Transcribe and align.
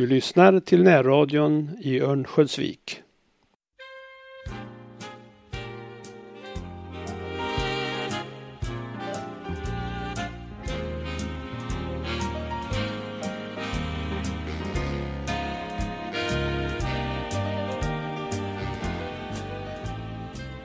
Du 0.00 0.06
lyssnar 0.06 0.60
till 0.60 0.82
närradion 0.82 1.70
i 1.80 2.00
Örnsköldsvik. 2.00 3.02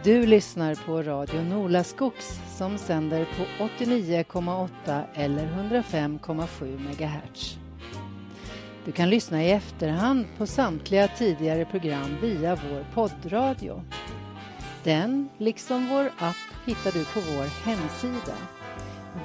Du 0.03 0.25
lyssnar 0.25 0.75
på 0.85 1.01
Radio 1.01 1.41
Nolaskogs 1.41 2.39
som 2.57 2.77
sänder 2.77 3.25
på 3.25 3.63
89,8 3.63 5.03
eller 5.15 5.45
105,7 5.45 6.79
MHz. 6.79 7.64
Du 8.85 8.91
kan 8.91 9.09
lyssna 9.09 9.43
i 9.43 9.51
efterhand 9.51 10.25
på 10.37 10.47
samtliga 10.47 11.07
tidigare 11.07 11.65
program 11.65 12.17
via 12.21 12.55
vår 12.55 12.85
poddradio. 12.93 13.81
Den, 14.83 15.29
liksom 15.37 15.89
vår 15.89 16.11
app, 16.17 16.35
hittar 16.65 16.91
du 16.91 17.05
på 17.05 17.19
vår 17.19 17.65
hemsida 17.65 18.35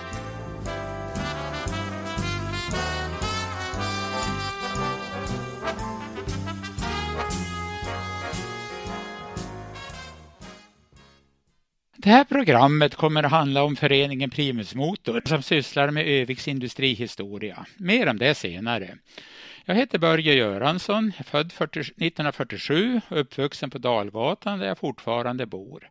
Det 12.09 12.13
här 12.13 12.25
programmet 12.25 12.95
kommer 12.95 13.23
att 13.23 13.31
handla 13.31 13.63
om 13.63 13.77
föreningen 13.77 14.31
Primus 14.31 14.75
Motor 14.75 15.23
som 15.25 15.43
sysslar 15.43 15.91
med 15.91 16.07
Öviks 16.07 16.49
industrihistoria. 16.49 17.67
Mer 17.77 18.09
om 18.09 18.19
det 18.19 18.35
senare. 18.35 18.99
Jag 19.65 19.75
heter 19.75 19.99
Börje 19.99 20.35
Göransson, 20.35 21.13
född 21.25 21.47
1947 21.47 23.01
och 23.09 23.21
uppvuxen 23.21 23.71
på 23.71 23.79
Dalgatan 23.79 24.59
där 24.59 24.67
jag 24.67 24.79
fortfarande 24.79 25.47
bor. 25.47 25.91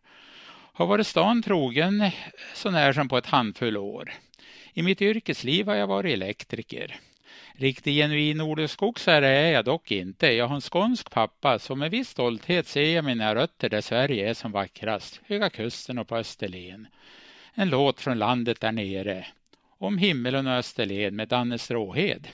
Har 0.72 0.86
varit 0.86 1.06
stan 1.06 1.42
trogen 1.42 2.10
så 2.54 2.70
när 2.70 2.92
som 2.92 3.08
på 3.08 3.18
ett 3.18 3.26
handfull 3.26 3.76
år. 3.76 4.12
I 4.72 4.82
mitt 4.82 5.02
yrkesliv 5.02 5.66
har 5.66 5.74
jag 5.74 5.86
varit 5.86 6.12
elektriker. 6.12 6.96
Riktig 7.60 7.94
genuin 7.94 8.36
nordenskogsare 8.36 9.28
är 9.28 9.52
jag 9.52 9.64
dock 9.64 9.90
inte. 9.90 10.26
Jag 10.26 10.48
har 10.48 10.54
en 10.54 10.60
skånsk 10.60 11.10
pappa 11.10 11.58
så 11.58 11.74
med 11.74 11.90
viss 11.90 12.08
stolthet 12.08 12.66
ser 12.66 12.94
jag 12.94 13.04
mina 13.04 13.34
rötter 13.34 13.68
där 13.68 13.80
Sverige 13.80 14.30
är 14.30 14.34
som 14.34 14.52
vackrast, 14.52 15.20
Höga 15.26 15.50
Kusten 15.50 15.98
och 15.98 16.08
på 16.08 16.16
Österlen. 16.16 16.86
En 17.54 17.68
låt 17.68 18.00
från 18.00 18.18
landet 18.18 18.60
där 18.60 18.72
nere. 18.72 19.26
Om 19.78 19.98
himmelen 19.98 20.46
och 20.46 20.52
Österlen 20.52 21.16
med 21.16 21.28
Danne 21.28 21.58
Stråhed. 21.58 22.28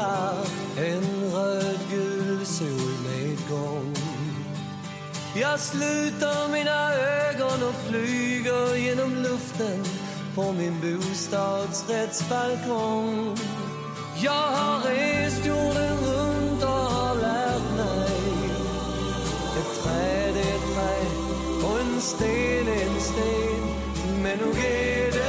Vindar 0.00 0.34
en 0.76 1.04
rödgul 1.32 2.46
solnedgång. 2.46 3.94
Jag 5.34 5.60
sluter 5.60 6.48
mina 6.52 6.94
ögon 6.94 7.62
och 7.68 7.74
flyger 7.88 8.76
genom 8.76 9.14
luften 9.14 9.84
på 10.34 10.52
min 10.52 10.80
bostadsrättsbalkong. 10.80 13.36
Jag 14.22 14.50
har 14.50 14.80
rest 14.80 15.46
jorden 15.46 15.96
runt 15.96 16.62
och 16.62 16.68
har 16.68 17.14
lärt 17.14 17.76
mig 17.76 18.10
ett 19.58 19.82
träd 19.82 20.36
är 20.36 20.40
ett 20.40 20.74
träd 20.74 21.06
och 21.64 21.80
en 21.80 22.00
sten 22.00 22.68
är 22.68 22.86
en 22.86 23.00
sten. 23.00 23.62
Men 24.22 24.38
nog 24.38 24.58
är 24.58 25.12
det 25.12 25.19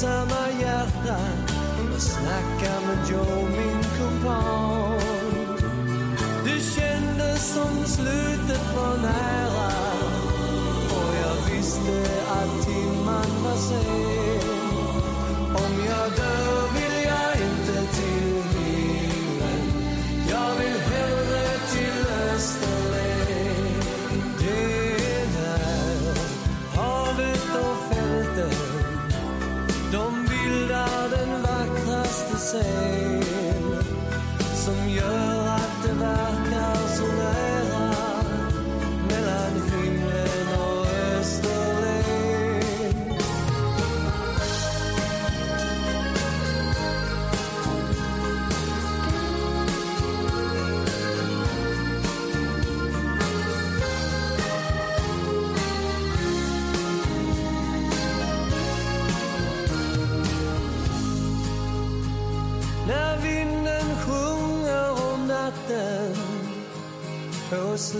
ensamma 0.00 0.50
hjärta 0.60 1.16
och 1.94 2.00
snackade 2.00 2.86
med 2.86 3.10
Joe, 3.10 3.48
min 3.48 3.82
kumpan. 3.98 5.00
Det 6.44 6.60
kändes 6.60 7.54
som 7.54 7.84
slutet 7.84 8.76
var 8.76 8.96
nära 8.96 9.72
och 10.90 11.14
jag 11.22 11.54
visste 11.54 12.22
att 12.30 12.66
timman 12.66 13.44
var 13.44 13.56
sen. 13.56 14.09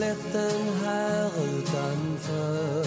slätten 0.01 0.85
här 0.85 1.31
utanför. 1.45 2.87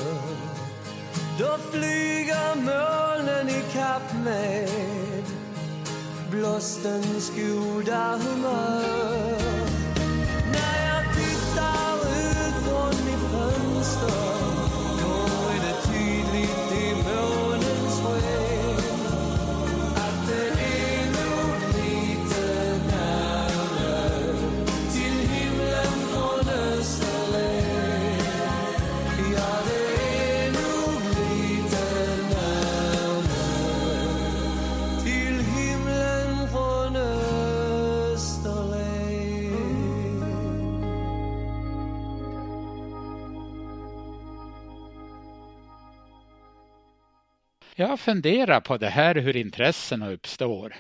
Då 1.40 1.57
flyger 1.72 2.56
molnen 2.56 3.50
i 3.50 3.63
kapp 3.74 4.13
med 4.24 5.24
blåstens 6.31 7.31
goda 7.35 8.19
humör. 8.24 9.02
Jag 47.83 48.00
funderar 48.00 48.59
på 48.59 48.77
det 48.77 48.89
här 48.89 49.15
hur 49.15 49.38
intressena 49.38 50.09
uppstår. 50.09 50.75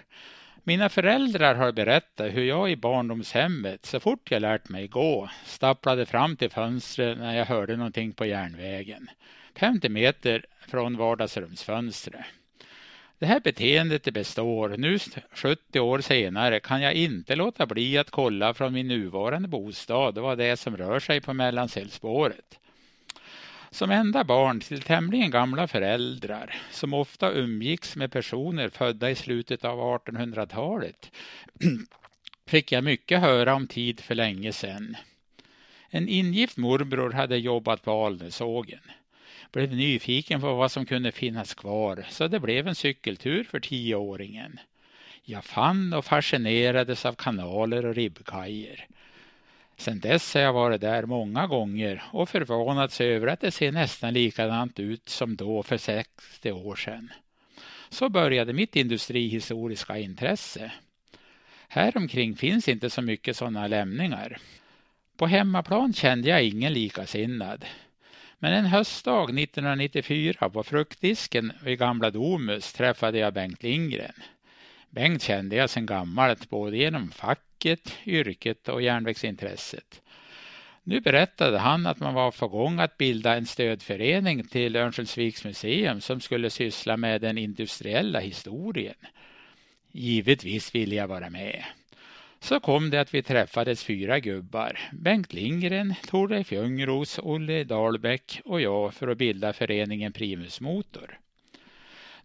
Mina 0.63 0.89
föräldrar 0.89 1.55
har 1.55 1.71
berättat 1.71 2.33
hur 2.33 2.43
jag 2.43 2.71
i 2.71 2.75
barndomshemmet, 2.75 3.85
så 3.85 3.99
fort 3.99 4.31
jag 4.31 4.41
lärt 4.41 4.69
mig 4.69 4.87
gå, 4.87 5.29
stapplade 5.45 6.05
fram 6.05 6.35
till 6.35 6.49
fönstret 6.49 7.17
när 7.17 7.35
jag 7.35 7.45
hörde 7.45 7.77
någonting 7.77 8.11
på 8.11 8.25
järnvägen. 8.25 9.09
50 9.55 9.89
meter 9.89 10.45
från 10.67 10.97
vardagsrumsfönstret. 10.97 12.25
Det 13.19 13.25
här 13.25 13.39
beteendet 13.39 14.13
består. 14.13 14.69
Nu 14.77 14.99
70 15.31 15.79
år 15.79 15.99
senare 15.99 16.59
kan 16.59 16.81
jag 16.81 16.93
inte 16.93 17.35
låta 17.35 17.65
bli 17.65 17.97
att 17.97 18.11
kolla 18.11 18.53
från 18.53 18.73
min 18.73 18.87
nuvarande 18.87 19.47
bostad 19.47 20.17
vad 20.17 20.37
det 20.37 20.45
är 20.45 20.55
som 20.55 20.77
rör 20.77 20.99
sig 20.99 21.21
på 21.21 21.33
mellansällspåret. 21.33 22.59
Som 23.73 23.91
enda 23.91 24.23
barn 24.23 24.59
till 24.59 24.81
tämligen 24.81 25.31
gamla 25.31 25.67
föräldrar 25.67 26.55
som 26.71 26.93
ofta 26.93 27.31
umgicks 27.31 27.95
med 27.95 28.11
personer 28.11 28.69
födda 28.69 29.09
i 29.09 29.15
slutet 29.15 29.65
av 29.65 29.79
1800-talet 29.79 31.11
fick 32.47 32.71
jag 32.71 32.83
mycket 32.83 33.19
höra 33.19 33.55
om 33.55 33.67
tid 33.67 33.99
för 33.99 34.15
länge 34.15 34.53
sedan. 34.53 34.97
En 35.89 36.09
ingift 36.09 36.57
morbror 36.57 37.11
hade 37.11 37.37
jobbat 37.37 37.83
på 37.83 38.05
Alnösågen. 38.05 38.81
Blev 39.51 39.75
nyfiken 39.75 40.41
på 40.41 40.53
vad 40.53 40.71
som 40.71 40.85
kunde 40.85 41.11
finnas 41.11 41.53
kvar 41.53 42.05
så 42.09 42.27
det 42.27 42.39
blev 42.39 42.67
en 42.67 42.75
cykeltur 42.75 43.43
för 43.43 43.59
tioåringen. 43.59 44.59
Jag 45.23 45.45
fann 45.45 45.93
och 45.93 46.05
fascinerades 46.05 47.05
av 47.05 47.13
kanaler 47.13 47.85
och 47.85 47.95
ribbkajer. 47.95 48.87
Sedan 49.77 49.99
dess 49.99 50.33
har 50.33 50.41
jag 50.41 50.53
varit 50.53 50.81
där 50.81 51.05
många 51.05 51.47
gånger 51.47 52.03
och 52.11 52.29
förvånats 52.29 53.01
över 53.01 53.27
att 53.27 53.39
det 53.39 53.51
ser 53.51 53.71
nästan 53.71 54.13
likadant 54.13 54.79
ut 54.79 55.09
som 55.09 55.35
då 55.35 55.63
för 55.63 55.77
60 55.77 56.51
år 56.51 56.75
sedan. 56.75 57.11
Så 57.89 58.09
började 58.09 58.53
mitt 58.53 58.75
industrihistoriska 58.75 59.97
intresse. 59.97 60.71
Häromkring 61.67 62.35
finns 62.35 62.69
inte 62.69 62.89
så 62.89 63.01
mycket 63.01 63.37
sådana 63.37 63.67
lämningar. 63.67 64.37
På 65.17 65.27
hemmaplan 65.27 65.93
kände 65.93 66.29
jag 66.29 66.43
ingen 66.43 66.73
likasinnad. 66.73 67.65
Men 68.39 68.53
en 68.53 68.65
höstdag 68.65 69.39
1994 69.39 70.49
på 70.49 70.63
fruktdisken 70.63 71.53
vid 71.63 71.79
Gamla 71.79 72.09
Domus 72.09 72.73
träffade 72.73 73.17
jag 73.17 73.33
Bengt 73.33 73.63
Lindgren. 73.63 74.13
Bengt 74.93 75.21
kände 75.21 75.55
jag 75.55 75.69
sedan 75.69 75.85
gammalt 75.85 76.49
både 76.49 76.77
genom 76.77 77.11
facket, 77.11 77.93
yrket 78.05 78.69
och 78.69 78.81
järnvägsintresset. 78.81 80.01
Nu 80.83 80.99
berättade 80.99 81.57
han 81.59 81.87
att 81.87 81.99
man 81.99 82.13
var 82.13 82.31
på 82.31 82.47
gång 82.47 82.79
att 82.79 82.97
bilda 82.97 83.35
en 83.35 83.45
stödförening 83.45 84.47
till 84.47 84.75
Örnsköldsviks 84.75 85.45
museum 85.45 86.01
som 86.01 86.19
skulle 86.19 86.49
syssla 86.49 86.97
med 86.97 87.21
den 87.21 87.37
industriella 87.37 88.19
historien. 88.19 88.95
Givetvis 89.91 90.75
ville 90.75 90.95
jag 90.95 91.07
vara 91.07 91.29
med. 91.29 91.63
Så 92.39 92.59
kom 92.59 92.89
det 92.89 93.01
att 93.01 93.13
vi 93.13 93.23
träffades 93.23 93.83
fyra 93.83 94.19
gubbar. 94.19 94.79
Bengt 94.91 95.33
Lindgren, 95.33 95.93
Torleif 96.07 96.51
Ljungros, 96.51 97.19
Olle 97.19 97.63
Dahlbäck 97.63 98.41
och 98.45 98.61
jag 98.61 98.93
för 98.93 99.07
att 99.07 99.17
bilda 99.17 99.53
föreningen 99.53 100.11
Primus 100.11 100.61
Motor. 100.61 101.19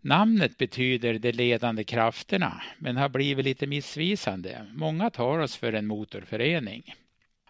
Namnet 0.00 0.58
betyder 0.58 1.18
de 1.18 1.32
ledande 1.32 1.84
krafterna 1.84 2.62
men 2.78 2.96
har 2.96 3.08
blivit 3.08 3.44
lite 3.44 3.66
missvisande. 3.66 4.66
Många 4.74 5.10
tar 5.10 5.38
oss 5.38 5.56
för 5.56 5.72
en 5.72 5.86
motorförening. 5.86 6.94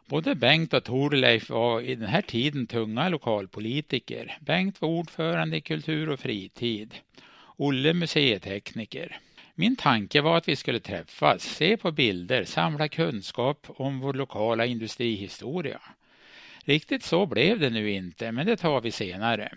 Både 0.07 0.35
Bengt 0.35 0.75
och 0.75 0.85
Torleif 0.85 1.51
var 1.51 1.81
i 1.81 1.95
den 1.95 2.09
här 2.09 2.23
tiden 2.23 2.67
tunga 2.67 3.09
lokalpolitiker. 3.09 4.39
Bengt 4.41 4.81
var 4.81 4.89
ordförande 4.89 5.57
i 5.57 5.61
kultur 5.61 6.09
och 6.09 6.21
fritid. 6.21 6.95
Olle 7.57 7.95
museitekniker. 7.95 9.19
Min 9.55 9.77
tanke 9.77 10.21
var 10.21 10.37
att 10.37 10.49
vi 10.49 10.57
skulle 10.57 10.81
träffas, 10.81 11.43
se 11.43 11.77
på 11.77 11.93
bilder, 11.93 12.45
samla 12.45 12.89
kunskap 12.89 13.67
om 13.69 14.01
vår 14.01 14.13
lokala 14.13 14.67
industrihistoria. 14.67 15.81
Riktigt 16.65 17.03
så 17.03 17.27
blev 17.27 17.61
det 17.61 17.71
nu 17.71 17.91
inte, 17.91 18.33
men 18.33 18.47
det 18.47 18.57
tar 18.57 18.81
vi 18.81 18.91
senare. 18.91 19.53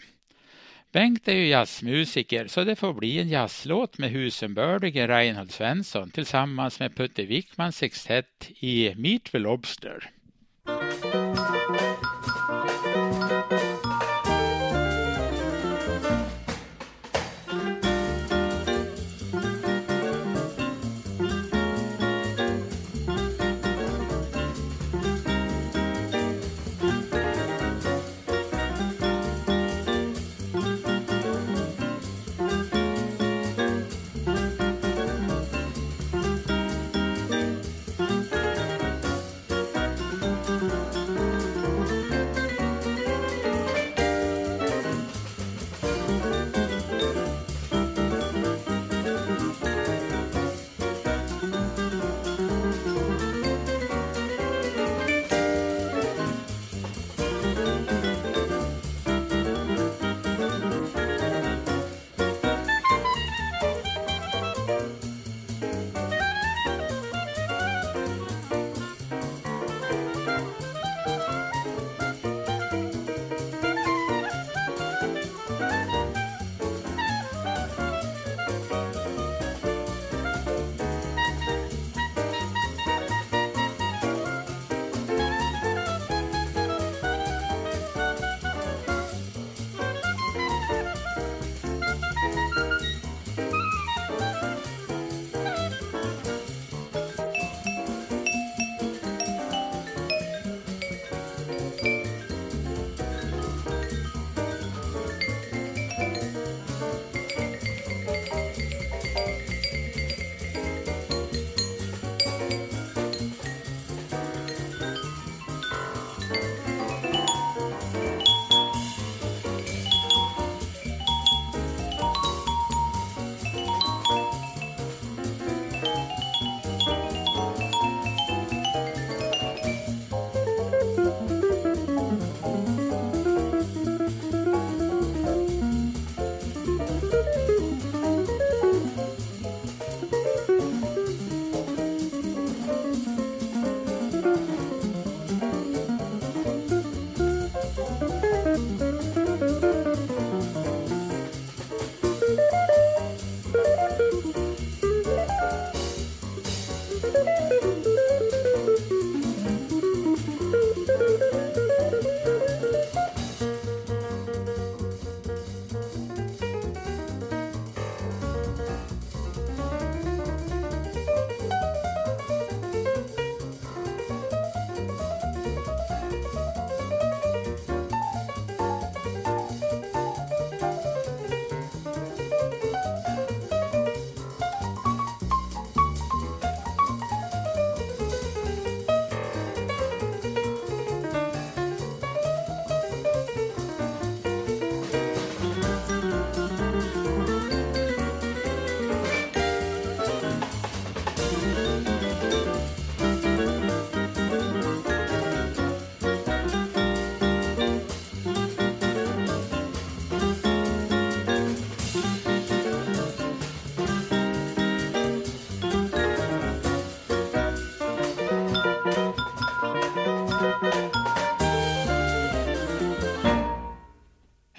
Bengt 0.92 1.28
är 1.28 1.34
ju 1.34 1.48
jazzmusiker 1.48 2.48
så 2.48 2.64
det 2.64 2.76
får 2.76 2.94
bli 2.94 3.20
en 3.20 3.30
jazzlåt 3.30 3.98
med 3.98 4.10
husenbördige 4.10 5.08
Reinhold 5.08 5.52
Svensson 5.52 6.12
tillsammans 6.12 6.80
med 6.80 6.96
Putte 6.96 7.24
Wickmans 7.24 7.78
sextett 7.78 8.52
i 8.60 8.96
Meet 8.96 9.24
the 9.24 9.40
Lobster. 9.40 10.10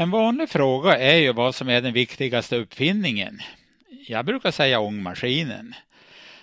En 0.02 0.10
vanlig 0.10 0.48
fråga 0.48 0.98
är 0.98 1.16
ju 1.16 1.32
vad 1.32 1.54
som 1.54 1.68
är 1.68 1.80
den 1.80 1.92
viktigaste 1.92 2.56
uppfinningen. 2.56 3.40
Jag 4.06 4.24
brukar 4.24 4.50
säga 4.50 4.80
ångmaskinen. 4.80 5.74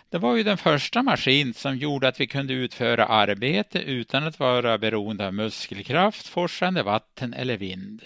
Det 0.10 0.18
var 0.18 0.36
ju 0.36 0.44
den 0.44 0.58
första 0.58 1.04
maskin 1.04 1.54
som 1.54 1.78
gjorde 1.78 2.08
att 2.08 2.20
vi 2.20 2.28
kunde 2.28 2.54
utföra 2.54 3.06
arbete 3.06 3.80
utan 3.80 4.24
att 4.24 4.40
vara 4.40 4.78
beroende 4.78 5.28
av 5.28 5.34
muskelkraft, 5.34 6.28
forsande 6.28 6.84
vatten 6.84 7.34
eller 7.34 7.58
vind. 7.58 8.02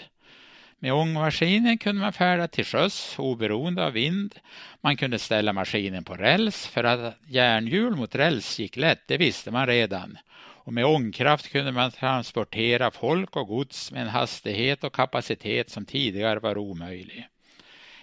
Med 0.78 0.92
ångmaskinen 0.92 1.78
kunde 1.78 2.00
man 2.00 2.12
färda 2.12 2.48
till 2.48 2.64
sjöss 2.64 3.14
oberoende 3.18 3.86
av 3.86 3.92
vind. 3.92 4.34
Man 4.80 4.96
kunde 4.96 5.18
ställa 5.18 5.52
maskinen 5.52 6.04
på 6.04 6.14
räls 6.14 6.66
för 6.66 6.84
att 6.84 7.18
järnhjul 7.26 7.96
mot 7.96 8.14
räls 8.14 8.58
gick 8.58 8.76
lätt, 8.76 9.02
det 9.06 9.16
visste 9.16 9.50
man 9.50 9.66
redan. 9.66 10.18
Och 10.64 10.72
med 10.72 10.84
ångkraft 10.86 11.52
kunde 11.52 11.72
man 11.72 11.90
transportera 11.90 12.90
folk 12.90 13.36
och 13.36 13.48
gods 13.48 13.92
med 13.92 14.02
en 14.02 14.08
hastighet 14.08 14.84
och 14.84 14.94
kapacitet 14.94 15.70
som 15.70 15.84
tidigare 15.84 16.38
var 16.38 16.58
omöjlig. 16.58 17.28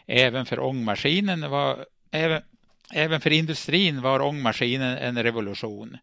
Även 0.05 0.45
för 0.45 0.59
ångmaskinen 0.59 1.49
var 1.49 1.85
även, 2.11 2.41
även 2.93 3.21
för 3.21 3.31
industrin 3.31 4.01
var 4.01 4.21
ångmaskinen 4.21 4.97
en 4.97 5.23
revolution. 5.23 5.97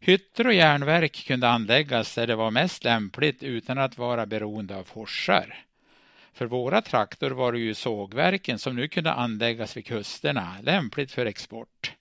Hytter 0.00 0.46
och 0.46 0.54
järnverk 0.54 1.24
kunde 1.26 1.48
anläggas 1.48 2.14
där 2.14 2.26
det 2.26 2.36
var 2.36 2.50
mest 2.50 2.84
lämpligt 2.84 3.42
utan 3.42 3.78
att 3.78 3.98
vara 3.98 4.26
beroende 4.26 4.76
av 4.76 4.84
forsar. 4.84 5.64
För 6.32 6.46
våra 6.46 6.82
traktor 6.82 7.30
var 7.30 7.52
det 7.52 7.58
ju 7.58 7.74
sågverken 7.74 8.58
som 8.58 8.76
nu 8.76 8.88
kunde 8.88 9.12
anläggas 9.12 9.76
vid 9.76 9.86
kusterna, 9.86 10.56
lämpligt 10.62 11.12
för 11.12 11.26
export. 11.26 11.92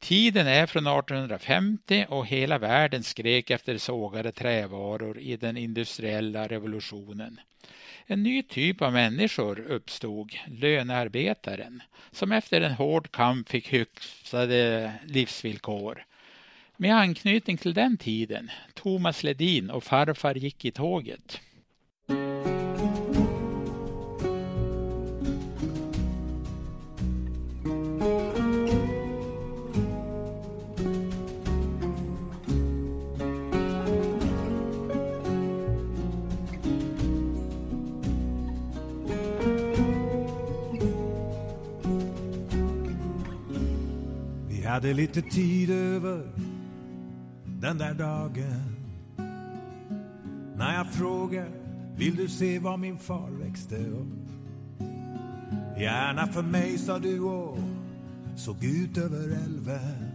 Tiden 0.00 0.46
är 0.46 0.66
från 0.66 0.86
1850 0.86 2.06
och 2.08 2.26
hela 2.26 2.58
världen 2.58 3.02
skrek 3.02 3.50
efter 3.50 3.78
sågade 3.78 4.32
trävaror 4.32 5.18
i 5.18 5.36
den 5.36 5.56
industriella 5.56 6.46
revolutionen. 6.46 7.40
En 8.06 8.22
ny 8.22 8.42
typ 8.42 8.82
av 8.82 8.92
människor 8.92 9.60
uppstod, 9.60 10.32
lönearbetaren, 10.46 11.82
som 12.10 12.32
efter 12.32 12.60
en 12.60 12.72
hård 12.72 13.10
kamp 13.10 13.48
fick 13.48 13.72
hyfsade 13.72 14.92
livsvillkor. 15.06 16.04
Med 16.76 16.96
anknytning 16.96 17.56
till 17.56 17.74
den 17.74 17.96
tiden, 17.96 18.50
Thomas 18.74 19.22
Ledin 19.22 19.70
och 19.70 19.84
farfar 19.84 20.34
gick 20.34 20.64
i 20.64 20.70
tåget. 20.70 21.40
Hade 44.80 44.94
lite 44.94 45.22
tid 45.22 45.70
över 45.70 46.22
den 47.44 47.78
där 47.78 47.94
dagen 47.94 48.76
när 50.56 50.74
jag 50.74 50.92
frågade 50.92 51.50
vill 51.96 52.16
du 52.16 52.28
se 52.28 52.58
var 52.58 52.76
min 52.76 52.98
far 52.98 53.30
växte 53.30 53.76
upp? 53.76 54.28
Gärna 55.78 56.26
för 56.26 56.42
mig, 56.42 56.78
sa 56.78 56.98
du 56.98 57.20
och 57.20 57.58
såg 58.36 58.64
ut 58.64 58.98
över 58.98 59.38
älven. 59.44 60.10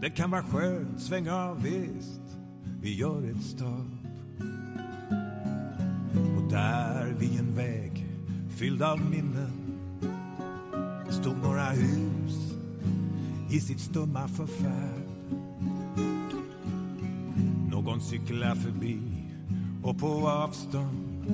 Det 0.00 0.10
kan 0.10 0.30
vara 0.30 0.42
skönt, 0.42 1.00
sväng 1.00 1.30
av 1.30 1.62
visst, 1.62 2.38
vi 2.80 2.94
gör 2.94 3.30
ett 3.30 3.42
stopp. 3.42 4.06
Och 6.36 6.50
där 6.50 7.14
vid 7.18 7.38
en 7.38 7.56
väg 7.56 8.06
fylld 8.50 8.82
av 8.82 9.00
minnen 9.10 9.52
stod 11.10 11.36
några 11.36 11.70
hus 11.70 12.41
i 13.52 13.60
sitt 13.60 13.80
stumma 13.80 14.28
förfärd. 14.28 15.02
Någon 17.70 18.00
cyklar 18.00 18.54
förbi 18.54 18.98
och 19.82 19.98
på 19.98 20.28
avstånd 20.28 21.24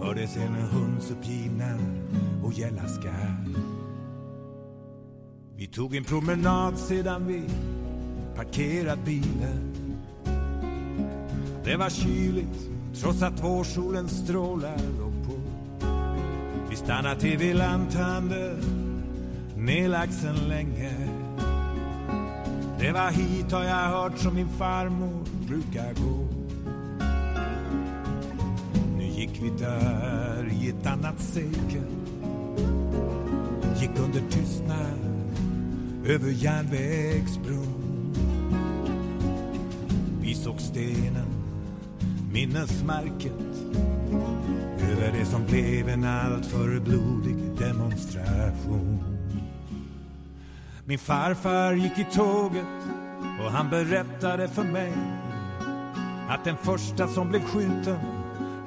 hördes 0.00 0.36
en 0.36 0.54
hunds 0.54 1.10
uppgivna 1.10 1.78
och 2.44 2.52
gälla 2.52 2.88
skall. 2.88 3.56
Vi 5.56 5.66
tog 5.66 5.96
en 5.96 6.04
promenad 6.04 6.78
sedan 6.78 7.26
vi 7.26 7.42
parkerat 8.36 9.04
bilen. 9.04 9.74
Det 11.64 11.76
var 11.76 11.90
kyligt 11.90 12.70
trots 12.94 13.22
att 13.22 13.44
vårsolens 13.44 14.24
strålar 14.24 14.78
låg 14.98 15.26
på. 15.26 15.34
Vi 16.70 16.76
stannade 16.76 17.20
till 17.20 17.38
vid 17.38 17.56
lanthandeln 17.56 18.82
nedlagd 19.62 20.12
sen 20.12 20.48
länge. 20.48 20.92
Det 22.82 22.92
var 22.92 23.10
hit 23.10 23.52
har 23.52 23.64
jag 23.64 23.88
hört 23.88 24.18
som 24.18 24.34
min 24.34 24.48
farmor 24.48 25.24
brukar 25.48 25.94
gå. 25.94 26.28
Nu 28.98 29.04
gick 29.04 29.42
vi 29.42 29.50
där 29.58 30.52
i 30.52 30.68
ett 30.68 30.86
annat 30.86 31.20
sekel. 31.20 31.86
Gick 33.80 33.90
under 33.98 34.20
tystnad 34.30 34.98
över 36.06 36.30
järnvägsbron. 36.30 38.14
Vi 40.20 40.34
såg 40.34 40.60
stenen, 40.60 41.28
minnesmärket 42.32 43.72
över 44.90 45.12
det 45.18 45.26
som 45.26 45.44
blev 45.44 45.88
en 45.88 46.04
alltför 46.04 46.80
blodig 46.80 47.36
demonstration. 47.58 49.21
Min 50.84 50.98
farfar 50.98 51.72
gick 51.72 51.98
i 51.98 52.04
tåget 52.04 52.66
och 53.44 53.50
han 53.50 53.70
berättade 53.70 54.48
för 54.48 54.64
mig 54.64 54.92
att 56.28 56.44
den 56.44 56.56
första 56.56 57.08
som 57.08 57.28
blev 57.28 57.40
skjuten 57.40 57.98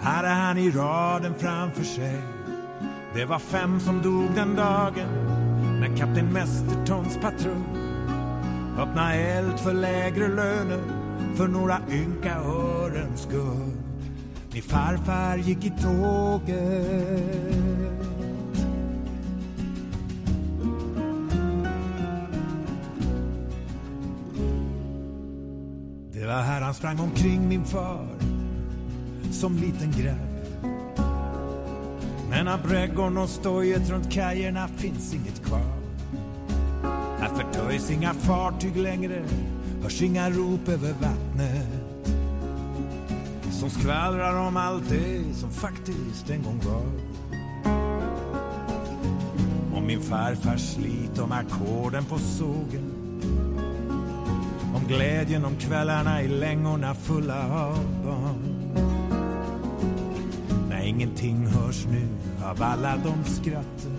hade 0.01 0.27
han 0.27 0.57
i 0.57 0.71
raden 0.71 1.33
framför 1.37 1.83
sig. 1.83 2.21
Det 3.15 3.25
var 3.25 3.39
fem 3.39 3.79
som 3.79 4.01
dog 4.01 4.35
den 4.35 4.55
dagen 4.55 5.09
när 5.79 5.97
kapten 5.97 6.33
Mestertons 6.33 7.17
patrull 7.21 7.63
öppnade 8.79 9.13
eld 9.13 9.59
för 9.59 9.73
lägre 9.73 10.27
löner 10.27 10.81
för 11.35 11.47
några 11.47 11.79
ynka 11.91 12.35
örens 12.35 13.21
skull. 13.21 13.71
Min 14.53 14.63
farfar 14.63 15.37
gick 15.37 15.65
i 15.65 15.69
tåget 15.69 16.45
Här 26.41 26.61
han 26.61 26.73
sprang 26.73 26.99
omkring 26.99 27.47
min 27.47 27.65
far 27.65 28.07
som 29.31 29.57
liten 29.57 29.91
grabb. 29.91 30.65
Men 32.29 32.47
av 32.47 32.61
brädgården 32.61 33.17
och 33.17 33.29
stojet 33.29 33.89
runt 33.89 34.11
kajerna 34.11 34.67
finns 34.67 35.13
inget 35.13 35.45
kvar. 35.45 35.85
Här 37.19 37.29
förtöjs 37.35 37.91
inga 37.91 38.13
fartyg 38.13 38.77
längre, 38.77 39.23
hörs 39.83 40.01
inga 40.01 40.29
rop 40.29 40.69
över 40.69 40.93
vattnet. 40.93 42.07
Som 43.51 43.69
skvallrar 43.69 44.47
om 44.47 44.57
allt 44.57 44.89
det 44.89 45.33
som 45.33 45.51
faktiskt 45.51 46.29
en 46.29 46.43
gång 46.43 46.61
var. 46.65 46.85
Och 49.75 49.83
min 49.83 50.01
farfars 50.01 50.73
slit, 50.73 51.19
om 51.19 51.31
ackorden 51.31 52.05
på 52.05 52.19
sågen 52.19 52.94
glädjen 54.87 55.45
om 55.45 55.55
kvällarna 55.55 56.21
i 56.21 56.27
längorna 56.27 56.95
fulla 56.95 57.67
av 57.67 57.79
barn. 58.05 58.55
När 60.69 60.85
ingenting 60.85 61.47
hörs 61.47 61.85
nu 61.85 62.07
av 62.45 62.63
alla 62.63 62.97
de 62.97 63.23
skratten. 63.23 63.97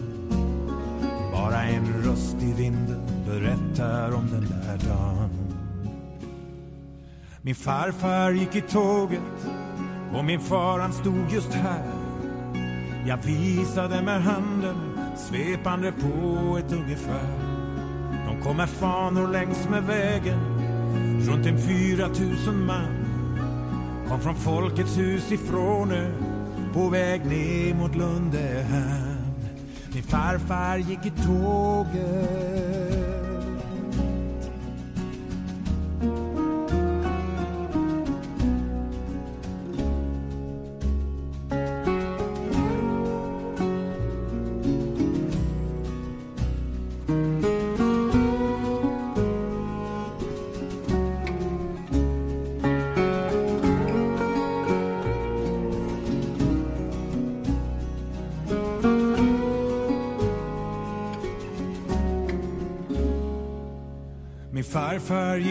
Bara 1.32 1.62
en 1.62 2.02
röst 2.04 2.36
i 2.42 2.52
vinden 2.52 3.00
berättar 3.26 4.12
om 4.14 4.28
den 4.30 4.46
där 4.48 4.88
dagen. 4.88 5.30
Min 7.42 7.54
farfar 7.54 8.30
gick 8.30 8.56
i 8.56 8.60
tåget 8.60 9.48
och 10.14 10.24
min 10.24 10.40
far 10.40 10.78
han 10.78 10.92
stod 10.92 11.30
just 11.32 11.52
här. 11.52 11.84
Jag 13.06 13.16
visade 13.16 14.02
med 14.02 14.22
handen 14.22 14.76
svepande 15.16 15.92
på 15.92 16.58
ett 16.58 16.72
ungefär. 16.72 17.56
De 18.26 18.42
kom 18.42 18.56
med 18.56 18.68
fanor 18.68 19.28
längs 19.28 19.68
med 19.68 19.82
vägen 19.82 20.55
Runt 21.28 21.46
en 21.46 21.58
fyra 21.58 22.08
tusen 22.08 22.66
man 22.66 23.06
kom 24.08 24.20
från 24.20 24.34
Folkets 24.34 24.98
hus 24.98 25.32
i 25.32 25.36
Frånö 25.36 26.10
på 26.74 26.88
väg 26.88 27.26
ner 27.26 27.74
mot 27.74 27.96
Lundehamn. 27.96 29.16
Min 29.94 30.02
farfar 30.02 30.76
gick 30.76 31.06
i 31.06 31.10
tåget 31.10 32.85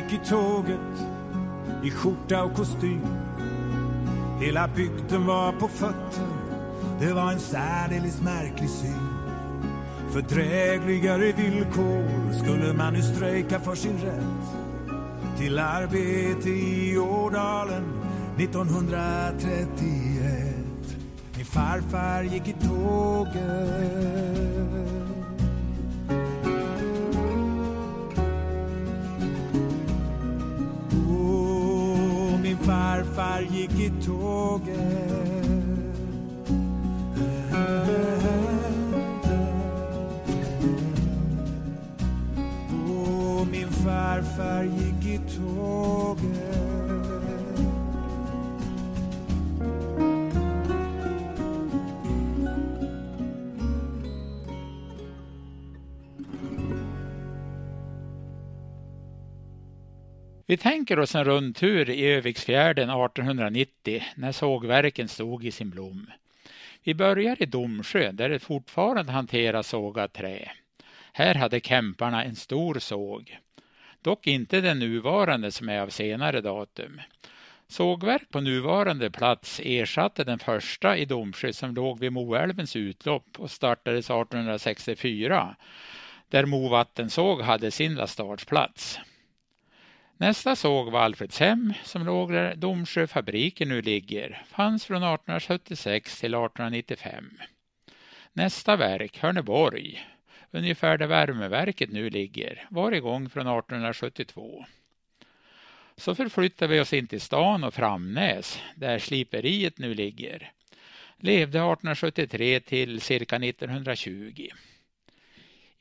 gick 0.09 0.21
i 0.21 0.25
tåget 0.29 1.07
i 1.83 1.91
skjorta 1.91 2.43
och 2.43 2.53
kostym. 2.53 3.01
Hela 4.41 4.67
bygden 4.67 5.25
var 5.25 5.51
på 5.51 5.67
fötter, 5.67 6.27
det 7.00 7.13
var 7.13 7.31
en 7.31 7.39
särdeles 7.39 8.21
märklig 8.21 8.69
syn. 8.69 9.09
För 10.09 10.21
drägligare 10.21 11.31
villkor 11.31 12.33
skulle 12.33 12.74
man 12.74 12.93
nu 12.93 13.01
strejka 13.01 13.59
för 13.59 13.75
sin 13.75 13.97
rätt 13.97 14.45
till 15.38 15.59
arbete 15.59 16.50
i 16.50 16.97
Ådalen 16.97 17.83
1931. 18.38 20.55
Min 21.35 21.45
farfar 21.45 22.24
gick 22.24 22.47
i 22.47 22.53
tåget 22.53 24.54
farfar 33.15 33.41
gick 33.41 33.79
i 33.79 33.91
tåget. 34.05 34.75
Och 42.88 43.48
min 43.48 43.69
farfar 43.69 44.63
gick 44.63 45.05
i 45.05 45.17
tåget 45.17 46.04
tänker 60.65 60.99
oss 60.99 61.15
en 61.15 61.23
rundtur 61.23 61.89
i 61.89 62.06
Öviksfjärden 62.06 62.89
1890 62.89 64.04
när 64.15 64.32
sågverken 64.32 65.08
stod 65.08 65.45
i 65.45 65.51
sin 65.51 65.69
blom. 65.69 66.12
Vi 66.84 66.93
börjar 66.93 67.43
i 67.43 67.45
Domsjö 67.45 68.12
där 68.12 68.30
det 68.30 68.39
fortfarande 68.39 69.12
hanteras 69.12 69.67
sågat 69.67 70.13
trä. 70.13 70.51
Här 71.13 71.36
hade 71.36 71.60
kämparna 71.60 72.23
en 72.23 72.36
stor 72.36 72.80
såg. 72.80 73.38
Dock 74.01 74.28
inte 74.28 74.62
den 74.62 74.80
nuvarande 74.80 75.51
som 75.51 75.69
är 75.69 75.82
av 75.82 75.89
senare 75.89 76.41
datum. 76.41 77.01
Sågverk 77.67 78.30
på 78.30 78.41
nuvarande 78.41 79.12
plats 79.12 79.62
ersatte 79.63 80.23
den 80.23 80.39
första 80.39 80.97
i 80.97 81.06
Domsjö 81.06 81.54
som 81.54 81.75
låg 81.75 81.99
vid 81.99 82.12
Moälvens 82.12 82.75
utlopp 82.75 83.39
och 83.39 83.51
startades 83.51 84.06
1864 84.06 85.56
där 86.30 86.45
Movattensåg 86.45 87.41
hade 87.41 87.71
sin 87.71 87.95
lastartsplats. 87.95 88.99
Nästa 90.17 90.56
såg 90.56 90.91
var 90.91 90.99
Alfredshem 90.99 91.73
som 91.84 92.06
låg 92.06 92.32
där 92.32 92.56
Domsjöfabriken 92.56 93.69
nu 93.69 93.82
ligger, 93.82 94.43
fanns 94.47 94.86
från 94.86 94.97
1876 94.97 96.19
till 96.19 96.34
1895. 96.34 97.30
Nästa 98.34 98.75
verk, 98.75 99.17
Hörneborg, 99.17 100.08
ungefär 100.51 100.97
där 100.97 101.08
värmeverket 101.08 101.91
nu 101.91 102.10
ligger, 102.10 102.67
var 102.69 102.91
igång 102.91 103.30
från 103.30 103.47
1872. 103.47 104.65
Så 105.97 106.15
förflyttar 106.15 106.67
vi 106.67 106.80
oss 106.80 106.93
in 106.93 107.08
till 107.08 107.21
stan 107.21 107.63
och 107.63 107.73
Framnäs, 107.73 108.60
där 108.75 108.99
sliperiet 108.99 109.78
nu 109.78 109.93
ligger. 109.93 110.51
Levde 111.17 111.58
1873 111.58 112.60
till 112.60 113.01
cirka 113.01 113.36
1920. 113.36 114.49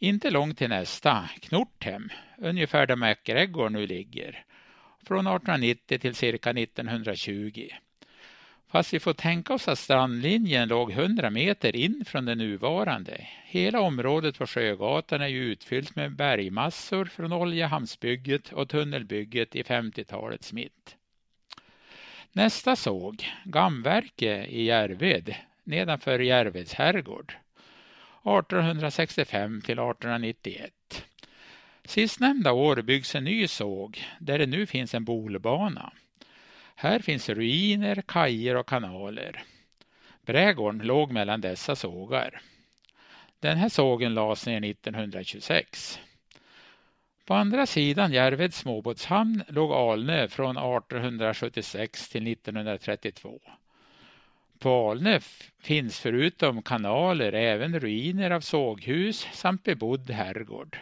Inte 0.04 0.30
långt 0.30 0.58
till 0.58 0.68
nästa, 0.68 1.28
Knorthem, 1.40 2.08
ungefär 2.38 2.86
där 2.86 2.96
MacGregor 2.96 3.70
nu 3.70 3.86
ligger. 3.86 4.44
Från 5.06 5.26
1890 5.26 5.98
till 5.98 6.14
cirka 6.14 6.50
1920. 6.50 7.68
Fast 8.68 8.94
vi 8.94 9.00
får 9.00 9.12
tänka 9.12 9.54
oss 9.54 9.68
att 9.68 9.78
strandlinjen 9.78 10.68
låg 10.68 10.92
100 10.92 11.30
meter 11.30 11.76
in 11.76 12.04
från 12.06 12.24
den 12.24 12.38
nuvarande. 12.38 13.26
Hela 13.44 13.80
området 13.80 14.38
på 14.38 14.46
Sjögatan 14.46 15.20
är 15.20 15.28
ju 15.28 15.44
utfyllt 15.44 15.96
med 15.96 16.16
bergmassor 16.16 17.04
från 17.04 17.32
oljehamnsbygget 17.32 18.52
och 18.52 18.68
tunnelbygget 18.68 19.56
i 19.56 19.62
50-talets 19.62 20.52
mitt. 20.52 20.96
Nästa 22.32 22.76
såg, 22.76 23.24
Gamverke 23.44 24.46
i 24.46 24.64
Järved, 24.64 25.34
nedanför 25.64 26.18
Järveds 26.18 26.74
herrgård. 26.74 27.34
1865 28.24 29.60
till 29.60 29.78
1891. 29.78 30.72
Sistnämnda 31.84 32.52
år 32.52 32.82
byggs 32.82 33.14
en 33.14 33.24
ny 33.24 33.48
såg 33.48 34.04
där 34.18 34.38
det 34.38 34.46
nu 34.46 34.66
finns 34.66 34.94
en 34.94 35.04
bolbana. 35.04 35.92
Här 36.74 36.98
finns 36.98 37.28
ruiner, 37.28 38.02
kajer 38.06 38.54
och 38.54 38.68
kanaler. 38.68 39.42
Brädgården 40.22 40.86
låg 40.86 41.12
mellan 41.12 41.40
dessa 41.40 41.76
sågar. 41.76 42.40
Den 43.40 43.56
här 43.56 43.68
sågen 43.68 44.14
lades 44.14 44.46
ner 44.46 44.64
1926. 44.64 46.00
På 47.24 47.34
andra 47.34 47.66
sidan 47.66 48.12
Järveds 48.12 48.58
småbåtshamn 48.58 49.42
låg 49.48 49.72
Alnö 49.72 50.28
från 50.28 50.56
1876 50.56 52.08
till 52.08 52.32
1932. 52.32 53.40
På 54.64 54.90
Alnö 54.90 55.20
finns 55.60 56.00
förutom 56.00 56.62
kanaler 56.62 57.32
även 57.32 57.80
ruiner 57.80 58.30
av 58.30 58.40
såghus 58.40 59.28
samt 59.32 59.64
bebodd 59.64 60.10
herrgård. 60.10 60.78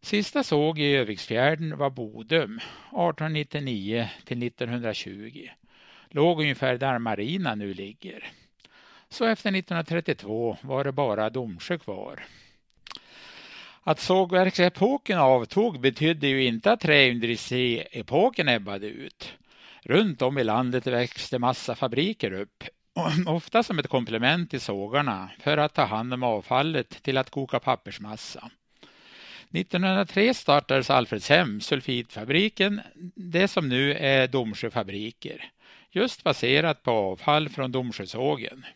Sista 0.00 0.42
såg 0.42 0.78
i 0.78 0.96
Öviksfjärden 0.96 1.78
var 1.78 1.90
Bodum 1.90 2.56
1899 2.56 4.08
till 4.24 4.42
1920. 4.42 5.48
Låg 6.10 6.40
ungefär 6.40 6.76
där 6.76 6.98
Marina 6.98 7.54
nu 7.54 7.74
ligger. 7.74 8.30
Så 9.08 9.24
efter 9.24 9.50
1932 9.50 10.56
var 10.60 10.84
det 10.84 10.92
bara 10.92 11.30
Domsjö 11.30 11.78
kvar. 11.78 12.24
Att 13.82 14.00
sågverksepoken 14.00 15.18
avtog 15.18 15.80
betydde 15.80 16.28
ju 16.28 16.44
inte 16.44 16.72
att 16.72 16.80
träindustriepoken 16.80 18.48
ebbade 18.48 18.86
ut. 18.86 19.32
Runt 19.84 20.22
om 20.22 20.38
i 20.38 20.44
landet 20.44 20.86
växte 20.86 21.38
massa 21.38 21.74
fabriker 21.74 22.32
upp, 22.32 22.64
ofta 23.26 23.62
som 23.62 23.78
ett 23.78 23.88
komplement 23.88 24.50
till 24.50 24.60
sågarna 24.60 25.30
för 25.40 25.56
att 25.56 25.74
ta 25.74 25.84
hand 25.84 26.14
om 26.14 26.22
avfallet 26.22 27.02
till 27.02 27.18
att 27.18 27.30
koka 27.30 27.60
pappersmassa. 27.60 28.50
1903 29.50 30.34
startades 30.34 30.90
Alfredshem, 30.90 31.60
sulfitfabriken, 31.60 32.80
det 33.14 33.48
som 33.48 33.68
nu 33.68 33.94
är 33.94 34.28
Domsjöfabriker, 34.28 35.50
just 35.90 36.22
baserat 36.24 36.82
på 36.82 36.90
avfall 36.90 37.48
från 37.48 37.72
Domsjösågen. 37.72 38.66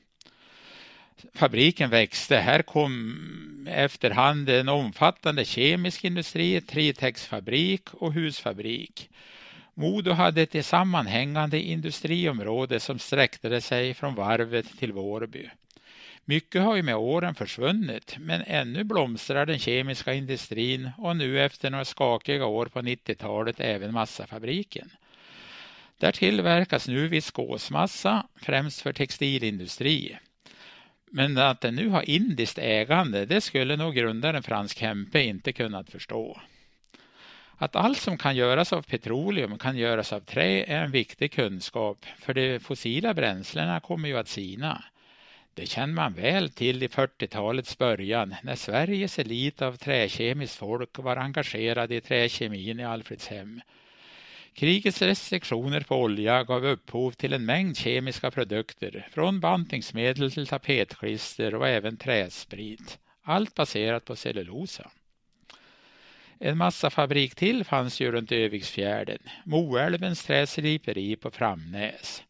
Fabriken 1.34 1.90
växte. 1.90 2.36
Här 2.36 2.62
kom 2.62 3.68
efterhand 3.70 4.48
en 4.48 4.68
omfattande 4.68 5.44
kemisk 5.44 6.04
industri, 6.04 6.60
tritexfabrik 6.60 7.94
och 7.94 8.12
husfabrik. 8.12 9.10
Modo 9.78 10.12
hade 10.12 10.42
ett 10.42 10.66
sammanhängande 10.66 11.60
industriområde 11.60 12.80
som 12.80 12.98
sträckte 12.98 13.60
sig 13.60 13.94
från 13.94 14.14
varvet 14.14 14.78
till 14.78 14.92
Vårby. 14.92 15.50
Mycket 16.24 16.62
har 16.62 16.76
ju 16.76 16.82
med 16.82 16.96
åren 16.96 17.34
försvunnit, 17.34 18.16
men 18.18 18.42
ännu 18.46 18.84
blomstrar 18.84 19.46
den 19.46 19.58
kemiska 19.58 20.14
industrin 20.14 20.90
och 20.98 21.16
nu 21.16 21.44
efter 21.44 21.70
några 21.70 21.84
skakiga 21.84 22.46
år 22.46 22.66
på 22.66 22.80
90-talet 22.80 23.60
även 23.60 23.92
massafabriken. 23.92 24.90
Där 25.98 26.12
tillverkas 26.12 26.88
nu 26.88 27.08
viskosmassa, 27.08 28.26
främst 28.36 28.80
för 28.80 28.92
textilindustri. 28.92 30.16
Men 31.10 31.38
att 31.38 31.60
den 31.60 31.74
nu 31.74 31.88
har 31.88 32.10
indiskt 32.10 32.58
ägande, 32.58 33.26
det 33.26 33.40
skulle 33.40 33.76
nog 33.76 33.94
grundaren 33.94 34.42
Frans 34.42 34.76
Kempe 34.76 35.22
inte 35.22 35.52
kunnat 35.52 35.90
förstå. 35.90 36.40
Att 37.58 37.76
allt 37.76 37.98
som 37.98 38.18
kan 38.18 38.36
göras 38.36 38.72
av 38.72 38.82
petroleum 38.82 39.58
kan 39.58 39.76
göras 39.76 40.12
av 40.12 40.20
trä 40.20 40.64
är 40.64 40.82
en 40.82 40.90
viktig 40.90 41.32
kunskap, 41.32 41.98
för 42.18 42.34
de 42.34 42.58
fossila 42.58 43.14
bränslena 43.14 43.80
kommer 43.80 44.08
ju 44.08 44.18
att 44.18 44.28
sina. 44.28 44.84
Det 45.54 45.66
känner 45.66 45.94
man 45.94 46.12
väl 46.12 46.50
till 46.50 46.82
i 46.82 46.88
40-talets 46.88 47.78
början 47.78 48.34
när 48.42 48.56
Sveriges 48.56 49.18
elit 49.18 49.62
av 49.62 49.76
träkemiskt 49.76 50.56
folk 50.56 50.98
var 50.98 51.16
engagerade 51.16 51.94
i 51.94 52.00
träkemin 52.00 52.80
i 52.80 52.84
Alfredshem. 52.84 53.60
Krigets 54.54 55.02
restriktioner 55.02 55.80
på 55.80 55.96
olja 55.96 56.44
gav 56.44 56.66
upphov 56.66 57.10
till 57.10 57.32
en 57.32 57.46
mängd 57.46 57.76
kemiska 57.76 58.30
produkter, 58.30 59.08
från 59.12 59.40
bantningsmedel 59.40 60.32
till 60.32 60.46
tapetklister 60.46 61.54
och 61.54 61.68
även 61.68 61.96
träsprit. 61.96 62.98
Allt 63.22 63.54
baserat 63.54 64.04
på 64.04 64.16
cellulosa. 64.16 64.90
En 66.38 66.58
massafabrik 66.58 67.34
till 67.34 67.64
fanns 67.64 68.00
ju 68.00 68.12
runt 68.12 68.32
Öviksfjärden, 68.32 69.18
Moälvens 69.44 70.24
träsliperi 70.24 71.16
på 71.16 71.30
Framnäs, 71.30 72.22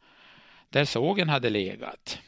där 0.70 0.84
sågen 0.84 1.28
hade 1.28 1.50
legat. 1.50 2.18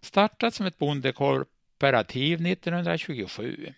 Startat 0.00 0.54
som 0.54 0.66
ett 0.66 0.78
bondekooperativ 0.78 2.46
1927. 2.46 3.74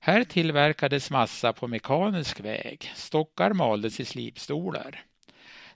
Här 0.00 0.24
tillverkades 0.24 1.10
massa 1.10 1.52
på 1.52 1.68
mekanisk 1.68 2.40
väg. 2.40 2.92
Stockar 2.94 3.52
maldes 3.52 4.00
i 4.00 4.04
slipstolar. 4.04 5.04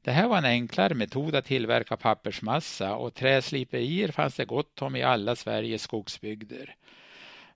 Det 0.02 0.10
här 0.10 0.28
var 0.28 0.38
en 0.38 0.44
enklare 0.44 0.94
metod 0.94 1.34
att 1.34 1.44
tillverka 1.44 1.96
pappersmassa 1.96 2.94
och 2.94 3.14
träsliperier 3.14 4.08
fanns 4.08 4.34
det 4.34 4.44
gott 4.44 4.82
om 4.82 4.96
i 4.96 5.02
alla 5.02 5.36
Sveriges 5.36 5.82
skogsbygder. 5.82 6.76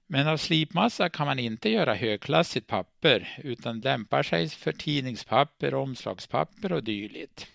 Men 0.06 0.28
av 0.28 0.36
slipmassa 0.36 1.08
kan 1.08 1.26
man 1.26 1.38
inte 1.38 1.68
göra 1.68 1.94
högklassigt 1.94 2.66
papper 2.66 3.38
utan 3.44 3.80
lämpar 3.80 4.22
sig 4.22 4.48
för 4.48 4.72
tidningspapper, 4.72 5.74
omslagspapper 5.74 6.72
och 6.72 6.84
dylikt. 6.84 7.46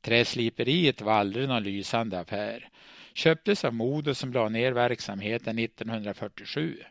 Träsliperiet 0.00 1.00
var 1.00 1.12
aldrig 1.12 1.48
någon 1.48 1.62
lysande 1.62 2.20
affär. 2.20 2.68
Köptes 3.14 3.64
av 3.64 3.74
Modo 3.74 4.14
som 4.14 4.32
la 4.32 4.48
ner 4.48 4.72
verksamheten 4.72 5.58
1947. 5.58 6.82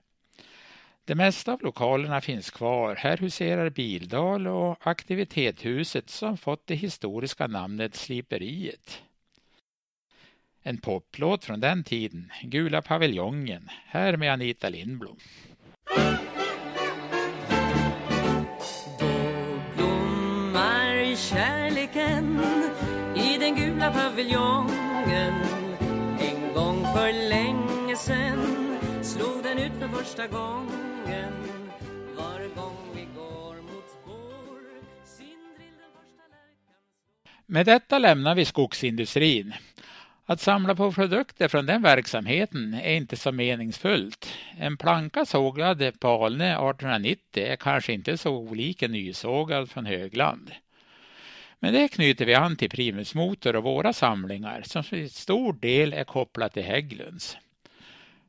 Det 1.06 1.16
mesta 1.16 1.54
av 1.54 1.62
lokalerna 1.62 2.22
finns 2.22 2.50
kvar. 2.50 2.96
Här 2.96 3.18
huserar 3.18 3.70
Bildal 3.70 4.48
och 4.48 4.88
aktivitetshuset 4.88 6.10
som 6.10 6.38
fått 6.38 6.68
det 6.68 6.76
historiska 6.76 7.48
namnet 7.48 7.96
Sliperiet. 7.96 9.02
En 10.64 10.78
poplåt 10.78 11.46
från 11.46 11.60
den 11.60 11.84
tiden, 11.84 12.32
Gula 12.44 12.82
paviljongen, 12.82 13.70
här 13.86 14.18
med 14.18 14.34
Anita 14.34 14.70
Lindblom. 14.70 15.18
Då 19.00 19.16
blommar 19.76 21.16
kärleken 21.16 22.40
i 23.16 23.38
den 23.38 23.56
gula 23.56 23.92
paviljongen 23.92 25.34
En 26.20 26.54
gång 26.54 26.84
för 26.84 27.30
länge 27.30 27.96
sen 27.96 28.78
slog 29.04 29.44
den 29.44 29.58
ut 29.58 29.72
för 29.80 29.88
första 29.88 30.28
gången 30.28 31.34
Var 32.18 32.56
gång 32.56 32.78
vi 32.96 33.08
går 33.16 33.62
mot 33.62 33.90
spår 33.90 34.62
Sindrill 35.06 35.78
den 35.78 35.92
första 35.94 36.24
lärkan 36.30 36.76
Med 37.46 37.66
detta 37.66 38.00
lämnar 38.00 38.36
vi 38.36 38.46
skogsindustrin. 38.46 39.54
Att 40.30 40.42
samla 40.42 40.76
på 40.76 40.92
produkter 40.92 41.48
från 41.48 41.66
den 41.66 41.82
verksamheten 41.82 42.74
är 42.74 42.96
inte 42.96 43.16
så 43.18 43.32
meningsfullt. 43.32 44.34
En 44.58 44.78
planka 44.78 45.26
sågad 45.26 46.00
på 46.00 46.26
Alne 46.26 46.52
1890 46.52 47.44
är 47.44 47.56
kanske 47.56 47.94
inte 47.94 48.18
så 48.18 48.36
olik 48.36 48.82
en 48.82 48.92
nysågad 48.92 49.70
från 49.70 49.86
Högland. 49.86 50.52
Men 51.60 51.74
det 51.74 51.88
knyter 51.88 52.26
vi 52.26 52.34
an 52.34 52.56
till 52.56 52.70
Primus 52.70 53.16
Motor 53.16 53.56
och 53.56 53.64
våra 53.64 53.94
samlingar 53.94 54.62
som 54.66 54.84
till 54.84 55.10
stor 55.10 55.54
del 55.54 55.94
är 55.94 56.04
kopplat 56.04 56.54
till 56.54 56.64
Hägglunds. 56.64 57.38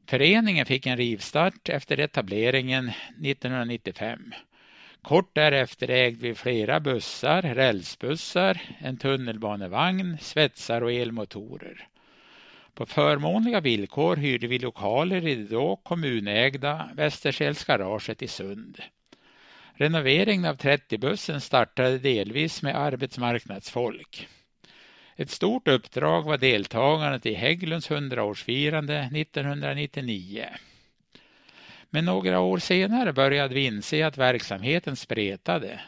Föreningen 0.07 0.67
fick 0.67 0.87
en 0.87 0.97
rivstart 0.97 1.69
efter 1.69 1.99
etableringen 2.01 2.89
1995. 3.25 4.35
Kort 5.03 5.35
därefter 5.35 5.91
ägde 5.91 6.29
vi 6.29 6.35
flera 6.35 6.81
bussar, 6.81 7.43
rälsbussar, 7.43 8.61
en 8.79 8.97
tunnelbanevagn, 8.97 10.19
svetsar 10.21 10.83
och 10.83 10.93
elmotorer. 10.93 11.89
På 12.75 12.87
förmånliga 12.87 13.61
villkor 13.61 14.17
hyrde 14.17 14.47
vi 14.47 14.59
lokaler 14.59 15.27
i 15.27 15.35
det 15.35 15.45
då 15.45 15.77
kommunägda 15.77 16.91
Västerskälsgaraget 16.95 18.23
i 18.23 18.29
Sund. 18.29 18.79
Renoveringen 19.75 20.45
av 20.45 20.57
30-bussen 20.57 21.41
startade 21.41 21.99
delvis 21.99 22.63
med 22.63 22.77
arbetsmarknadsfolk. 22.77 24.29
Ett 25.17 25.31
stort 25.31 25.69
uppdrag 25.69 26.23
var 26.23 26.39
deltagandet 26.39 27.27
i 27.27 27.35
Hägglunds 27.35 27.91
100-årsfirande 27.91 29.21
1999. 29.21 30.47
Men 31.91 32.05
några 32.05 32.41
år 32.41 32.59
senare 32.59 33.13
började 33.13 33.55
vi 33.55 33.65
inse 33.65 34.07
att 34.07 34.19
verksamheten 34.19 34.97
spretade. 34.97 35.81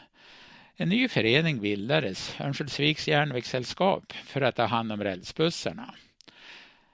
En 0.75 0.89
ny 0.89 1.07
förening 1.07 1.61
bildades, 1.61 2.35
Örnsköldsviks 2.39 3.07
järnvägssällskap, 3.07 4.13
för 4.13 4.41
att 4.41 4.55
ta 4.55 4.65
hand 4.65 4.91
om 4.91 5.03
rälsbussarna. 5.03 5.95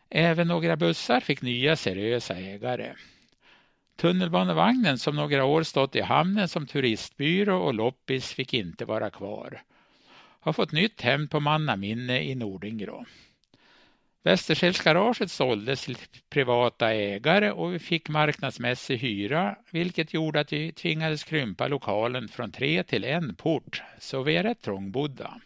Även 0.10 0.48
några 0.48 0.76
bussar 0.76 1.20
fick 1.20 1.42
nya 1.42 1.76
seriösa 1.76 2.36
ägare. 2.36 2.94
Tunnelbanevagnen 3.96 4.98
som 4.98 5.16
några 5.16 5.46
år 5.46 5.64
stått 5.64 5.96
i 5.96 6.02
hamnen 6.02 6.48
som 6.48 6.68
turistbyrå 6.68 7.58
och 7.62 7.74
loppis 7.74 8.34
fick 8.34 8.54
inte 8.54 8.86
vara 8.86 9.10
kvar. 9.10 9.62
Har 10.40 10.54
fått 10.54 10.72
nytt 10.72 11.02
hem 11.02 11.28
på 11.28 11.40
mannaminne 11.40 12.24
i 12.24 12.36
Nordingrå. 12.36 13.06
Västerskälsgaraget 14.24 15.32
såldes 15.32 15.86
till 15.86 15.98
privata 16.30 16.94
ägare 16.94 17.52
och 17.52 17.74
vi 17.74 17.80
fick 17.80 18.10
marknadsmässig 18.10 18.98
hyra 18.98 19.56
vilket 19.72 20.14
gjorde 20.14 20.40
att 20.40 20.54
vi 20.54 20.72
tvingades 20.72 21.24
krympa 21.24 21.68
lokalen 21.68 22.28
från 22.28 22.52
tre 22.52 22.84
till 22.84 23.04
en 23.04 23.36
port, 23.36 23.82
så 24.00 24.24
vi 24.24 24.38
är 24.38 24.44
rätt 24.44 24.62
trångbodda. 24.62 25.42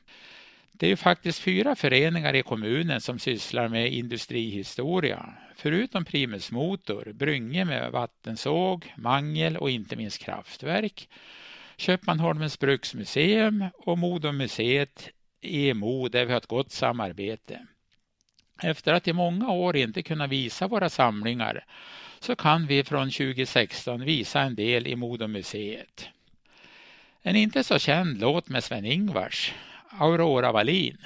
Det 0.72 0.86
är 0.86 0.90
ju 0.90 0.96
faktiskt 0.96 1.40
fyra 1.40 1.76
föreningar 1.76 2.34
i 2.34 2.44
kommunen 2.44 3.02
som 3.02 3.20
sysslar 3.20 3.68
med 3.68 3.94
industrihistoria. 3.94 5.34
Förutom 5.56 6.06
Primus 6.06 6.52
Motor, 6.52 7.14
Brynge 7.14 7.66
med 7.66 7.92
vattensåg, 7.92 8.94
mangel 8.98 9.58
och 9.58 9.70
inte 9.70 9.96
minst 9.96 10.24
kraftverk. 10.24 11.10
Köpmanholmens 11.78 12.60
bruksmuseum 12.60 13.66
och 13.74 13.98
Modomuseet 13.98 15.10
EMO 15.42 16.08
där 16.08 16.26
vi 16.26 16.32
har 16.32 16.38
ett 16.38 16.48
gott 16.48 16.72
samarbete. 16.72 17.68
Efter 18.62 18.94
att 18.94 19.08
i 19.08 19.14
många 19.14 19.52
år 19.52 19.76
inte 19.76 20.04
kunna 20.04 20.28
visa 20.28 20.68
våra 20.68 20.90
samlingar 20.90 21.66
så 22.20 22.36
kan 22.36 22.68
vi 22.68 22.84
från 22.84 23.12
2016 23.12 24.06
visa 24.06 24.42
en 24.42 24.56
del 24.56 24.88
i 24.88 24.96
Modomuseet. 24.96 26.10
En 27.22 27.36
inte 27.36 27.64
så 27.64 27.80
känd 27.80 28.20
låt 28.20 28.50
med 28.50 28.64
Sven-Ingvars, 28.64 29.54
Aurora 30.00 30.52
Wallin. 30.52 30.98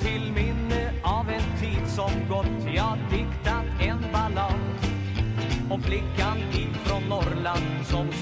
Till 0.00 0.32
minne 0.32 0.92
av 1.02 1.30
en 1.30 1.60
tid 1.60 1.88
som 1.88 2.28
gått 2.28 2.74
jag 2.74 2.98
diktat 3.10 3.64
en 3.80 4.12
ballad 4.12 4.60
om 5.70 5.82
flickan 5.82 6.38
ifrån 6.38 7.02
Norrland 7.08 7.86
som 7.86 8.12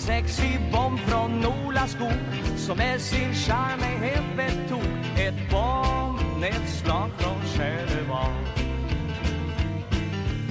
en 0.00 0.06
sexig 0.06 0.60
bomb 0.72 0.98
från 0.98 1.40
Nola 1.40 1.86
skog 1.86 2.12
som 2.56 2.76
med 2.76 3.00
sin 3.00 3.34
charm 3.34 3.80
är 3.80 4.06
helt 4.06 4.36
betog 4.36 5.18
ett 5.18 5.50
bombnedslag 5.50 7.10
från 7.18 7.40
Själevad 7.56 8.50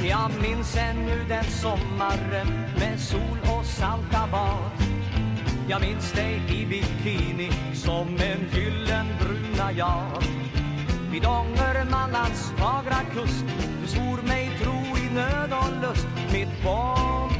jag 0.10 0.32
minns 0.42 0.78
ännu 0.78 1.26
den 1.28 1.44
sommaren 1.44 2.48
med 2.80 3.00
sol 3.00 3.38
och 3.58 3.66
salta 3.66 4.28
bad. 4.32 4.72
Jag 5.70 5.82
minns 5.82 6.12
dig 6.12 6.42
i 6.50 6.66
bikini 6.66 7.52
som 7.74 8.08
en 8.08 8.48
gyllenbruna 8.54 9.72
jag. 9.78 10.24
Vid 11.12 11.26
Ångermanlands 11.26 12.52
fagra 12.58 13.00
kust 13.14 13.46
Du 13.82 13.88
svor 13.88 14.28
mig 14.28 14.52
tro 14.62 14.98
i 14.98 15.14
nöd 15.14 15.54
och 15.54 15.82
lust. 15.82 16.08
Mitt 16.34 16.64
bombnedslag 16.64 17.39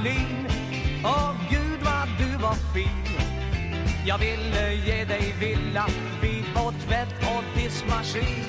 Aurora 0.00 0.50
Åh 1.04 1.32
Gud 1.50 1.80
vad 1.82 2.08
du 2.18 2.42
var 2.42 2.54
fin. 2.74 3.26
Jag 4.06 4.18
ville 4.18 4.74
ge 4.74 5.04
dig 5.04 5.34
villa 5.40 5.86
och 6.54 6.74
tvätt 6.86 7.14
och 7.20 7.44
diskmaskin. 7.56 8.44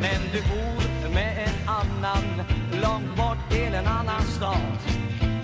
Men 0.00 0.20
du 0.32 0.40
bor 0.42 1.14
med 1.14 1.48
en 1.48 1.68
annan 1.68 2.42
långt 2.82 3.16
bort 3.16 3.50
till 3.50 3.74
en 3.74 3.86
annan 3.86 4.22
stad. 4.22 4.78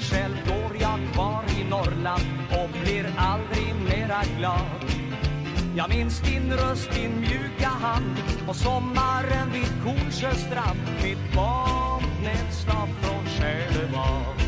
Själv 0.00 0.36
går 0.46 0.76
jag 0.80 0.98
kvar 1.12 1.44
i 1.60 1.64
Norrland 1.64 2.24
och 2.50 2.70
blir 2.82 3.14
aldrig 3.16 3.74
mera 3.74 4.22
glad. 4.38 4.84
Jag 5.76 5.88
minns 5.88 6.20
din 6.20 6.52
röst, 6.52 6.90
din 6.90 7.20
mjuka 7.20 7.68
hand 7.68 8.16
på 8.46 8.54
sommaren 8.54 9.52
vid 9.52 9.84
Kornsjöstrand. 9.84 10.80
Mitt 11.02 11.34
bombnedslag 11.34 12.88
från 13.00 13.26
Själevad. 13.26 14.47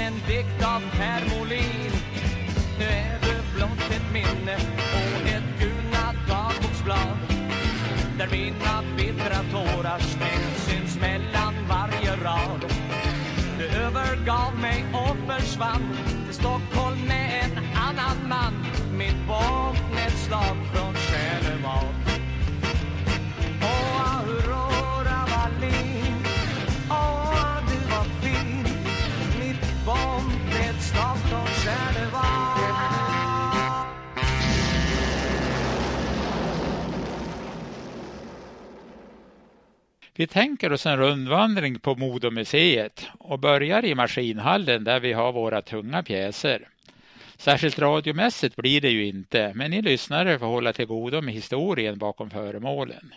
en 0.00 0.14
dikt 0.26 0.62
av 0.64 0.82
Per 0.98 1.22
Molin 1.30 1.92
Nu 2.78 2.84
är 2.84 3.18
du 3.22 3.56
blott 3.56 3.90
ett 3.90 4.12
minne 4.12 4.56
och 4.94 5.28
ett 5.28 5.48
gulnat 5.60 6.16
dagboksblad 6.28 7.18
där 8.18 8.28
mina 8.30 8.82
bittra 8.96 9.40
tårar 9.52 9.98
snett 9.98 10.58
syns 10.66 11.00
mellan 11.00 11.54
varje 11.68 12.16
rad. 12.24 12.64
Du 13.58 13.66
övergav 13.66 14.58
mig 14.60 14.84
och 14.92 15.16
försvann 15.26 15.96
till 16.26 16.34
Stockholm 16.34 17.00
med 17.08 17.44
en 17.44 17.58
annan 17.74 18.28
man. 18.28 18.54
Mitt 18.98 19.28
vapnedslag 19.28 20.56
från 20.72 20.94
Själevad. 20.94 21.99
Vi 40.20 40.26
tänker 40.26 40.72
oss 40.72 40.86
en 40.86 40.96
rundvandring 40.96 41.78
på 41.78 41.94
Modomuseet 41.94 43.06
och 43.18 43.38
börjar 43.38 43.84
i 43.84 43.94
maskinhallen 43.94 44.84
där 44.84 45.00
vi 45.00 45.12
har 45.12 45.32
våra 45.32 45.62
tunga 45.62 46.02
pjäser. 46.02 46.68
Särskilt 47.36 47.78
radiomässigt 47.78 48.56
blir 48.56 48.80
det 48.80 48.90
ju 48.90 49.06
inte, 49.06 49.52
men 49.54 49.70
ni 49.70 49.82
lyssnare 49.82 50.38
får 50.38 50.46
hålla 50.46 50.72
till 50.72 50.86
godo 50.86 51.20
med 51.20 51.34
historien 51.34 51.98
bakom 51.98 52.30
föremålen. 52.30 53.14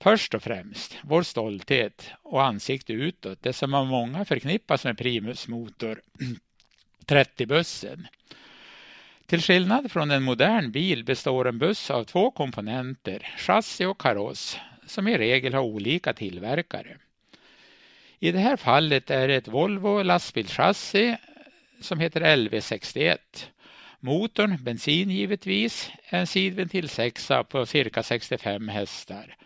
Först 0.00 0.34
och 0.34 0.42
främst, 0.42 0.98
vår 1.02 1.22
stolthet 1.22 2.10
och 2.22 2.44
ansikte 2.44 2.92
utåt, 2.92 3.42
det 3.42 3.52
som 3.52 3.74
av 3.74 3.86
många 3.86 4.24
förknippas 4.24 4.84
med 4.84 4.98
Primus 4.98 5.48
motor 5.48 6.00
30-bussen. 7.06 8.06
Till 9.26 9.42
skillnad 9.42 9.92
från 9.92 10.10
en 10.10 10.22
modern 10.22 10.72
bil 10.72 11.04
består 11.04 11.48
en 11.48 11.58
buss 11.58 11.90
av 11.90 12.04
två 12.04 12.30
komponenter, 12.30 13.34
chassi 13.36 13.84
och 13.84 14.00
kaross, 14.00 14.58
som 14.88 15.08
i 15.08 15.18
regel 15.18 15.54
har 15.54 15.62
olika 15.62 16.12
tillverkare. 16.12 16.96
I 18.18 18.32
det 18.32 18.38
här 18.38 18.56
fallet 18.56 19.10
är 19.10 19.28
det 19.28 19.34
ett 19.34 19.48
Volvo 19.48 20.02
lastbilschassi 20.02 21.16
som 21.80 22.00
heter 22.00 22.20
LV61. 22.20 23.18
Motorn, 24.00 24.56
bensin 24.60 25.10
givetvis, 25.10 25.90
en 26.04 26.26
sidventilsexa 26.26 27.44
på 27.44 27.66
cirka 27.66 28.02
65 28.02 28.68
hästar. 28.68 29.36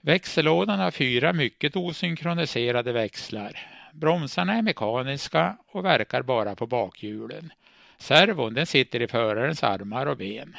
Växellådan 0.00 0.78
har 0.78 0.90
fyra 0.90 1.32
mycket 1.32 1.76
osynkroniserade 1.76 2.92
växlar. 2.92 3.58
Bromsarna 3.92 4.54
är 4.54 4.62
mekaniska 4.62 5.56
och 5.66 5.84
verkar 5.84 6.22
bara 6.22 6.56
på 6.56 6.66
bakhjulen. 6.66 7.52
Servon 7.98 8.54
den 8.54 8.66
sitter 8.66 9.02
i 9.02 9.08
förarens 9.08 9.62
armar 9.62 10.06
och 10.06 10.16
ben. 10.16 10.56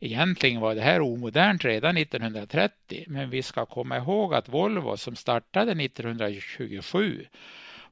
Egentligen 0.00 0.60
var 0.60 0.74
det 0.74 0.80
här 0.80 1.00
omodernt 1.00 1.64
redan 1.64 1.96
1930 1.96 3.04
men 3.06 3.30
vi 3.30 3.42
ska 3.42 3.66
komma 3.66 3.96
ihåg 3.96 4.34
att 4.34 4.48
Volvo 4.48 4.96
som 4.96 5.16
startade 5.16 5.84
1927 5.84 7.26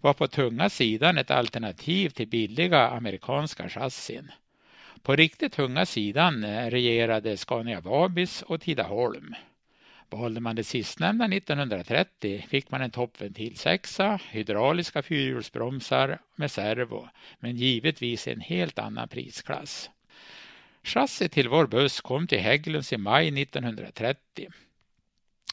var 0.01 0.15
på 0.15 0.29
tunga 0.29 0.71
sidan 0.71 1.19
ett 1.19 1.31
alternativ 1.31 2.09
till 2.09 2.29
billiga 2.29 2.89
amerikanska 2.89 3.69
chassin. 3.69 4.31
På 5.03 5.17
riktigt 5.17 5.53
tunga 5.53 5.87
sidan 5.87 6.45
eh, 6.45 6.71
regerade 6.71 7.37
Scania 7.37 7.81
Vabis 7.81 8.43
och 8.43 8.61
Tidaholm. 8.61 9.35
Valde 10.11 10.41
man 10.41 10.57
det 10.57 10.65
sistnämnda 10.65 11.25
1930 11.25 12.45
fick 12.49 12.71
man 12.71 12.83
en 12.83 12.91
toppventil 12.91 13.57
sexa, 13.57 14.21
hydrauliska 14.31 15.03
fyrhjulsbromsar 15.03 16.19
med 16.37 16.51
servo, 16.51 17.09
men 17.41 17.57
givetvis 17.57 18.29
en 18.29 18.41
helt 18.41 18.79
annan 18.79 19.09
prisklass. 19.09 19.91
Chassi 20.83 21.29
till 21.29 21.49
vår 21.49 21.67
buss 21.67 22.01
kom 22.01 22.27
till 22.27 22.41
Hägglunds 22.41 22.93
i 22.93 22.97
maj 22.97 23.43
1930. 23.43 24.49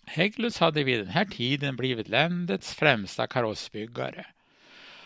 Hägglunds 0.05 0.59
hade 0.59 0.83
vid 0.83 0.99
den 0.99 1.07
här 1.07 1.25
tiden 1.25 1.75
blivit 1.75 2.09
landets 2.09 2.73
främsta 2.73 3.27
karossbyggare. 3.27 4.25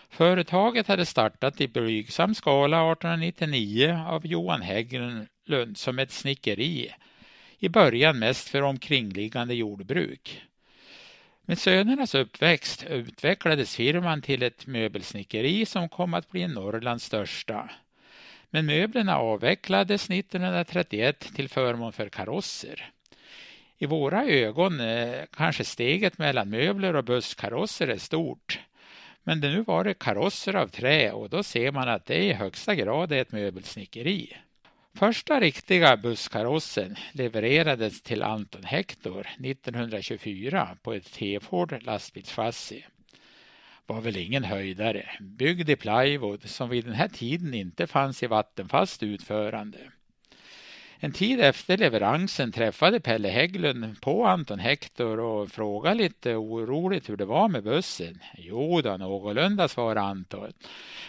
Företaget 0.10 0.88
hade 0.88 1.06
startat 1.06 1.62
i 1.62 1.68
blygsam 1.68 2.36
skala 2.36 2.92
1899 2.92 4.04
av 4.08 4.28
Johan 4.28 4.62
Hägglund 4.62 5.28
som 5.78 6.00
ett 6.00 6.12
snickeri, 6.12 6.94
i 7.60 7.70
början 7.70 8.20
mest 8.20 8.50
för 8.50 8.62
omkringliggande 8.62 9.54
jordbruk. 9.54 10.42
Med 11.42 11.60
sönernas 11.60 12.16
uppväxt 12.16 12.84
utvecklades 12.84 13.76
firman 13.76 14.22
till 14.22 14.44
ett 14.44 14.68
möbelsnickeri 14.68 15.66
som 15.66 15.90
kom 15.90 16.14
att 16.14 16.30
bli 16.30 16.48
Norrlands 16.48 17.06
största. 17.06 17.70
Men 18.50 18.66
möblerna 18.66 19.18
avvecklades 19.18 20.10
1931 20.10 21.20
till 21.36 21.50
förmån 21.50 21.94
för 21.94 22.10
karosser. 22.10 22.92
I 23.78 23.86
våra 23.86 24.26
ögon 24.26 24.80
eh, 24.80 25.24
kanske 25.32 25.64
steget 25.64 26.18
mellan 26.18 26.50
möbler 26.50 26.96
och 26.96 27.04
busskarosser 27.04 27.88
är 27.88 27.98
stort. 27.98 28.60
Men 29.24 29.42
det 29.42 29.50
nu 29.50 29.62
var 29.62 29.84
det 29.84 29.94
karosser 29.94 30.56
av 30.56 30.68
trä 30.68 31.12
och 31.12 31.30
då 31.30 31.44
ser 31.44 31.72
man 31.72 31.90
att 31.90 32.06
det 32.06 32.24
i 32.24 32.34
högsta 32.34 32.76
grad 32.76 33.12
är 33.12 33.22
ett 33.22 33.32
möbelsnickeri. 33.32 34.38
Första 34.96 35.40
riktiga 35.40 35.98
busskarossen 35.98 36.96
levererades 37.12 38.02
till 38.02 38.24
Anton 38.24 38.64
Hector 38.64 39.28
1924 39.46 40.78
på 40.84 40.94
ett 40.94 41.12
T-Ford 41.14 41.84
lastbilschassi. 41.84 42.86
Var 43.90 44.02
väl 44.02 44.18
ingen 44.18 44.44
höjdare, 44.44 45.10
byggd 45.20 45.70
i 45.70 45.76
plywood 45.76 46.50
som 46.50 46.70
vid 46.70 46.86
den 46.86 46.94
här 46.94 47.08
tiden 47.08 47.54
inte 47.54 47.88
fanns 47.88 48.24
i 48.24 48.28
vattenfast 48.28 49.04
utförande. 49.04 49.78
En 51.00 51.12
tid 51.12 51.40
efter 51.40 51.78
leveransen 51.78 52.52
träffade 52.52 53.00
Pelle 53.00 53.30
Hägglund 53.30 54.02
på 54.02 54.26
Anton 54.26 54.60
Hector 54.60 55.20
och 55.20 55.52
frågade 55.52 55.96
lite 55.96 56.36
oroligt 56.36 57.10
hur 57.10 57.18
det 57.18 57.26
var 57.26 57.48
med 57.48 57.64
bussen. 57.64 58.20
Jo 58.38 58.82
då, 58.82 58.98
någorlunda 58.98 59.68
svarade 59.68 60.02
Anton. 60.02 60.54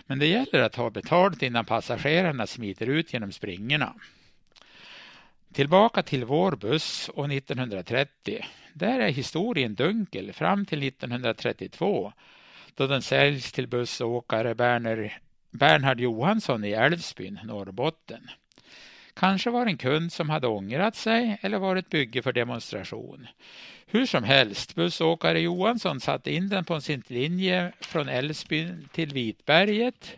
Men 0.07 0.19
det 0.19 0.27
gäller 0.27 0.63
att 0.63 0.77
ha 0.77 0.91
betalt 0.91 1.43
innan 1.43 1.65
passagerarna 1.65 2.47
smiter 2.47 2.87
ut 2.87 3.13
genom 3.13 3.33
springorna. 3.33 3.95
Tillbaka 5.53 6.03
till 6.03 6.25
vår 6.25 6.57
buss 6.57 7.11
och 7.15 7.33
1930. 7.33 8.45
Där 8.75 9.01
är 9.01 9.11
historien 9.11 9.75
dunkel 9.75 10.33
fram 10.33 10.67
till 10.67 10.83
1932 10.83 12.13
då 12.75 12.87
den 12.87 13.03
säljs 13.03 13.53
till 13.53 13.69
bussåkare 13.69 14.55
Berner, 14.55 15.19
Bernhard 15.51 16.01
Johansson 16.01 16.65
i 16.65 16.71
Älvsbyn, 16.71 17.41
Norrbotten. 17.45 18.31
Kanske 19.15 19.51
var 19.51 19.67
en 19.67 19.77
kund 19.77 20.13
som 20.13 20.31
hade 20.31 20.47
ångrat 20.47 20.97
sig 20.97 21.39
eller 21.41 21.59
var 21.59 21.77
ett 21.77 21.91
bygge 21.91 22.23
för 22.23 22.33
demonstration. 22.33 23.27
Hur 23.87 24.07
som 24.07 24.25
helst, 24.25 24.75
bussåkare 24.75 25.41
Johansson 25.41 26.01
satte 26.01 26.33
in 26.33 26.49
den 26.49 26.65
på 26.65 26.81
sin 26.81 27.03
linje 27.07 27.73
från 27.81 28.09
Älvsbyn 28.09 28.89
till 28.93 29.13
Vitberget. 29.13 30.17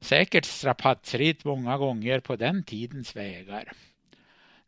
Säkert 0.00 0.44
strapatsritt 0.44 1.44
många 1.44 1.78
gånger 1.78 2.20
på 2.20 2.36
den 2.36 2.62
tidens 2.62 3.16
vägar. 3.16 3.72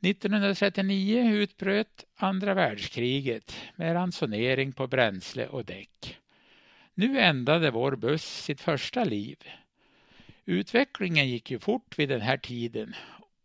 1939 0.03 1.31
utbröt 1.35 2.05
andra 2.17 2.55
världskriget 2.55 3.57
med 3.77 3.95
ransonering 3.95 4.73
på 4.73 4.87
bränsle 4.87 5.47
och 5.47 5.65
däck. 5.65 6.20
Nu 6.95 7.21
ändade 7.21 7.71
vår 7.71 7.97
buss 7.97 8.45
sitt 8.45 8.61
första 8.61 9.05
liv. 9.05 9.37
Utvecklingen 10.45 11.29
gick 11.29 11.51
ju 11.51 11.59
fort 11.59 11.99
vid 11.99 12.09
den 12.09 12.21
här 12.21 12.37
tiden 12.37 12.95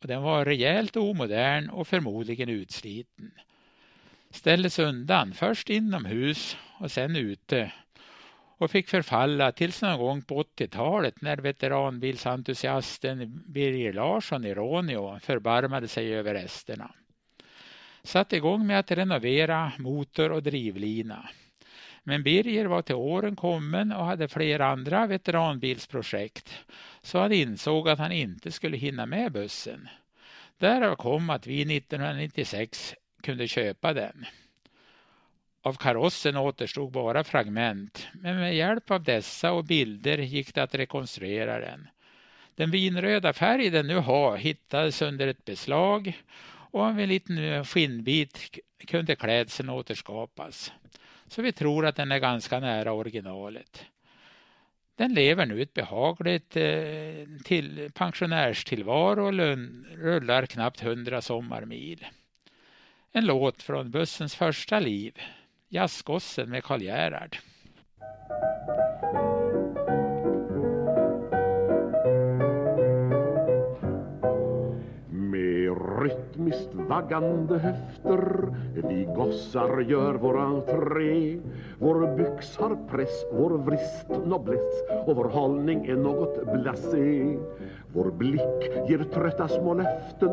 och 0.02 0.08
den 0.08 0.22
var 0.22 0.46
rejält 0.46 0.96
omodern 0.96 1.70
och 1.70 1.88
förmodligen 1.88 2.50
utsliten. 2.50 3.32
Ställdes 4.30 4.80
undan, 4.80 5.34
först 5.34 5.70
inomhus 5.70 6.58
och 6.80 6.92
sen 6.92 7.16
ute 7.16 7.72
och 8.58 8.72
fick 8.72 8.90
förfalla 8.90 9.52
tills 9.52 9.82
någon 9.82 10.00
gång 10.00 10.22
på 10.22 10.44
80-talet 10.44 11.22
när 11.22 11.38
veteranbilsentusiasten 11.38 13.44
Birger 13.48 13.94
Larsson 13.94 14.46
i 14.46 14.54
Råneå 14.54 15.20
förbarmade 15.20 15.88
sig 15.88 16.16
över 16.16 16.34
resterna. 16.34 16.92
Satte 18.04 18.36
igång 18.36 18.68
med 18.68 18.80
att 18.80 18.92
renovera 18.92 19.72
motor 19.80 20.32
och 20.32 20.44
drivlina. 20.44 21.30
Men 22.08 22.24
Birger 22.24 22.66
var 22.66 22.82
till 22.82 22.96
åren 22.96 23.36
kommen 23.36 23.92
och 23.92 24.06
hade 24.06 24.28
flera 24.28 24.68
andra 24.68 25.08
veteranbilsprojekt 25.08 26.66
så 27.02 27.20
han 27.20 27.32
insåg 27.32 27.90
att 27.90 28.00
han 28.00 28.12
inte 28.12 28.52
skulle 28.52 28.78
hinna 28.78 29.06
med 29.06 29.32
bussen. 29.32 29.88
Därav 30.58 30.96
kom 30.96 31.30
att 31.30 31.48
vi 31.48 31.78
1996 31.78 32.96
kunde 33.22 33.48
köpa 33.48 33.94
den. 33.94 34.26
Av 35.62 35.74
karossen 35.74 36.38
återstod 36.38 36.92
bara 36.92 37.24
fragment, 37.24 38.08
men 38.14 38.36
med 38.36 38.56
hjälp 38.56 38.92
av 38.92 39.04
dessa 39.04 39.52
och 39.52 39.66
bilder 39.66 40.18
gick 40.18 40.56
det 40.56 40.64
att 40.64 40.76
rekonstruera 40.76 41.60
den. 41.60 41.88
Den 42.56 42.72
vinröda 42.72 43.34
färg 43.34 43.70
den 43.70 43.88
nu 43.88 43.98
har 43.98 44.38
hittades 44.38 45.02
under 45.02 45.28
ett 45.28 45.46
beslag 45.46 46.22
och 46.48 46.82
av 46.82 47.00
en 47.00 47.10
liten 47.10 47.66
skinnbit 47.66 48.60
kunde 48.88 49.16
klädseln 49.16 49.70
återskapas. 49.70 50.72
Så 51.28 51.42
vi 51.42 51.52
tror 51.52 51.86
att 51.86 51.96
den 51.96 52.12
är 52.12 52.20
ganska 52.20 52.60
nära 52.60 52.92
originalet. 52.94 53.86
Den 54.96 55.14
lever 55.14 55.46
nu 55.46 55.62
ett 55.62 55.74
behagligt 55.74 56.58
eh, 56.58 57.44
till 57.44 57.92
pensionärstillvaro 57.94 59.26
och 59.26 59.58
rullar 59.98 60.46
knappt 60.46 60.80
hundra 60.80 61.22
sommarmil. 61.22 62.06
En 63.12 63.26
låt 63.26 63.64
från 63.64 63.92
bussens 63.92 64.36
första 64.36 64.80
liv, 64.80 65.22
Jazzgossen 65.70 66.50
med 66.50 66.64
Karl 66.64 66.82
Gerhard. 66.82 67.38
Visst, 76.56 76.74
vaggande 76.74 77.58
höfter 77.58 78.48
Vi 78.90 79.08
gossar 79.16 79.80
gör 79.82 80.14
vår 80.14 80.40
entré. 80.40 81.40
Vår 81.80 82.16
byx 82.18 82.58
har 82.58 82.78
press, 82.90 83.26
vår 83.32 83.50
vrist 83.50 84.10
nobless 84.26 84.84
och 85.06 85.16
vår 85.16 85.30
hållning 85.30 85.86
är 85.86 85.96
något 85.96 86.54
blasé. 86.54 87.38
Vår 87.96 88.12
blick 88.12 88.90
ger 88.90 89.04
trötta 89.14 89.48
små 89.48 89.74
löften 89.74 90.32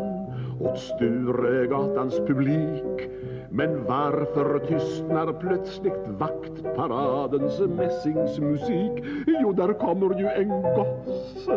åt 0.61 0.79
Sturegatans 0.79 2.19
publik 2.19 3.09
men 3.51 3.85
varför 3.85 4.59
tystnar 4.59 5.33
plötsligt 5.33 6.09
vaktparadens 6.09 7.61
mässingsmusik? 7.61 9.05
Jo, 9.27 9.53
där 9.53 9.73
kommer 9.73 10.19
ju 10.19 10.27
en 10.27 10.63
gosse 10.63 11.57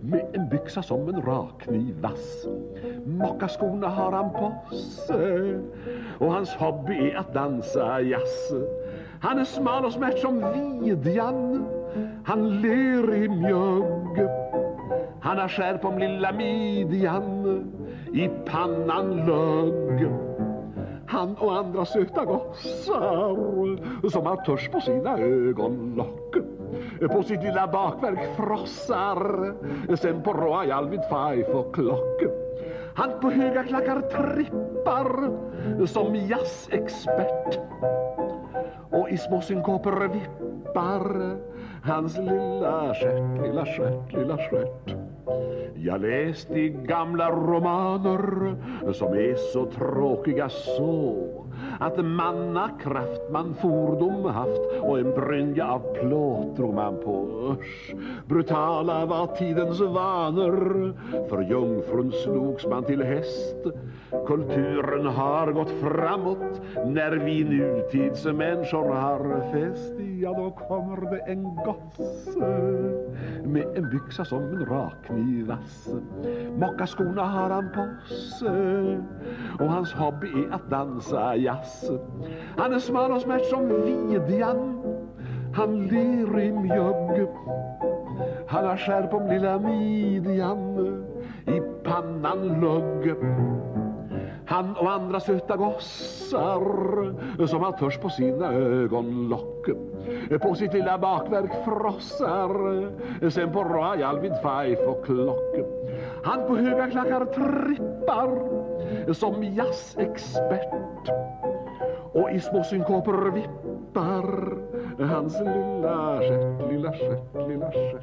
med 0.00 0.26
en 0.32 0.48
byxa 0.48 0.82
som 0.82 1.08
en 1.08 1.22
rakkniv 1.22 2.00
vass. 2.00 2.46
Mockaskorna 3.06 3.88
har 3.88 4.12
han 4.12 4.30
på 4.32 4.74
sig 5.06 5.58
och 6.18 6.32
hans 6.32 6.54
hobby 6.54 7.10
är 7.10 7.16
att 7.16 7.34
dansa 7.34 8.00
jazz. 8.00 8.52
Han 9.20 9.38
är 9.38 9.44
smal 9.44 9.84
och 9.84 9.92
smärt 9.92 10.18
som 10.18 10.44
vidjan, 10.82 11.66
han 12.24 12.60
ler 12.60 13.14
i 13.14 13.28
mjugg 13.28 14.28
han 15.26 15.38
har 15.38 15.48
skär 15.48 15.78
på 15.78 15.90
lilla 15.90 16.32
midjan, 16.32 17.72
i 18.12 18.28
pannan 18.46 19.16
lögg. 19.16 20.10
Han 21.06 21.36
och 21.36 21.56
andra 21.56 21.84
söta 21.84 22.24
gossar 22.24 24.08
som 24.08 24.26
har 24.26 24.36
törs 24.36 24.68
på 24.68 24.80
sina 24.80 25.18
ögonlock. 25.18 26.36
På 27.12 27.22
sitt 27.22 27.42
lilla 27.42 27.66
bakverk 27.66 28.36
frossar 28.36 29.54
sen 29.96 30.22
på 30.22 30.32
Royal 30.32 30.88
vid 30.88 31.00
five 31.00 31.52
o'clock. 31.52 32.30
Han 32.94 33.20
på 33.20 33.30
höga 33.30 33.64
klackar 33.64 34.00
trippar 34.00 35.30
som 35.86 36.14
jazzexpert. 36.14 37.58
Och 38.90 39.10
i 39.10 39.18
små 39.18 39.40
synkoper 39.40 40.08
vippar 40.08 41.36
hans 41.84 42.18
lilla 42.18 42.94
stjärt, 42.94 43.42
lilla 43.42 43.66
stjärt, 43.66 44.12
lilla 44.12 44.36
stjärt 44.36 45.05
jag 45.74 46.00
läste 46.00 46.54
i 46.54 46.68
gamla 46.68 47.30
romaner 47.30 48.56
som 48.92 49.12
är 49.12 49.34
så 49.34 49.66
tråkiga 49.66 50.48
så 50.48 51.45
att 51.80 52.04
mannakraft 52.04 53.30
man 53.30 53.54
fordom 53.54 54.24
haft 54.24 54.60
och 54.80 54.98
en 54.98 55.10
brynja 55.14 55.66
av 55.66 55.94
plåt 55.94 56.56
drog 56.56 56.74
man 56.74 56.96
på. 57.04 57.26
Usch, 57.50 57.94
brutala 58.26 59.06
var 59.06 59.26
tidens 59.26 59.80
vanor. 59.80 60.92
För 61.28 61.42
jungfrun 61.42 62.12
slogs 62.12 62.66
man 62.66 62.84
till 62.84 63.02
häst. 63.02 63.56
Kulturen 64.26 65.06
har 65.06 65.52
gått 65.52 65.70
framåt. 65.70 66.60
När 66.86 67.12
vi 67.12 67.44
nutidsmänniskor 67.44 68.94
har 68.94 69.52
fest 69.52 69.92
Ja, 70.20 70.32
då 70.32 70.50
kommer 70.50 71.10
det 71.10 71.18
en 71.18 71.42
gosse 71.42 72.46
med 73.44 73.66
en 73.76 73.90
byxa 73.90 74.24
som 74.24 74.42
en 74.42 74.66
rakkniv 74.66 75.46
vass 75.46 75.88
Mockaskorna 76.58 77.22
har 77.22 77.50
han 77.50 77.68
på 77.74 78.08
sig. 78.08 78.98
Och 79.58 79.72
hans 79.72 79.92
hobby 79.92 80.26
är 80.26 80.54
att 80.54 80.70
dansa 80.70 81.36
Elias. 81.46 81.90
Han 82.56 82.72
är 82.72 82.78
smal 82.78 83.12
och 83.12 83.20
smärt 83.20 83.44
som 83.44 83.68
vidjan 83.68 84.82
Han 85.54 85.86
ler 85.86 86.40
i 86.40 86.52
mjugg. 86.52 87.28
Han 88.48 88.64
har 88.66 88.76
skärp 88.76 89.14
om 89.14 89.28
lilla 89.28 89.58
midjan 89.58 91.04
I 91.46 91.60
pannan 91.84 92.60
lugg 92.60 93.16
han 94.46 94.76
och 94.76 94.90
andra 94.90 95.20
söta 95.20 95.56
gossar 95.56 97.46
som 97.46 97.62
har 97.62 97.72
törs 97.72 97.98
på 97.98 98.08
sina 98.08 98.52
ögonlock. 98.52 99.66
På 100.42 100.54
sitt 100.54 100.72
lilla 100.72 100.98
bakverk 100.98 101.64
frossar 101.64 103.30
sen 103.30 103.52
på 103.52 103.64
Royal 103.64 104.20
vid 104.20 104.32
fife 104.32 104.86
och 104.86 105.04
klock 105.04 105.56
han 106.26 106.46
på 106.46 106.56
höga 106.56 106.90
klackar 106.90 107.24
trippar 107.24 109.12
som 109.12 109.44
jazzexpert. 109.44 111.10
Och 112.12 112.30
i 112.30 112.40
små 112.40 112.64
synkoper 112.64 113.30
vippar 113.30 114.56
hans 115.04 115.40
lilla 115.40 116.18
stjärt, 116.18 116.70
lilla 116.70 116.92
stjärt, 116.92 117.48
lilla 117.48 117.72
stjärt 117.72 118.02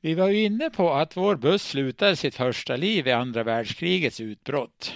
vi 0.00 0.14
var 0.14 0.28
ju 0.28 0.44
inne 0.44 0.70
på 0.70 0.92
att 0.92 1.16
vår 1.16 1.36
buss 1.36 1.62
slutade 1.62 2.16
sitt 2.16 2.34
första 2.34 2.76
liv 2.76 3.08
i 3.08 3.12
andra 3.12 3.42
världskrigets 3.42 4.20
utbrott. 4.20 4.94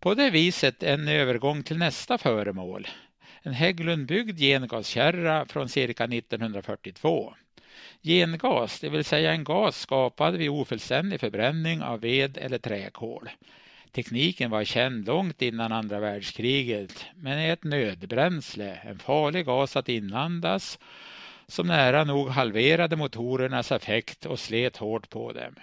På 0.00 0.14
det 0.14 0.30
viset 0.30 0.82
en 0.82 1.08
övergång 1.08 1.62
till 1.62 1.78
nästa 1.78 2.18
föremål. 2.18 2.88
En 3.42 3.52
Hägglundbyggd 3.52 4.38
gengaskärra 4.38 5.46
från 5.46 5.68
cirka 5.68 6.04
1942. 6.04 7.34
Gengas, 8.02 8.80
det 8.80 8.88
vill 8.88 9.04
säga 9.04 9.32
en 9.32 9.44
gas 9.44 9.80
skapad 9.80 10.36
vid 10.36 10.50
ofullständig 10.50 11.20
förbränning 11.20 11.82
av 11.82 12.00
ved 12.00 12.38
eller 12.38 12.58
träkol. 12.58 13.30
Tekniken 13.92 14.50
var 14.50 14.64
känd 14.64 15.06
långt 15.06 15.42
innan 15.42 15.72
andra 15.72 16.00
världskriget 16.00 17.04
men 17.14 17.38
är 17.38 17.52
ett 17.52 17.64
nödbränsle, 17.64 18.78
en 18.84 18.98
farlig 18.98 19.46
gas 19.46 19.76
att 19.76 19.88
inandas 19.88 20.78
som 21.52 21.66
nära 21.66 22.04
nog 22.04 22.28
halverade 22.28 22.96
motorernas 22.96 23.72
effekt 23.72 24.26
och 24.26 24.40
slet 24.40 24.76
hårt 24.76 25.10
på 25.10 25.32
dem. 25.32 25.54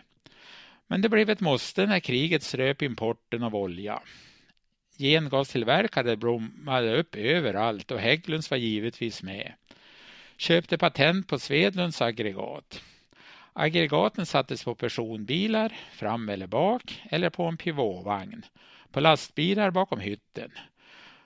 Men 0.87 1.01
det 1.01 1.09
blev 1.09 1.29
ett 1.29 1.39
måste 1.39 1.85
när 1.85 1.99
kriget 1.99 2.43
ströp 2.43 2.81
importen 2.81 3.43
av 3.43 3.55
olja. 3.55 4.01
Gengastillverkare 4.97 6.17
blommade 6.17 6.97
upp 6.97 7.15
överallt 7.15 7.91
och 7.91 7.99
Hägglunds 7.99 8.51
var 8.51 8.57
givetvis 8.57 9.23
med. 9.23 9.53
Köpte 10.37 10.77
patent 10.77 11.27
på 11.27 11.39
Svedlunds 11.39 12.01
aggregat. 12.01 12.81
Aggregaten 13.53 14.25
sattes 14.25 14.63
på 14.63 14.75
personbilar, 14.75 15.77
fram 15.91 16.29
eller 16.29 16.47
bak, 16.47 17.01
eller 17.11 17.29
på 17.29 17.43
en 17.43 17.57
pivotvagn. 17.57 18.45
På 18.91 18.99
lastbilar 18.99 19.71
bakom 19.71 19.99
hytten. 19.99 20.51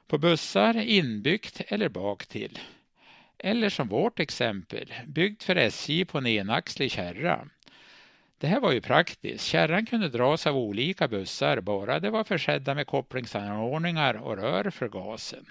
På 0.08 0.18
bussar 0.18 0.78
inbyggt 0.78 1.62
eller 1.68 1.90
bak 1.90 2.26
till. 2.26 2.60
Eller 3.46 3.70
som 3.70 3.88
vårt 3.88 4.20
exempel, 4.20 4.94
byggt 5.08 5.44
för 5.44 5.56
SJ 5.56 6.06
på 6.06 6.18
en 6.18 6.28
enaxlig 6.28 6.92
kärra. 6.92 7.48
Det 8.38 8.48
här 8.48 8.60
var 8.60 8.72
ju 8.72 8.82
praktiskt. 8.82 9.46
Kärran 9.46 9.86
kunde 9.86 10.10
dras 10.10 10.48
av 10.48 10.58
olika 10.58 11.08
bussar 11.08 11.62
bara 11.62 12.00
det 12.00 12.10
var 12.10 12.24
försedda 12.24 12.76
med 12.76 12.88
kopplingsanordningar 12.88 14.14
och 14.14 14.38
rör 14.38 14.70
för 14.70 14.90
gasen. 14.90 15.46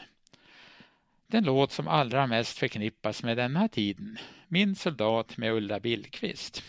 Den 1.27 1.45
låt 1.45 1.73
som 1.73 1.89
allra 1.89 2.27
mest 2.27 2.59
förknippas 2.59 3.23
med 3.23 3.37
denna 3.37 3.69
tiden, 3.69 4.19
Min 4.49 4.75
soldat 4.75 5.37
med 5.37 5.53
Ulla 5.53 5.81
Billqvist. 5.81 6.63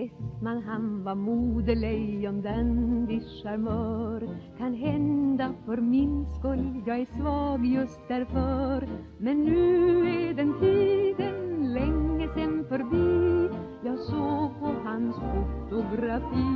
Westman 0.00 0.62
han 0.62 1.04
var 1.04 1.14
modelejon 1.14 2.42
den 2.42 3.06
viss 3.06 3.42
charmör. 3.42 4.28
Kan 4.58 4.74
hända 4.74 5.54
för 5.66 5.76
min 5.76 6.26
skull 6.38 6.82
jag 6.86 7.00
är 7.00 7.06
svag 7.20 7.66
just 7.66 8.00
därför. 8.08 8.88
Men 9.18 9.44
nu 9.44 10.08
är 10.08 10.34
den 10.34 10.54
tiden 10.60 11.72
länge 11.72 12.28
sen 12.34 12.64
förbi. 12.68 13.48
Jag 13.84 13.98
såg 13.98 14.60
på 14.60 14.74
hans 14.84 15.16
fotografi. 15.16 16.50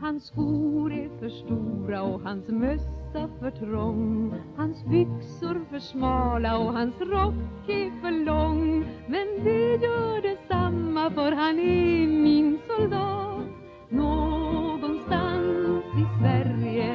Hans 0.00 0.24
skor 0.24 0.92
är 0.92 1.08
för 1.18 1.28
stora 1.28 2.02
och 2.02 2.20
hans 2.20 2.48
mössa 2.48 3.01
för 3.12 3.50
trång. 3.50 4.34
Hans 4.56 4.84
byxor 4.84 5.64
för 5.70 5.78
smala 5.78 6.58
och 6.58 6.72
hans 6.72 7.00
rock 7.00 7.68
är 7.68 8.00
för 8.00 8.24
lång. 8.24 8.84
Men 9.06 9.44
det 9.44 9.76
gör 9.76 10.22
detsamma 10.22 11.10
för 11.10 11.32
han 11.32 11.58
är 11.58 12.06
min 12.06 12.58
soldat. 12.66 13.42
Någonstans 13.88 15.84
i 15.84 16.04
Sverige. 16.20 16.92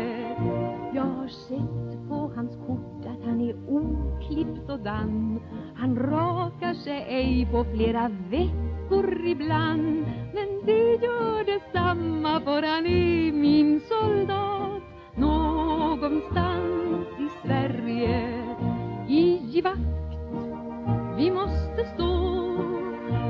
Jag 0.94 1.04
har 1.04 1.28
sett 1.28 2.10
på 2.10 2.32
hans 2.36 2.56
kort 2.68 3.06
att 3.06 3.26
han 3.26 3.42
är 3.42 3.56
oklippt 3.68 4.70
och 4.70 4.80
dann 4.80 5.40
Han 5.76 5.96
rakar 5.96 6.74
sig 6.74 7.06
ej 7.10 7.48
på 7.52 7.64
flera 7.64 8.12
veckor 8.30 9.28
ibland. 9.28 10.06
Men 10.34 10.66
det 10.66 11.06
gör 11.06 11.46
detsamma 11.46 12.42
för 12.42 12.62
han 12.64 12.86
är 12.86 13.32
min 13.32 13.80
soldat 13.80 14.87
någonstans 15.18 17.08
i 17.20 17.48
Sverige. 17.48 18.44
I 19.08 19.62
vakt 19.62 19.98
vi 21.18 21.32
måste 21.32 21.86
stå. 21.96 22.38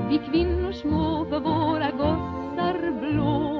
Vi 0.09 0.17
kvinnor 0.17 0.71
små 0.71 1.25
för 1.25 1.39
våra 1.39 1.91
gossar 1.91 2.99
blå. 2.99 3.56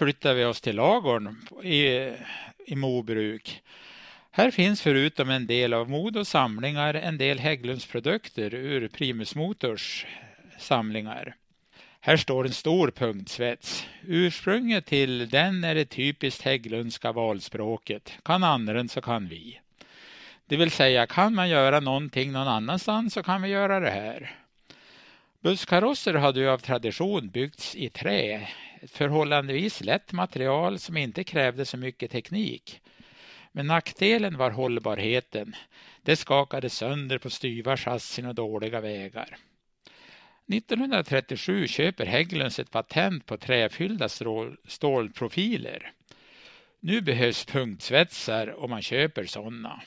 Förflyttar 0.00 0.34
vi 0.34 0.44
oss 0.44 0.60
till 0.60 0.76
Lagorn 0.76 1.36
i, 1.62 2.12
i 2.66 2.76
Mobruk. 2.76 3.62
Här 4.30 4.50
finns 4.50 4.82
förutom 4.82 5.30
en 5.30 5.46
del 5.46 5.72
av 5.72 5.90
Modos 5.90 6.28
samlingar 6.28 6.94
en 6.94 7.18
del 7.18 7.38
Hägglunds 7.38 7.86
produkter 7.86 8.54
ur 8.54 8.88
Primus 8.88 9.34
Motors 9.34 10.06
samlingar. 10.58 11.34
Här 12.00 12.16
står 12.16 12.46
en 12.46 12.52
stor 12.52 12.90
punktsvets. 12.90 13.86
Ursprunget 14.02 14.86
till 14.86 15.28
den 15.28 15.64
är 15.64 15.74
det 15.74 15.84
typiskt 15.84 16.42
Hägglundska 16.42 17.12
valspråket. 17.12 18.12
Kan 18.24 18.44
andren 18.44 18.88
så 18.88 19.00
kan 19.00 19.28
vi. 19.28 19.60
Det 20.46 20.56
vill 20.56 20.70
säga, 20.70 21.06
kan 21.06 21.34
man 21.34 21.48
göra 21.48 21.80
någonting 21.80 22.32
någon 22.32 22.48
annanstans 22.48 23.14
så 23.14 23.22
kan 23.22 23.42
vi 23.42 23.48
göra 23.48 23.80
det 23.80 23.90
här. 23.90 24.36
Busskarosser 25.40 26.14
hade 26.14 26.40
ju 26.40 26.48
av 26.48 26.58
tradition 26.58 27.28
byggts 27.28 27.74
i 27.74 27.88
trä, 27.88 28.48
ett 28.80 28.90
förhållandevis 28.90 29.80
lätt 29.80 30.12
material 30.12 30.78
som 30.78 30.96
inte 30.96 31.24
krävde 31.24 31.64
så 31.64 31.76
mycket 31.76 32.10
teknik. 32.10 32.80
Men 33.52 33.66
nackdelen 33.66 34.36
var 34.36 34.50
hållbarheten. 34.50 35.56
Det 36.02 36.16
skakade 36.16 36.70
sönder 36.70 37.18
på 37.18 37.30
styva 37.30 37.76
chassin 37.76 38.26
och 38.26 38.34
dåliga 38.34 38.80
vägar. 38.80 39.36
1937 40.52 41.66
köper 41.66 42.06
Hägglunds 42.06 42.58
ett 42.58 42.70
patent 42.70 43.26
på 43.26 43.36
träfyllda 43.36 44.08
stålprofiler. 44.64 45.92
Nu 46.80 47.00
behövs 47.00 47.44
punktsvetsar 47.44 48.46
och 48.46 48.70
man 48.70 48.82
köper 48.82 49.24
sådana. 49.24 49.82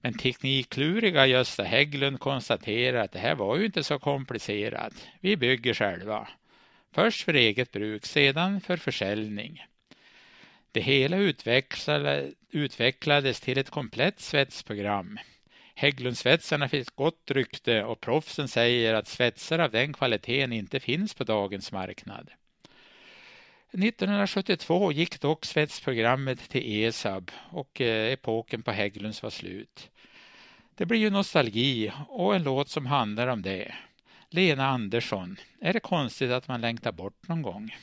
Men 0.00 0.18
teknikkluriga 0.18 1.26
Gösta 1.26 1.62
Hägglund 1.62 2.20
konstaterar 2.20 3.04
att 3.04 3.12
det 3.12 3.18
här 3.18 3.34
var 3.34 3.56
ju 3.56 3.66
inte 3.66 3.84
så 3.84 3.98
komplicerat. 3.98 5.08
Vi 5.20 5.36
bygger 5.36 5.74
själva. 5.74 6.28
Först 6.92 7.22
för 7.22 7.34
eget 7.34 7.72
bruk, 7.72 8.06
sedan 8.06 8.60
för 8.60 8.76
försäljning. 8.76 9.64
Det 10.72 10.80
hela 10.80 11.16
utvecklades 12.50 13.40
till 13.40 13.58
ett 13.58 13.70
komplett 13.70 14.20
svetsprogram. 14.20 15.18
Hägglundsvetsarna 15.74 16.68
fick 16.68 16.96
gott 16.96 17.30
rykte 17.30 17.84
och 17.84 18.00
proffsen 18.00 18.48
säger 18.48 18.94
att 18.94 19.08
svetsar 19.08 19.58
av 19.58 19.70
den 19.70 19.92
kvaliteten 19.92 20.52
inte 20.52 20.80
finns 20.80 21.14
på 21.14 21.24
dagens 21.24 21.72
marknad. 21.72 22.30
1972 23.72 24.92
gick 24.92 25.20
dock 25.20 25.44
svetsprogrammet 25.44 26.48
till 26.48 26.84
ESAB 26.84 27.30
och 27.50 27.80
eh, 27.80 28.12
epoken 28.12 28.62
på 28.62 28.70
Hägglunds 28.70 29.22
var 29.22 29.30
slut. 29.30 29.90
Det 30.74 30.86
blir 30.86 30.98
ju 30.98 31.10
nostalgi 31.10 31.92
och 32.08 32.34
en 32.34 32.42
låt 32.42 32.68
som 32.68 32.86
handlar 32.86 33.26
om 33.26 33.42
det. 33.42 33.74
Lena 34.34 34.66
Andersson, 34.66 35.36
är 35.60 35.72
det 35.72 35.80
konstigt 35.80 36.30
att 36.30 36.48
man 36.48 36.60
längtar 36.60 36.92
bort 36.92 37.28
någon 37.28 37.42
gång? 37.42 37.76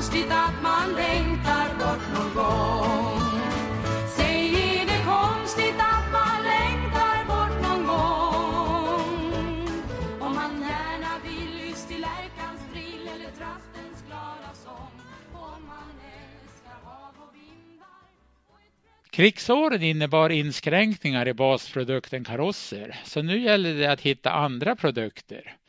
Konstigt 0.00 0.30
att 0.30 0.62
man 0.62 0.92
längtar 0.96 1.68
bort 1.78 2.04
någon 2.14 2.34
gång? 2.34 3.20
Säg, 4.16 4.46
är 4.54 4.86
det 4.86 5.04
konstigt 5.04 5.74
att 5.78 6.12
man 6.12 6.42
längtar 6.42 7.24
bort 7.28 7.62
någon 7.62 7.86
gång? 7.86 9.68
Om 10.20 10.34
man 10.34 10.60
gärna 10.60 11.12
vill 11.24 11.66
lyss 11.66 11.86
till 11.86 12.00
lärkans 12.00 12.60
eller 12.74 13.30
trastens 13.30 14.04
glada 14.06 14.54
sång. 14.64 15.00
Om 15.32 15.66
man 15.66 15.92
älskar 16.42 16.78
hav 16.84 17.14
och 17.18 17.34
vindar 17.34 19.10
Krigsåren 19.10 19.82
innebar 19.82 20.30
inskränkningar 20.30 21.28
i 21.28 21.34
basprodukten 21.34 22.24
karosser, 22.24 23.00
så 23.04 23.22
nu 23.22 23.40
gäller 23.40 23.74
det 23.74 23.86
att 23.86 24.00
hitta 24.00 24.30
andra 24.30 24.76
produkter. 24.76 25.59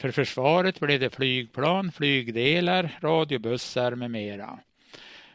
För 0.00 0.10
försvaret 0.10 0.80
blev 0.80 1.00
det 1.00 1.10
flygplan, 1.10 1.92
flygdelar, 1.92 2.98
radiobussar 3.00 3.94
med 3.94 4.10
mera. 4.10 4.58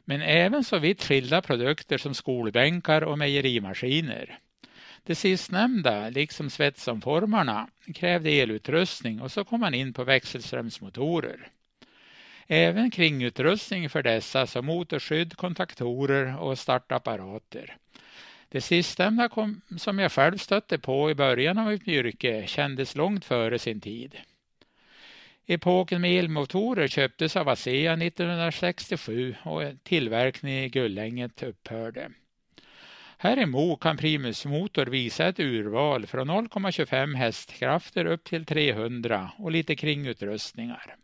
Men 0.05 0.21
även 0.21 0.63
så 0.63 0.79
vitt 0.79 1.03
skilda 1.03 1.41
produkter 1.41 1.97
som 1.97 2.13
skolbänkar 2.13 3.01
och 3.01 3.17
mejerimaskiner. 3.17 4.39
Det 5.03 5.15
sistnämnda, 5.15 6.09
liksom 6.09 6.49
svetsomformarna, 6.49 7.67
krävde 7.95 8.29
elutrustning 8.29 9.21
och 9.21 9.31
så 9.31 9.43
kom 9.43 9.59
man 9.59 9.73
in 9.73 9.93
på 9.93 10.03
växelströmsmotorer. 10.03 11.47
Även 12.47 12.91
kringutrustning 12.91 13.89
för 13.89 14.03
dessa 14.03 14.47
som 14.47 14.65
motorskydd, 14.65 15.37
kontaktorer 15.37 16.39
och 16.39 16.59
startapparater. 16.59 17.77
Det 18.49 18.61
sistnämnda 18.61 19.29
kom, 19.29 19.61
som 19.77 19.99
jag 19.99 20.11
själv 20.11 20.37
stötte 20.37 20.77
på 20.77 21.11
i 21.11 21.15
början 21.15 21.57
av 21.57 21.67
mitt 21.67 21.87
yrke 21.87 22.47
kändes 22.47 22.95
långt 22.95 23.25
före 23.25 23.59
sin 23.59 23.81
tid. 23.81 24.17
Epoken 25.47 26.01
med 26.01 26.19
elmotorer 26.19 26.87
köptes 26.87 27.35
av 27.35 27.49
ASEA 27.49 27.93
1967 27.93 29.35
och 29.43 29.63
tillverkningen 29.83 30.63
i 30.63 30.69
Gullänget 30.69 31.43
upphörde. 31.43 32.11
Här 33.17 33.39
i 33.39 33.45
Mo 33.45 33.75
kan 33.75 33.97
Primus 33.97 34.45
motor 34.45 34.85
visa 34.85 35.27
ett 35.27 35.39
urval 35.39 36.07
från 36.07 36.31
0,25 36.31 37.15
hästkrafter 37.15 38.05
upp 38.05 38.23
till 38.23 38.45
300 38.45 39.31
och 39.37 39.51
lite 39.51 39.75
kringutrustningar. 39.75 40.95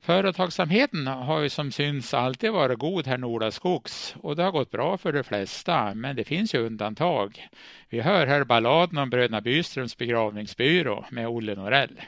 Företagsamheten 0.00 1.06
har 1.06 1.40
ju 1.40 1.48
som 1.48 1.72
syns 1.72 2.14
alltid 2.14 2.52
varit 2.52 2.78
god 2.78 3.06
här 3.06 3.18
Nordaskogs 3.18 4.14
och 4.20 4.36
det 4.36 4.42
har 4.42 4.50
gått 4.50 4.70
bra 4.70 4.98
för 4.98 5.12
de 5.12 5.24
flesta, 5.24 5.94
men 5.94 6.16
det 6.16 6.24
finns 6.24 6.54
ju 6.54 6.58
undantag. 6.58 7.48
Vi 7.88 8.00
hör 8.00 8.26
här 8.26 8.44
balladen 8.44 8.98
om 8.98 9.10
bröderna 9.10 9.40
Byströms 9.40 9.96
begravningsbyrå 9.96 11.04
med 11.10 11.28
Olle 11.28 11.54
Norell. 11.54 12.00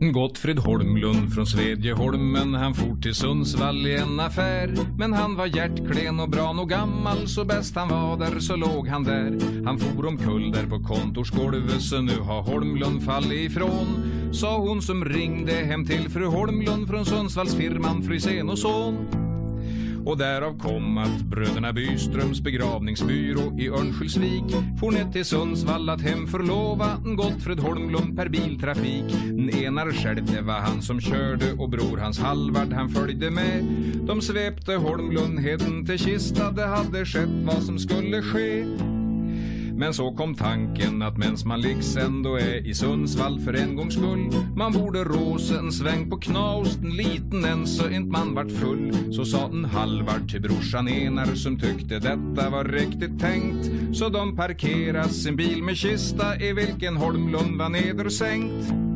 Gottfrid 0.00 0.58
Holmlund 0.58 1.34
från 1.34 1.46
Svedjeholmen 1.46 2.54
Han 2.54 2.74
for 2.74 3.02
till 3.02 3.14
Sundsvall 3.14 3.86
i 3.86 3.96
en 3.96 4.20
affär. 4.20 4.74
Men 4.98 5.12
han 5.12 5.36
var 5.36 5.46
hjärtklen 5.46 6.20
och 6.20 6.30
bra 6.30 6.52
nog 6.52 6.68
gammal 6.68 7.28
Så 7.28 7.44
bäst 7.44 7.76
han 7.76 7.88
var 7.88 8.16
där 8.16 8.40
så 8.40 8.56
låg 8.56 8.88
han 8.88 9.04
där. 9.04 9.38
Han 9.64 9.78
for 9.78 10.06
omkull 10.06 10.52
där 10.52 10.66
på 10.66 10.78
kontorsgolvet 10.78 11.82
Så 11.82 12.00
nu 12.00 12.20
har 12.20 12.42
Holmlund 12.42 13.02
fallit 13.02 13.50
ifrån. 13.50 13.86
Sa 14.32 14.58
hon 14.58 14.82
som 14.82 15.04
ringde 15.04 15.52
hem 15.52 15.86
till 15.86 16.10
fru 16.10 16.26
Holmlund 16.26 16.88
Från 16.88 17.06
Sundsvallsfirman 17.06 18.02
Frisén 18.02 18.50
och 18.50 18.58
son 18.58 19.33
och 20.06 20.18
därav 20.18 20.58
kom 20.58 20.98
att 20.98 21.20
bröderna 21.20 21.72
Byströms 21.72 22.40
begravningsbyrå 22.40 23.58
i 23.58 23.68
Örnsköldsvik 23.68 24.44
for 24.80 24.92
ner 24.92 25.12
till 25.12 25.24
Sundsvall 25.24 25.88
att 25.88 26.02
hemförlova 26.02 26.86
en 27.04 27.16
Gottfrid 27.16 27.60
Holmlund 27.60 28.16
per 28.16 28.28
biltrafik. 28.28 29.14
Enar 29.64 29.92
själv 29.92 30.24
det 30.26 30.42
var 30.42 30.60
han 30.60 30.82
som 30.82 31.00
körde 31.00 31.52
och 31.58 31.70
bror 31.70 31.98
hans 31.98 32.18
Halvard 32.18 32.72
han 32.72 32.88
följde 32.88 33.30
med. 33.30 33.64
De 34.06 34.20
svepte 34.22 34.74
Holmlund 34.74 35.38
heden 35.40 35.86
till 35.86 35.98
Kista, 35.98 36.50
det 36.50 36.66
hade 36.66 37.04
skett 37.04 37.44
vad 37.44 37.62
som 37.62 37.78
skulle 37.78 38.22
ske. 38.22 38.64
Men 39.76 39.94
så 39.94 40.12
kom 40.12 40.34
tanken 40.34 41.02
att 41.02 41.18
mens 41.18 41.44
man 41.44 41.60
liks 41.60 41.96
ändå 41.96 42.36
är 42.36 42.66
i 42.66 42.74
Sundsvall 42.74 43.40
för 43.40 43.52
en 43.52 43.76
gångs 43.76 43.94
skull 43.94 44.30
Man 44.56 44.72
borde 44.72 45.04
rås 45.04 45.50
en 45.50 45.72
sväng 45.72 46.10
på 46.10 46.16
knausten 46.16 46.90
liten 46.96 47.44
en 47.44 47.66
så 47.66 47.90
inte 47.90 48.10
man 48.10 48.34
vart 48.34 48.50
full. 48.50 49.12
Så 49.12 49.24
sa 49.24 49.46
en 49.46 49.64
halvar 49.64 50.28
till 50.28 50.42
brorsan 50.42 50.88
Enar 50.88 51.34
som 51.34 51.58
tyckte 51.58 51.98
detta 51.98 52.50
var 52.50 52.64
riktigt 52.64 53.20
tänkt. 53.20 53.96
Så 53.96 54.08
de 54.08 54.36
parkerar 54.36 55.08
sin 55.08 55.36
bil 55.36 55.62
med 55.62 55.76
kista 55.76 56.40
i 56.40 56.52
vilken 56.52 56.96
Holmlund 56.96 57.58
var 57.58 57.68
nedersänkt. 57.68 58.93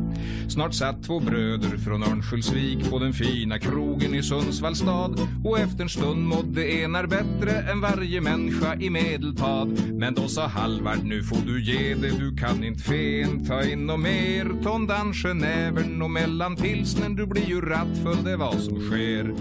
Snart 0.49 0.73
satt 0.73 1.03
två 1.03 1.19
bröder 1.19 1.77
från 1.77 2.03
Örnsköldsvik 2.03 2.89
på 2.89 2.99
den 2.99 3.13
fina 3.13 3.59
krogen 3.59 4.15
i 4.15 4.23
Sundsvalls 4.23 4.79
stad 4.79 5.19
och 5.45 5.59
efter 5.59 5.83
en 5.83 5.89
stund 5.89 6.27
mådde 6.27 6.73
enar 6.73 7.07
bättre 7.07 7.51
än 7.51 7.81
varje 7.81 8.21
människa 8.21 8.75
i 8.75 8.89
medeltad. 8.89 9.79
Men 9.93 10.13
då 10.13 10.27
sa 10.27 10.47
Halvard, 10.47 11.03
nu 11.03 11.23
får 11.23 11.37
du 11.45 11.63
ge 11.63 11.95
det, 11.95 12.19
du 12.19 12.35
kan 12.35 12.63
inte 12.63 12.83
fen 12.83 13.45
ta 13.45 13.63
in 13.63 13.89
och 13.89 13.99
mer. 13.99 14.63
Tondan 14.63 15.13
Genävern 15.13 16.01
och 16.01 16.11
mellan 16.11 16.55
pilsnen, 16.55 17.15
du 17.15 17.25
blir 17.25 17.49
ju 17.49 17.61
rattfull, 17.61 18.23
det 18.23 18.31
är 18.31 18.37
vad 18.37 18.59
som 18.59 18.79
sker. 18.79 19.33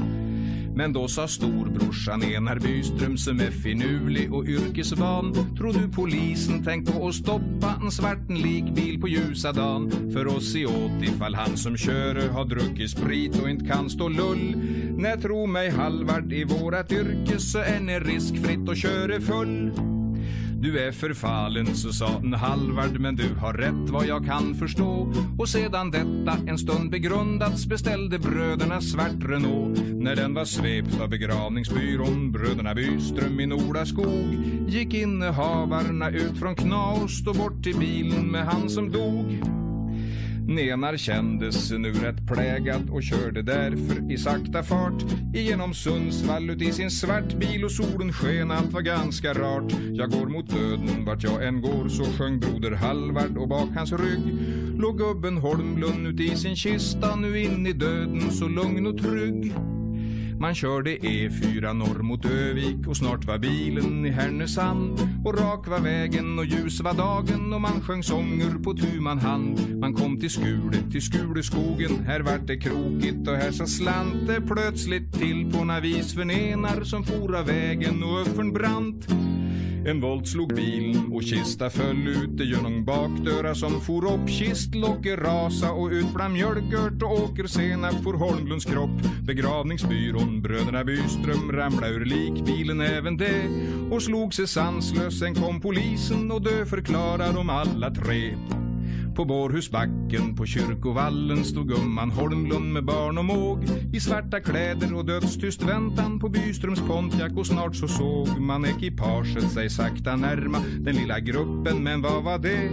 Men 0.78 0.92
då 0.92 1.08
sa 1.08 1.28
storbrorsan 1.28 2.22
Enar 2.22 2.58
Byström 2.58 3.16
som 3.16 3.40
är 3.40 3.50
finurlig 3.50 4.34
och 4.34 4.44
yrkesvan 4.44 5.34
Tror 5.56 5.72
du 5.72 5.88
polisen 5.88 6.64
tänkt 6.64 6.92
på 6.92 7.08
att 7.08 7.14
stoppa 7.14 7.74
en 7.82 7.90
svarten 7.90 8.34
likbil 8.34 9.00
på 9.00 9.08
ljusa 9.08 9.52
dan 9.52 9.90
För 10.12 10.26
oss 10.26 10.56
i 10.56 10.66
åt 10.66 11.02
ifall 11.02 11.34
han 11.34 11.56
som 11.56 11.76
kör 11.76 12.28
har 12.28 12.44
druckit 12.44 12.90
sprit 12.90 13.42
och 13.42 13.50
inte 13.50 13.64
kan 13.64 13.90
stå 13.90 14.08
lull. 14.08 14.62
Nej, 14.98 15.20
tro 15.20 15.46
mig 15.46 15.70
Halvard, 15.70 16.32
i 16.32 16.44
vårat 16.44 16.92
yrke 16.92 17.38
så 17.38 17.58
är 17.58 17.80
ni 17.80 18.00
riskfritt 18.00 18.68
att 18.68 18.78
köra 18.78 19.20
full 19.20 19.72
du 20.60 20.78
är 20.78 20.92
förfallen, 20.92 21.66
så 21.66 21.92
sa 21.92 22.08
en 22.22 22.34
Halvard, 22.34 23.00
men 23.00 23.16
du 23.16 23.34
har 23.34 23.52
rätt 23.52 23.90
vad 23.90 24.06
jag 24.06 24.26
kan 24.26 24.54
förstå. 24.54 25.12
Och 25.38 25.48
sedan 25.48 25.90
detta 25.90 26.38
en 26.46 26.58
stund 26.58 26.90
begrundats 26.90 27.66
beställde 27.66 28.18
bröderna 28.18 28.80
svart 28.80 29.24
Renault. 29.28 29.80
När 29.94 30.16
den 30.16 30.34
var 30.34 30.44
svept 30.44 31.00
av 31.00 31.08
begravningsbyrån, 31.08 32.32
bröderna 32.32 32.74
Byström 32.74 33.40
i 33.40 33.46
Norda 33.46 33.86
skog, 33.86 34.34
gick 34.68 34.94
innehavarna 34.94 36.10
ut 36.10 36.38
från 36.38 36.54
Knaust 36.54 37.28
och 37.28 37.36
bort 37.36 37.62
till 37.62 37.78
bilen 37.78 38.26
med 38.26 38.46
han 38.46 38.70
som 38.70 38.90
dog. 38.90 39.58
Nenar 40.48 40.96
kändes 40.96 41.70
nu 41.70 41.92
rätt 41.92 42.26
plägad 42.26 42.90
och 42.90 43.02
körde 43.02 43.42
därför 43.42 44.12
i 44.12 44.18
sakta 44.18 44.62
fart 44.62 45.02
igenom 45.34 45.74
Sundsvall 45.74 46.50
ut 46.50 46.62
i 46.62 46.72
sin 46.72 46.90
svart 46.90 47.34
bil 47.34 47.64
och 47.64 47.72
solen 47.72 48.12
sken, 48.12 48.50
allt 48.50 48.72
var 48.72 48.80
ganska 48.80 49.32
rart. 49.32 49.72
Jag 49.92 50.10
går 50.10 50.26
mot 50.26 50.50
döden 50.50 51.04
vart 51.04 51.22
jag 51.22 51.46
än 51.46 51.60
går, 51.60 51.88
så 51.88 52.04
sjöng 52.04 52.40
broder 52.40 52.70
Halvard 52.70 53.36
och 53.36 53.48
bak 53.48 53.68
hans 53.76 53.92
rygg 53.92 54.38
låg 54.78 54.98
gubben 54.98 55.36
Holmlund 55.36 56.06
ut 56.06 56.20
i 56.20 56.36
sin 56.36 56.56
kista, 56.56 57.16
nu 57.16 57.40
in 57.40 57.66
i 57.66 57.72
döden 57.72 58.30
så 58.30 58.48
lugn 58.48 58.86
och 58.86 58.98
trygg. 58.98 59.54
Man 60.40 60.54
körde 60.54 60.90
E4 60.96 61.72
norr 61.72 62.02
mot 62.02 62.24
Övik 62.24 62.86
och 62.86 62.96
snart 62.96 63.24
var 63.24 63.38
bilen 63.38 64.06
i 64.06 64.10
Härnösand. 64.10 65.00
Och 65.24 65.38
rak 65.38 65.68
var 65.68 65.80
vägen 65.80 66.38
och 66.38 66.44
ljus 66.44 66.80
var 66.80 66.94
dagen 66.94 67.52
och 67.52 67.60
man 67.60 67.80
sjöng 67.80 68.02
sånger 68.02 68.62
på 68.64 68.74
tu 68.74 69.00
man 69.00 69.18
hand. 69.18 69.78
Man 69.80 69.94
kom 69.94 70.20
till 70.20 70.30
Skule, 70.30 70.76
till 70.92 71.02
Skuleskogen, 71.02 72.04
här 72.06 72.20
vart 72.20 72.46
det 72.46 72.56
krokigt 72.56 73.28
och 73.28 73.36
här 73.36 73.50
sa 73.50 73.66
slant 73.66 74.26
det 74.26 74.40
plötsligt 74.40 75.12
till 75.12 75.52
på 75.52 75.64
navis 75.64 76.14
för 76.14 76.24
nenar 76.24 76.84
som 76.84 77.04
for 77.04 77.36
av 77.36 77.46
vägen 77.46 78.02
och 78.02 78.20
uppförn 78.22 78.52
brant. 78.52 79.06
En 79.86 80.00
volt 80.00 80.28
slog 80.28 80.54
bilen 80.54 81.12
och 81.12 81.22
kista 81.22 81.70
föll 81.70 82.08
ut 82.08 82.40
genom 82.40 82.84
bakdörrar 82.84 83.54
som 83.54 83.80
for 83.80 84.14
upp 84.14 84.28
kistlocket 84.28 85.18
rasa 85.18 85.72
och 85.72 85.90
ut 85.90 86.14
bland 86.14 86.34
mjölkört 86.34 87.02
och 87.02 87.12
åkersenap 87.12 88.02
for 88.02 88.14
Holmlunds 88.14 88.64
kropp. 88.64 89.02
Begravningsbyrån, 89.26 90.42
bröderna 90.42 90.84
Byström 90.84 91.52
ramla 91.52 91.88
ur 91.88 92.04
likbilen 92.04 92.80
även 92.80 93.16
det 93.16 93.44
och 93.90 94.02
slog 94.02 94.34
sig 94.34 94.48
sanslös. 94.48 95.18
Sen 95.18 95.34
kom 95.34 95.60
polisen 95.60 96.30
och 96.30 96.42
dö 96.42 96.66
förklarar 96.66 97.32
de 97.32 97.50
alla 97.50 97.90
tre. 97.90 98.34
På 99.18 99.24
Bårhusbacken 99.24 100.36
på 100.36 100.46
kyrkovallen 100.46 101.44
stod 101.44 101.68
gumman 101.68 102.10
Holmlund 102.10 102.72
med 102.72 102.84
barn 102.84 103.18
och 103.18 103.24
måg 103.24 103.64
i 103.92 104.00
svarta 104.00 104.40
kläder 104.40 104.94
och 104.94 105.04
dödstyst 105.04 105.62
väntan 105.62 106.18
på 106.18 106.28
Byströms 106.28 106.80
Pontiac 106.80 107.32
och 107.36 107.46
snart 107.46 107.76
så 107.76 107.88
såg 107.88 108.40
man 108.40 108.64
ekipaget 108.64 109.50
sig 109.50 109.70
sakta 109.70 110.16
närma 110.16 110.58
den 110.80 110.94
lilla 110.94 111.20
gruppen, 111.20 111.82
men 111.82 112.02
vad 112.02 112.24
var 112.24 112.38
det? 112.38 112.70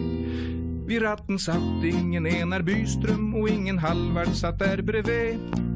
Vid 0.87 1.01
ratten 1.01 1.39
satt 1.39 1.83
ingen 1.83 2.27
Enar 2.27 2.61
Byström 2.61 3.35
och 3.35 3.49
ingen 3.49 3.77
Halvard 3.77 4.27
satt 4.27 4.59
där 4.59 4.81
bredvid. 4.81 5.74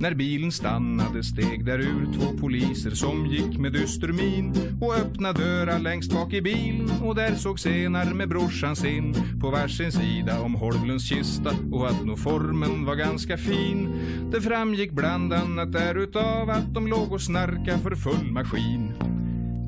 När 0.00 0.14
bilen 0.14 0.52
stannade 0.52 1.24
steg 1.24 1.64
där 1.64 1.78
ur 1.78 2.12
två 2.12 2.38
poliser 2.40 2.90
som 2.90 3.26
gick 3.26 3.58
med 3.58 3.72
dyster 3.72 4.08
min 4.08 4.52
och 4.80 4.94
öppnade 4.94 5.38
dörrar 5.42 5.78
längst 5.78 6.12
bak 6.12 6.32
i 6.32 6.42
bilen 6.42 6.90
och 7.02 7.14
där 7.14 7.34
såg 7.34 7.60
senar 7.60 8.14
med 8.14 8.28
brorsan 8.28 8.76
sin 8.76 9.14
på 9.40 9.50
varsin 9.50 9.92
sida 9.92 10.40
om 10.40 10.54
Holmlunds 10.54 11.08
kista 11.08 11.50
och 11.72 11.88
att 11.88 12.04
nog 12.04 12.18
formen 12.18 12.84
var 12.84 12.94
ganska 12.94 13.36
fin. 13.36 13.88
Det 14.32 14.40
framgick 14.40 14.92
bland 14.92 15.32
annat 15.32 15.72
därutav 15.72 16.50
att 16.50 16.74
de 16.74 16.86
låg 16.86 17.12
och 17.12 17.20
snarka 17.20 17.78
för 17.78 17.94
full 17.94 18.32
maskin. 18.32 19.17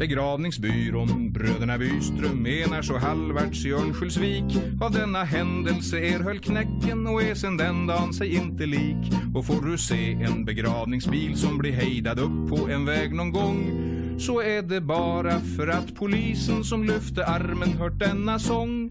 Begravningsbyrån 0.01 1.33
Bröderna 1.33 1.79
Byström, 1.79 2.47
Enars 2.47 2.91
och 2.91 3.01
Halvards 3.01 3.65
i 3.65 3.73
Örnsköldsvik 3.73 4.45
av 4.83 4.93
denna 4.93 5.25
händelse 5.25 5.99
erhöll 5.99 6.39
knäcken 6.39 7.07
och 7.07 7.23
är 7.23 7.35
sen 7.35 7.57
den 7.57 7.87
dagen 7.87 8.15
sig 8.15 8.35
inte 8.35 8.67
lik. 8.67 9.13
Och 9.35 9.47
får 9.47 9.63
du 9.71 9.79
se 9.79 10.13
en 10.13 10.45
begravningsbil 10.45 11.37
som 11.37 11.59
blir 11.59 11.73
hejdad 11.73 12.19
upp 12.19 12.49
på 12.49 12.71
en 12.71 12.85
väg 12.85 13.15
någon 13.15 13.33
gång 13.33 13.71
så 14.19 14.41
är 14.41 14.63
det 14.63 14.81
bara 14.81 15.41
för 15.41 15.69
att 15.69 15.95
polisen 15.95 16.65
som 16.65 16.85
lyfte 16.85 17.27
armen 17.27 17.73
hört 17.73 17.99
denna 17.99 18.39
sång. 18.39 18.91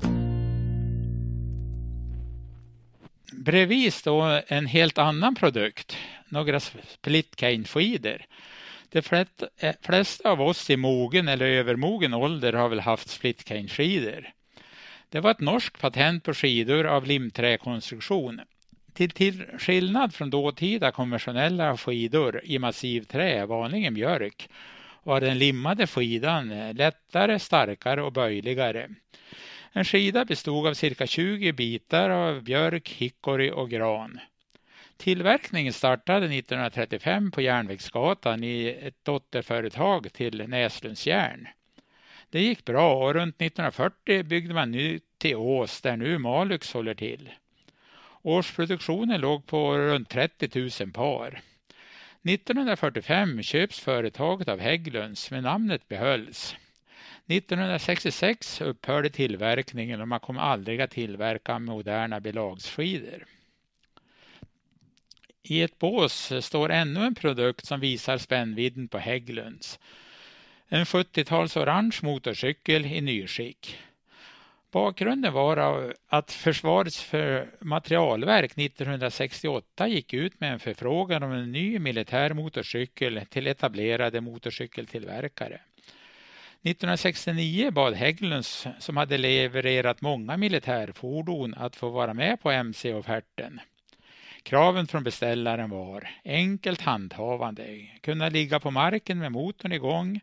Bredvid 3.32 3.94
står 3.94 4.42
en 4.48 4.66
helt 4.66 4.98
annan 4.98 5.36
produkt, 5.36 5.98
några 6.30 6.60
splitcane-skidor. 6.60 8.26
De 8.92 9.26
eh, 9.60 9.76
flesta 9.82 10.30
av 10.30 10.42
oss 10.42 10.70
i 10.70 10.78
mogen 10.78 11.28
eller 11.28 11.46
övermogen 11.46 12.14
ålder 12.14 12.54
har 12.54 12.70
väl 12.70 12.80
haft 12.80 13.10
splitcane-skidor. 13.10 14.30
Det 15.10 15.20
var 15.20 15.32
ett 15.32 15.40
norskt 15.40 15.82
patent 15.82 16.24
på 16.24 16.34
skidor 16.34 16.86
av 16.86 17.06
limträkonstruktion. 17.06 18.42
Till, 18.94 19.10
till 19.10 19.46
skillnad 19.58 20.14
från 20.14 20.30
dåtida 20.30 20.92
konventionella 20.92 21.78
skidor 21.78 22.42
i 22.44 22.60
massivt 22.60 23.10
trä, 23.10 23.46
vanligen 23.46 23.94
björk, 23.94 24.50
var 25.04 25.22
den 25.22 25.38
limmade 25.38 25.88
skidan 25.88 26.72
lättare, 26.72 27.40
starkare 27.40 28.04
och 28.04 28.14
böjligare. 28.14 28.90
En 29.72 29.86
skida 29.86 30.26
bestod 30.26 30.68
av 30.68 30.74
cirka 30.74 31.08
20 31.08 31.52
bitar 31.52 32.10
av 32.10 32.44
björk, 32.44 32.90
hickory 32.90 33.52
och 33.52 33.70
gran. 33.70 34.20
Tillverkningen 35.00 35.74
startade 35.74 36.26
1935 36.26 37.32
på 37.32 37.42
Järnvägsgatan 37.42 38.44
i 38.44 38.78
ett 38.82 39.06
dotterföretag 39.06 40.14
till 40.14 40.48
Näslunds 40.48 41.08
järn. 41.08 41.48
Det 42.30 42.42
gick 42.42 42.66
bra 42.66 43.06
och 43.06 43.14
runt 43.14 43.36
1940 43.36 44.24
byggde 44.24 44.54
man 44.54 44.72
nytt 44.72 45.04
till 45.18 45.36
Ås 45.36 45.82
där 45.82 45.98
nu 45.98 46.18
Malux 46.18 46.74
håller 46.74 46.94
till. 46.94 47.30
Årsproduktionen 48.22 49.22
låg 49.22 49.46
på 49.46 49.78
runt 49.78 50.10
30 50.10 50.70
000 50.84 50.92
par. 50.92 51.42
1945 52.24 53.44
köps 53.44 53.80
företaget 53.80 54.48
av 54.48 54.60
Hägglunds 54.60 55.32
men 55.32 55.44
namnet 55.44 55.88
behölls. 55.88 56.56
1966 57.28 58.62
upphörde 58.62 59.10
tillverkningen 59.10 60.02
och 60.02 60.08
man 60.08 60.20
kom 60.20 60.38
aldrig 60.38 60.82
att 60.82 60.92
tillverka 60.92 61.60
moderna 61.60 62.20
belagsskidor. 62.20 63.26
I 65.52 65.62
ett 65.62 65.80
bås 65.80 66.34
står 66.42 66.72
ännu 66.72 67.04
en 67.04 67.16
produkt 67.16 67.66
som 67.66 67.80
visar 67.80 68.18
spännvidden 68.18 68.88
på 68.88 68.98
Hägglunds. 68.98 69.80
En 70.68 70.86
70-tals 70.86 71.58
orange 71.58 72.00
motorcykel 72.04 72.86
i 72.86 73.02
nyskick. 73.02 73.78
Bakgrunden 74.72 75.34
var 75.34 75.94
att 76.08 76.32
Försvarets 76.32 77.02
för 77.02 77.50
materialverk 77.60 78.52
1968 78.58 79.88
gick 79.88 80.14
ut 80.14 80.40
med 80.40 80.54
en 80.54 80.60
förfrågan 80.60 81.24
om 81.24 81.32
en 81.32 81.52
ny 81.52 81.80
militär 81.80 82.34
motorcykel 82.34 83.22
till 83.30 83.48
etablerade 83.48 84.22
motorcykeltillverkare. 84.22 85.62
1969 86.64 87.72
bad 87.72 87.94
Hägglunds, 87.94 88.68
som 88.80 88.98
hade 88.98 89.18
levererat 89.18 90.02
många 90.02 90.38
militärfordon, 90.38 91.54
att 91.54 91.76
få 91.76 91.90
vara 91.90 92.14
med 92.14 92.42
på 92.42 92.52
MC-offerten. 92.52 93.60
Kraven 94.44 94.88
från 94.88 95.04
beställaren 95.04 95.70
var 95.70 96.10
enkelt 96.24 96.82
handhavande, 96.82 97.88
kunna 98.02 98.30
ligga 98.30 98.60
på 98.60 98.72
marken 98.72 99.20
med 99.20 99.32
motorn 99.32 99.72
igång, 99.72 100.20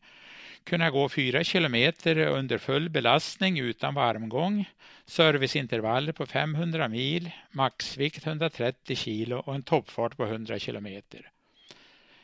kunna 0.64 0.91
gå 0.91 1.09
fyra 1.09 1.45
kilometer 1.45 2.19
under 2.19 2.59
full 2.59 2.89
belastning 2.89 3.59
utan 3.59 3.95
varmgång, 3.95 4.64
serviceintervaller 5.07 6.12
på 6.12 6.27
500 6.27 6.89
mil, 6.89 7.31
maxvikt 7.51 8.27
130 8.27 8.97
kilo 8.97 9.37
och 9.37 9.55
en 9.55 9.62
toppfart 9.62 10.17
på 10.17 10.25
100 10.25 10.59
kilometer. 10.59 11.31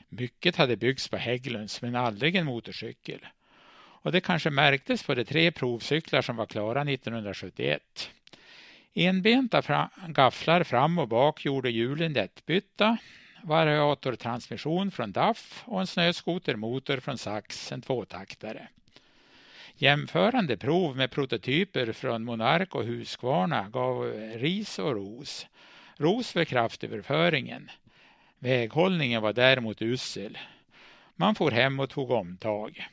Mycket 0.08 0.56
hade 0.56 0.76
byggts 0.76 1.08
på 1.08 1.16
Hägglunds 1.16 1.82
men 1.82 1.96
aldrig 1.96 2.36
en 2.36 2.46
motorcykel. 2.46 3.26
Och 3.74 4.12
det 4.12 4.20
kanske 4.20 4.50
märktes 4.50 5.02
på 5.02 5.14
de 5.14 5.24
tre 5.24 5.50
provcyklar 5.50 6.22
som 6.22 6.36
var 6.36 6.46
klara 6.46 6.80
1971. 6.82 8.10
Enbenta 8.94 9.90
gafflar 10.08 10.64
fram 10.64 10.98
och 10.98 11.08
bak 11.08 11.44
gjorde 11.44 11.70
hjulen 11.70 12.12
lättbytta, 12.12 12.96
variatortransmission 13.42 14.90
från 14.90 15.12
DAF 15.12 15.62
och 15.66 15.80
en 15.80 15.86
snöskotermotor 15.86 16.96
från 16.96 17.18
Sax, 17.18 17.72
en 17.72 17.82
tvåtaktare. 17.82 18.68
Jämförande 19.74 20.56
prov 20.56 20.96
med 20.96 21.10
prototyper 21.10 21.92
från 21.92 22.24
Monark 22.24 22.74
och 22.74 22.84
Husqvarna 22.84 23.68
gav 23.68 24.04
ris 24.34 24.78
och 24.78 24.92
ros. 24.92 25.46
Ros 25.96 26.32
för 26.32 26.44
kraftöverföringen. 26.44 27.70
Väghållningen 28.38 29.22
var 29.22 29.32
däremot 29.32 29.82
usel. 29.82 30.38
Man 31.16 31.34
får 31.34 31.50
hem 31.50 31.80
och 31.80 31.90
tog 31.90 32.10
omtag. 32.10 32.88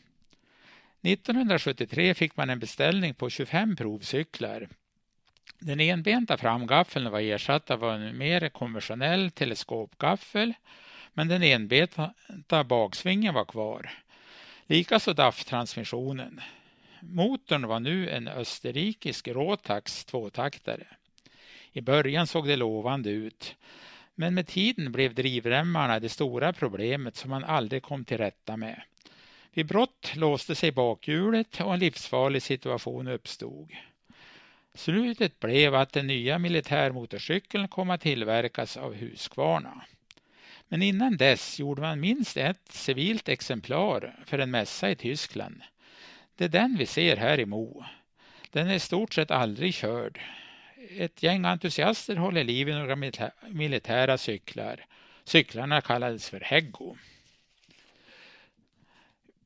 1973 1.02 2.14
fick 2.14 2.38
man 2.38 2.50
en 2.50 2.60
beställning 2.60 3.14
på 3.14 3.30
25 3.30 3.76
provcyklar 3.76 4.68
den 5.60 5.80
enbenta 5.80 6.38
framgaffeln 6.38 7.12
var 7.12 7.20
ersatt 7.20 7.72
av 7.72 7.84
en 7.84 8.18
mer 8.18 8.50
konventionell 8.50 9.32
teleskopgaffel 9.32 10.54
men 11.14 11.28
den 11.28 11.44
enbenta 11.44 12.64
baksvingen 12.64 13.34
var 13.34 13.46
kvar. 13.46 13.92
Likaså 14.68 15.14
DAF-transmissionen. 15.14 16.42
Motorn 17.02 17.68
var 17.68 17.80
nu 17.80 18.10
en 18.10 18.28
österrikisk 18.28 19.28
Rotax 19.28 20.06
tvåtaktare. 20.06 20.88
I 21.72 21.82
början 21.82 22.28
såg 22.28 22.48
det 22.48 22.56
lovande 22.56 23.10
ut 23.10 23.56
men 24.16 24.34
med 24.34 24.48
tiden 24.48 24.92
blev 24.92 25.14
drivremmarna 25.14 26.00
det 26.00 26.10
stora 26.10 26.54
problemet 26.54 27.16
som 27.16 27.30
man 27.30 27.44
aldrig 27.44 27.84
kom 27.84 28.06
till 28.06 28.18
rätta 28.18 28.58
med. 28.58 28.82
Vid 29.54 29.66
brott 29.66 30.12
låste 30.16 30.56
sig 30.56 30.72
bakhjulet 30.72 31.62
och 31.62 31.74
en 31.74 31.80
livsfarlig 31.80 32.42
situation 32.42 33.08
uppstod. 33.08 33.72
Slutet 34.74 35.40
blev 35.40 35.76
att 35.76 35.94
den 35.94 36.08
nya 36.08 36.40
militärmotorcykeln 36.40 37.68
kom 37.68 37.90
att 37.90 38.02
tillverkas 38.02 38.78
av 38.78 38.94
Husqvarna. 38.94 39.86
Men 40.68 40.82
innan 40.82 41.18
dess 41.18 41.60
gjorde 41.60 41.82
man 41.82 42.00
minst 42.00 42.38
ett 42.38 42.72
civilt 42.72 43.30
exemplar 43.30 44.16
för 44.26 44.40
en 44.40 44.52
mässa 44.52 44.90
i 44.90 44.96
Tyskland. 44.96 45.62
Det 46.36 46.46
är 46.46 46.50
den 46.50 46.76
vi 46.78 46.86
ser 46.86 47.18
här 47.18 47.40
i 47.40 47.46
Mo. 47.46 47.84
Den 48.52 48.68
är 48.68 48.74
i 48.74 48.80
stort 48.80 49.14
sett 49.14 49.32
aldrig 49.32 49.74
körd. 49.74 50.20
Ett 50.90 51.24
gäng 51.24 51.46
entusiaster 51.46 52.16
håller 52.16 52.44
liv 52.44 52.70
i 52.70 52.74
några 52.74 52.96
militära 53.48 54.18
cyklar. 54.18 54.86
Cyklarna 55.24 55.82
kallades 55.82 56.30
för 56.30 56.40
Heggo. 56.40 56.96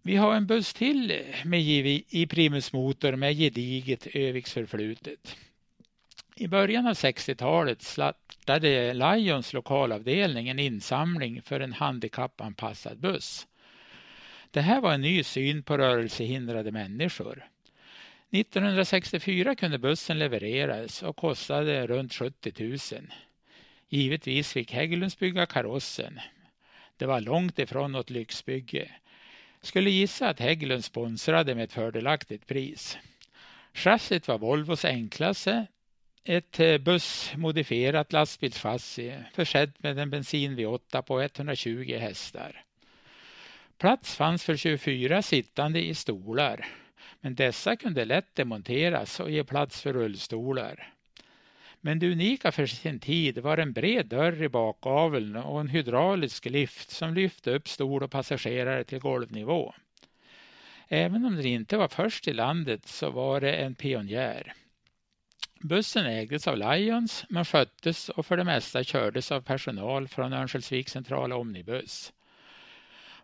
Vi 0.05 0.15
har 0.15 0.35
en 0.35 0.47
buss 0.47 0.73
till 0.73 1.23
med 1.45 1.61
i 1.61 2.27
Primusmotor 2.29 3.15
med 3.15 3.37
gediget 3.37 4.07
Öviksförflutet. 4.07 5.35
I 6.35 6.47
början 6.47 6.87
av 6.87 6.93
60-talet 6.93 7.81
startade 7.81 8.93
Lions 8.93 9.53
lokalavdelning 9.53 10.49
en 10.49 10.59
insamling 10.59 11.41
för 11.41 11.59
en 11.59 11.73
handikappanpassad 11.73 12.99
buss. 12.99 13.47
Det 14.51 14.61
här 14.61 14.81
var 14.81 14.93
en 14.93 15.01
ny 15.01 15.23
syn 15.23 15.63
på 15.63 15.77
rörelsehindrade 15.77 16.71
människor. 16.71 17.47
1964 18.31 19.55
kunde 19.55 19.77
bussen 19.77 20.19
levereras 20.19 21.03
och 21.03 21.15
kostade 21.15 21.87
runt 21.87 22.13
70 22.13 22.63
000. 22.63 22.77
Givetvis 23.89 24.53
fick 24.53 24.71
Hägglunds 24.71 25.19
bygga 25.19 25.45
karossen. 25.45 26.19
Det 26.97 27.05
var 27.05 27.21
långt 27.21 27.59
ifrån 27.59 27.91
något 27.91 28.09
lyxbygge. 28.09 28.91
Skulle 29.63 29.89
gissa 29.89 30.29
att 30.29 30.39
Hägglund 30.39 30.85
sponsrade 30.85 31.55
med 31.55 31.63
ett 31.63 31.73
fördelaktigt 31.73 32.47
pris. 32.47 32.97
Chassit 33.73 34.27
var 34.27 34.37
Volvos 34.37 34.85
enklaste, 34.85 35.67
ett 36.23 36.59
eh, 36.59 36.77
bussmodifierat 36.77 38.13
lastbilschassi 38.13 39.13
försett 39.33 39.83
med 39.83 39.99
en 39.99 40.09
bensin 40.09 40.57
V8 40.59 41.01
på 41.01 41.21
120 41.21 41.97
hästar. 41.99 42.63
Plats 43.77 44.15
fanns 44.15 44.43
för 44.43 44.55
24 44.55 45.21
sittande 45.21 45.85
i 45.85 45.95
stolar, 45.95 46.65
men 47.21 47.35
dessa 47.35 47.75
kunde 47.75 48.05
lätt 48.05 48.35
demonteras 48.35 49.19
och 49.19 49.31
ge 49.31 49.43
plats 49.43 49.81
för 49.81 49.93
rullstolar. 49.93 50.92
Men 51.85 51.99
det 51.99 52.11
unika 52.11 52.51
för 52.51 52.65
sin 52.65 52.99
tid 52.99 53.37
var 53.37 53.57
en 53.57 53.73
bred 53.73 54.05
dörr 54.05 54.43
i 54.43 54.49
bakgaveln 54.49 55.35
och 55.35 55.59
en 55.59 55.67
hydraulisk 55.67 56.45
lift 56.45 56.89
som 56.89 57.13
lyfte 57.13 57.51
upp 57.51 57.67
stol 57.67 58.03
och 58.03 58.11
passagerare 58.11 58.83
till 58.83 58.99
golvnivå. 58.99 59.73
Även 60.87 61.25
om 61.25 61.35
den 61.35 61.45
inte 61.45 61.77
var 61.77 61.87
först 61.87 62.27
i 62.27 62.33
landet 62.33 62.87
så 62.87 63.09
var 63.09 63.41
det 63.41 63.53
en 63.53 63.75
pionjär. 63.75 64.53
Bussen 65.59 66.05
ägdes 66.05 66.47
av 66.47 66.57
Lions 66.57 67.25
men 67.29 67.45
sköttes 67.45 68.09
och 68.09 68.25
för 68.25 68.37
det 68.37 68.43
mesta 68.43 68.83
kördes 68.83 69.31
av 69.31 69.41
personal 69.41 70.07
från 70.07 70.33
Örnsköldsviks 70.33 70.91
centrala 70.91 71.35
omnibuss. 71.35 72.13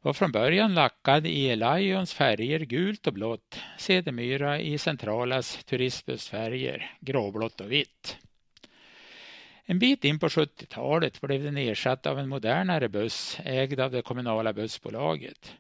Var 0.02 0.14
från 0.14 0.32
början 0.32 0.74
lackad 0.74 1.28
i 1.28 1.56
Lions 1.56 2.14
färger 2.14 2.60
gult 2.60 3.08
och 3.08 3.14
blått, 3.14 3.62
sedermera 3.78 4.60
i 4.60 4.78
Centralas 4.78 5.64
turistbussfärger 5.64 6.92
gråblått 7.00 7.62
och 7.62 7.72
vitt. 7.72 8.18
En 9.72 9.80
bit 9.80 10.06
in 10.06 10.20
på 10.20 10.28
70-talet 10.28 11.22
blev 11.22 11.44
den 11.44 11.58
ersatt 11.58 12.06
av 12.06 12.20
en 12.20 12.30
modernare 12.30 12.90
buss 12.90 13.38
ägd 13.46 13.80
av 13.80 13.92
det 13.92 14.02
kommunala 14.02 14.54
bussbolaget. 14.54 15.54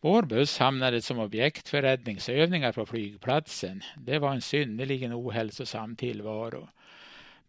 Vår 0.00 0.22
buss 0.22 0.58
hamnade 0.58 1.02
som 1.02 1.18
objekt 1.18 1.68
för 1.68 1.82
räddningsövningar 1.82 2.72
på 2.72 2.86
flygplatsen. 2.86 3.82
Det 3.96 4.18
var 4.18 4.32
en 4.32 4.40
synnerligen 4.40 5.12
ohälsosam 5.12 5.96
tillvaro. 5.96 6.68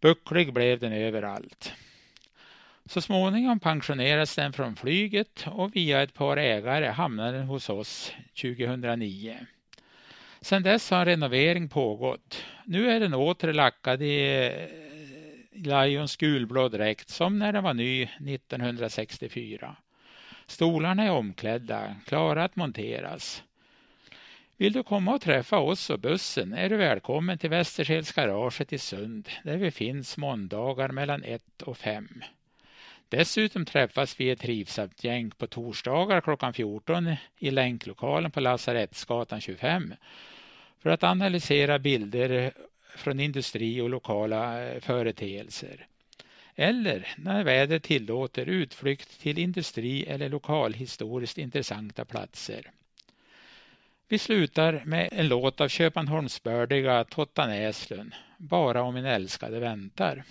Bucklig 0.00 0.52
blev 0.52 0.78
den 0.78 0.92
överallt. 0.92 1.72
Så 2.86 3.00
småningom 3.00 3.60
pensionerades 3.60 4.36
den 4.36 4.52
från 4.52 4.76
flyget 4.76 5.46
och 5.46 5.76
via 5.76 6.02
ett 6.02 6.14
par 6.14 6.36
ägare 6.36 6.86
hamnade 6.86 7.38
den 7.38 7.46
hos 7.46 7.70
oss 7.70 8.12
2009. 8.42 9.36
Sedan 10.40 10.62
dess 10.62 10.90
har 10.90 10.98
en 10.98 11.06
renovering 11.06 11.68
pågått. 11.68 12.44
Nu 12.64 12.90
är 12.90 13.00
den 13.00 13.14
åter 13.14 13.52
lackad 13.52 14.02
i 14.02 14.50
Lions 15.54 16.16
gulblå 16.16 16.68
dräkt 16.68 17.08
som 17.08 17.38
när 17.38 17.52
den 17.52 17.64
var 17.64 17.74
ny 17.74 18.02
1964. 18.02 19.76
Stolarna 20.46 21.04
är 21.04 21.10
omklädda, 21.10 21.96
klara 22.06 22.44
att 22.44 22.56
monteras. 22.56 23.42
Vill 24.56 24.72
du 24.72 24.82
komma 24.82 25.14
och 25.14 25.20
träffa 25.20 25.58
oss 25.58 25.90
och 25.90 25.98
bussen 25.98 26.52
är 26.52 26.68
du 26.68 26.76
välkommen 26.76 27.38
till 27.38 27.50
Västerskälsgaraget 27.50 28.72
i 28.72 28.78
Sund 28.78 29.28
där 29.44 29.56
vi 29.56 29.70
finns 29.70 30.16
måndagar 30.16 30.88
mellan 30.88 31.24
1 31.24 31.62
och 31.62 31.78
5. 31.78 32.22
Dessutom 33.08 33.64
träffas 33.64 34.20
vi 34.20 34.30
ett 34.30 34.40
trivsamt 34.40 35.04
gäng 35.04 35.30
på 35.30 35.46
torsdagar 35.46 36.20
klockan 36.20 36.52
14 36.52 37.16
i 37.38 37.50
länklokalen 37.50 38.30
på 38.30 38.40
Lasarettsgatan 38.40 39.40
25 39.40 39.94
för 40.82 40.90
att 40.90 41.04
analysera 41.04 41.78
bilder 41.78 42.52
från 42.96 43.20
industri 43.20 43.80
och 43.80 43.90
lokala 43.90 44.62
eh, 44.68 44.80
företeelser. 44.80 45.86
Eller 46.54 47.08
när 47.16 47.44
vädret 47.44 47.82
tillåter 47.82 48.46
utflykt 48.46 49.20
till 49.20 49.38
industri 49.38 50.06
eller 50.06 50.28
lokalhistoriskt 50.28 51.38
intressanta 51.38 52.04
platser. 52.04 52.70
Vi 54.08 54.18
slutar 54.18 54.82
med 54.84 55.08
en 55.12 55.28
låt 55.28 55.60
av 55.60 55.68
Köpmanholmsbördiga 55.68 57.04
Totta 57.04 57.46
Näslund, 57.46 58.14
Bara 58.38 58.82
om 58.82 58.94
min 58.94 59.04
älskade 59.04 59.60
väntar. 59.60 60.24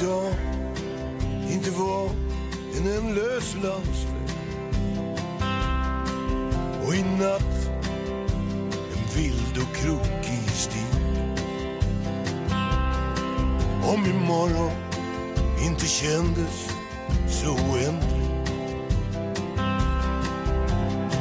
Idag 0.00 0.34
inte 1.50 1.70
var 1.70 2.10
en 2.76 2.96
ändlös 2.98 3.54
landsväg 3.54 4.36
och 6.86 6.94
i 6.94 7.02
natt 7.02 7.70
en 8.92 9.16
vild 9.16 9.58
och 9.58 9.76
krokig 9.76 10.50
stig. 10.50 10.82
Om 13.84 14.06
imorgon 14.06 14.72
inte 15.66 15.86
kändes 15.86 16.70
så 17.28 17.50
oändlig 17.50 18.22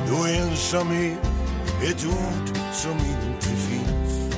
då 0.09 0.25
ensamhet 0.25 1.19
ett 1.83 2.05
ord 2.05 2.57
som 2.73 2.91
inte 2.91 3.47
finns. 3.47 4.35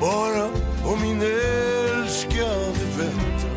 Bara 0.00 0.63
och 0.86 1.00
min 1.00 1.22
älskade 1.22 2.84
väntar 2.96 3.54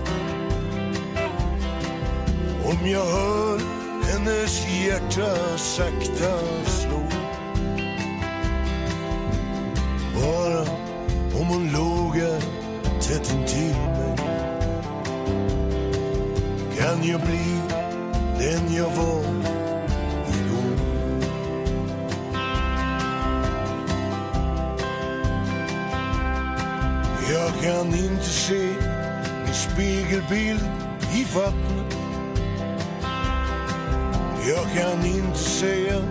Om 2.66 2.88
jag 2.88 3.06
hör 3.06 3.60
hennes 4.04 4.68
hjärta 4.86 5.58
sakta 5.58 6.40
slå. 6.66 7.04
Bara 10.16 10.62
om 11.40 11.48
hon 11.48 11.72
låg 11.72 12.16
här 12.16 12.42
tätt 13.02 13.34
intill 13.34 13.76
mig. 13.76 14.18
Kan 16.78 17.04
jag 17.04 17.22
bli 17.22 17.62
den 18.40 18.74
jag 18.76 18.90
var? 18.90 19.37
Kan 27.62 27.88
inte 27.88 28.24
se 28.24 28.74
min 29.46 29.54
spegelbild 29.54 30.64
i 31.14 31.26
vattnet. 31.36 31.98
Jag 34.48 34.66
kan 34.84 35.06
inte 35.06 35.38
säga 35.38 36.02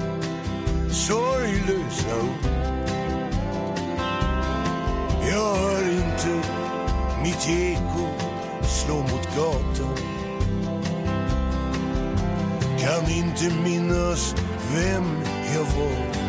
sorglösa 0.90 2.16
ord 2.16 2.56
Jag 5.30 5.56
hör 5.56 5.82
inte 5.82 6.48
mitt 7.22 7.48
eko 7.48 8.08
slå 8.62 8.96
mot 8.96 9.36
gatan. 9.36 9.96
Kan 12.78 13.10
inte 13.10 13.54
minnas 13.64 14.34
vem 14.74 15.04
jag 15.54 15.64
var. 15.64 16.25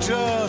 Hennes 0.00 0.48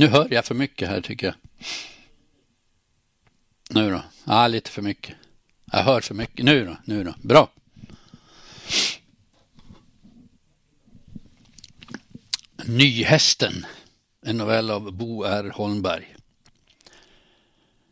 Nu 0.00 0.06
hör 0.06 0.28
jag 0.30 0.44
för 0.44 0.54
mycket 0.54 0.88
här 0.88 1.00
tycker 1.00 1.26
jag. 1.26 1.34
Nu 3.70 3.90
då? 3.90 4.02
Ja, 4.24 4.48
lite 4.48 4.70
för 4.70 4.82
mycket. 4.82 5.16
Jag 5.72 5.82
hör 5.82 6.00
för 6.00 6.14
mycket. 6.14 6.44
Nu 6.44 6.64
då? 6.64 6.76
Nu 6.84 7.04
då? 7.04 7.14
Bra. 7.22 7.50
Nyhästen. 12.64 13.66
En 14.26 14.36
novell 14.36 14.70
av 14.70 14.92
Bo 14.92 15.24
R. 15.24 15.52
Holmberg. 15.54 16.16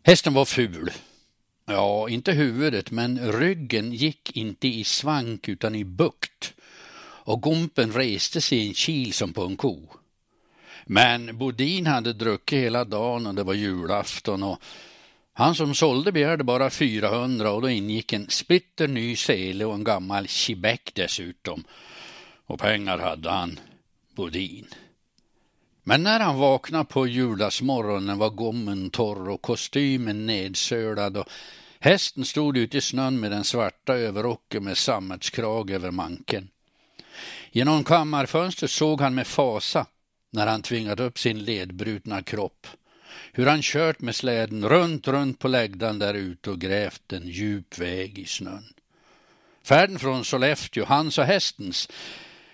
Hästen 0.03 0.35
var 0.35 0.45
ful. 0.45 0.91
Ja, 1.67 2.09
inte 2.09 2.33
huvudet, 2.33 2.91
men 2.91 3.33
ryggen 3.33 3.93
gick 3.93 4.37
inte 4.37 4.69
i 4.69 4.85
svank 4.85 5.49
utan 5.49 5.75
i 5.75 5.85
bukt. 5.85 6.55
Och 7.01 7.41
gompen 7.41 7.93
reste 7.93 8.41
sig 8.41 8.59
i 8.59 8.69
en 8.69 8.75
kil 8.75 9.13
som 9.13 9.33
på 9.33 9.45
en 9.45 9.57
ko. 9.57 9.89
Men 10.91 11.39
Bodin 11.39 11.87
hade 11.87 12.13
druckit 12.13 12.59
hela 12.59 12.85
dagen 12.85 13.27
och 13.27 13.35
det 13.35 13.43
var 13.43 13.55
julafton 13.55 14.43
och 14.43 14.63
han 15.33 15.55
som 15.55 15.75
sålde 15.75 16.13
begärde 16.13 16.45
bara 16.45 16.71
400 16.71 17.51
och 17.51 17.63
då 17.63 17.69
ingick 17.69 18.13
en 18.13 18.29
splitter 18.29 18.89
ny 18.89 19.17
sele 19.17 19.65
och 19.65 19.75
en 19.75 19.85
gammal 19.85 20.29
chibeck 20.29 20.91
dessutom. 20.95 21.65
Och 22.47 22.61
pengar 22.61 22.99
hade 22.99 23.31
han, 23.31 23.61
Bodin. 24.17 24.67
Men 25.85 26.03
när 26.03 26.21
han 26.21 26.39
vaknade 26.39 26.85
på 26.85 27.07
juldagsmorgonen 27.07 28.19
var 28.19 28.31
gommen 28.31 28.91
torr 28.91 29.29
och 29.29 29.43
kostymen 29.43 30.27
nedsölad 30.27 31.17
och 31.17 31.29
hästen 31.81 32.25
stod 32.25 32.57
ute 32.57 32.79
i 32.79 32.81
snön 32.81 33.21
med 33.21 33.31
den 33.31 33.45
svarta 33.45 33.95
överrocken 33.95 34.65
med 34.65 34.79
sammetskrag 34.79 35.71
över 35.71 35.91
manken. 35.91 36.49
Genom 37.51 37.85
kammarfönstret 37.85 38.71
såg 38.71 39.01
han 39.01 39.15
med 39.15 39.27
fasa 39.27 39.87
när 40.31 40.47
han 40.47 40.63
tvingat 40.63 41.01
upp 41.01 41.19
sin 41.19 41.45
ledbrutna 41.45 42.23
kropp. 42.23 42.67
Hur 43.33 43.47
han 43.47 43.63
kört 43.63 44.01
med 44.01 44.15
släden 44.15 44.69
runt, 44.69 45.09
runt 45.09 45.39
på 45.39 45.49
lägdan 45.49 45.99
där 45.99 46.15
ute 46.15 46.51
och 46.51 46.61
grävt 46.61 47.13
en 47.13 47.29
djup 47.29 47.79
väg 47.79 48.19
i 48.19 48.25
snön. 48.25 48.65
Färden 49.63 49.99
från 49.99 50.25
Sollefteå, 50.25 50.85
hans 50.85 51.19
och 51.19 51.25
hästens, 51.25 51.89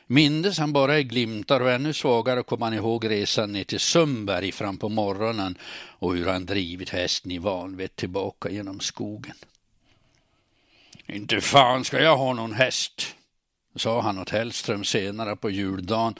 mindes 0.07 0.59
han 0.59 0.73
bara 0.73 0.99
i 0.99 1.05
glimtar 1.05 1.61
och 1.61 1.71
ännu 1.71 1.93
svagare 1.93 2.43
kom 2.43 2.63
han 2.63 2.75
ihåg 2.75 3.11
resan 3.11 3.53
ner 3.53 3.65
till 3.65 3.81
Sundberg 3.81 4.53
fram 4.53 4.77
på 4.77 4.89
morgonen 4.89 5.59
och 5.99 6.15
hur 6.17 6.27
han 6.27 6.47
drivit 6.47 6.91
hästen 6.91 7.31
i 7.31 7.39
vanvett 7.39 7.97
tillbaka 7.97 8.51
genom 8.51 8.81
skogen. 8.81 9.37
Inte 11.07 11.41
fan 11.41 11.85
ska 11.85 12.03
jag 12.03 12.17
ha 12.17 12.33
någon 12.33 12.53
häst, 12.53 13.17
sa 13.77 14.01
han 14.01 14.19
åt 14.19 14.31
Hellström 14.31 14.85
senare 14.85 15.37
på 15.37 15.51
juldagen 15.51 16.15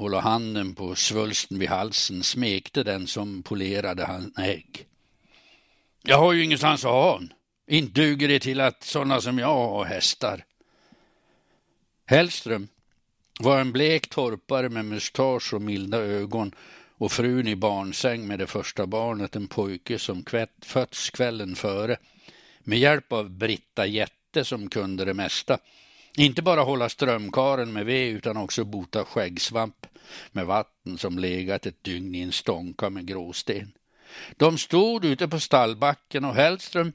och 0.00 0.10
la 0.10 0.20
handen 0.20 0.74
på 0.74 0.94
svulsten 0.94 1.58
vid 1.58 1.68
halsen, 1.68 2.22
smekte 2.22 2.82
den 2.82 3.06
som 3.06 3.42
polerade 3.42 4.04
hans 4.04 4.38
ägg. 4.38 4.86
Jag 6.02 6.18
har 6.18 6.32
ju 6.32 6.44
ingenstans 6.44 6.84
att 6.84 6.90
ha 6.90 7.12
honom. 7.12 7.28
Inte 7.66 8.00
duger 8.00 8.28
det 8.28 8.40
till 8.40 8.60
att 8.60 8.82
sådana 8.82 9.20
som 9.20 9.38
jag 9.38 9.46
har 9.46 9.84
hästar. 9.84 10.44
Hellström 12.06 12.68
var 13.40 13.60
en 13.60 13.72
blek 13.72 14.08
torpare 14.08 14.68
med 14.68 14.84
mustasch 14.84 15.54
och 15.54 15.62
milda 15.62 15.98
ögon 15.98 16.54
och 16.98 17.12
frun 17.12 17.48
i 17.48 17.56
barnsäng 17.56 18.26
med 18.26 18.38
det 18.38 18.46
första 18.46 18.86
barnet, 18.86 19.36
en 19.36 19.48
pojke 19.48 19.98
som 19.98 20.22
kvätt, 20.22 20.64
fötts 20.64 21.10
kvällen 21.10 21.56
före 21.56 21.96
med 22.60 22.78
hjälp 22.78 23.12
av 23.12 23.30
Britta 23.30 23.86
Jätte 23.86 24.44
som 24.44 24.70
kunde 24.70 25.04
det 25.04 25.14
mesta. 25.14 25.58
Inte 26.16 26.42
bara 26.42 26.60
hålla 26.60 26.88
strömkaren 26.88 27.72
med 27.72 27.86
ved 27.86 28.08
utan 28.08 28.36
också 28.36 28.64
bota 28.64 29.04
skäggsvamp 29.04 29.86
med 30.32 30.46
vatten 30.46 30.98
som 30.98 31.18
legat 31.18 31.66
ett 31.66 31.84
dygn 31.84 32.14
i 32.14 32.20
en 32.20 32.32
stånka 32.32 32.90
med 32.90 33.06
gråsten. 33.06 33.72
De 34.36 34.58
stod 34.58 35.04
ute 35.04 35.28
på 35.28 35.40
stallbacken 35.40 36.24
och 36.24 36.34
Hellström 36.34 36.92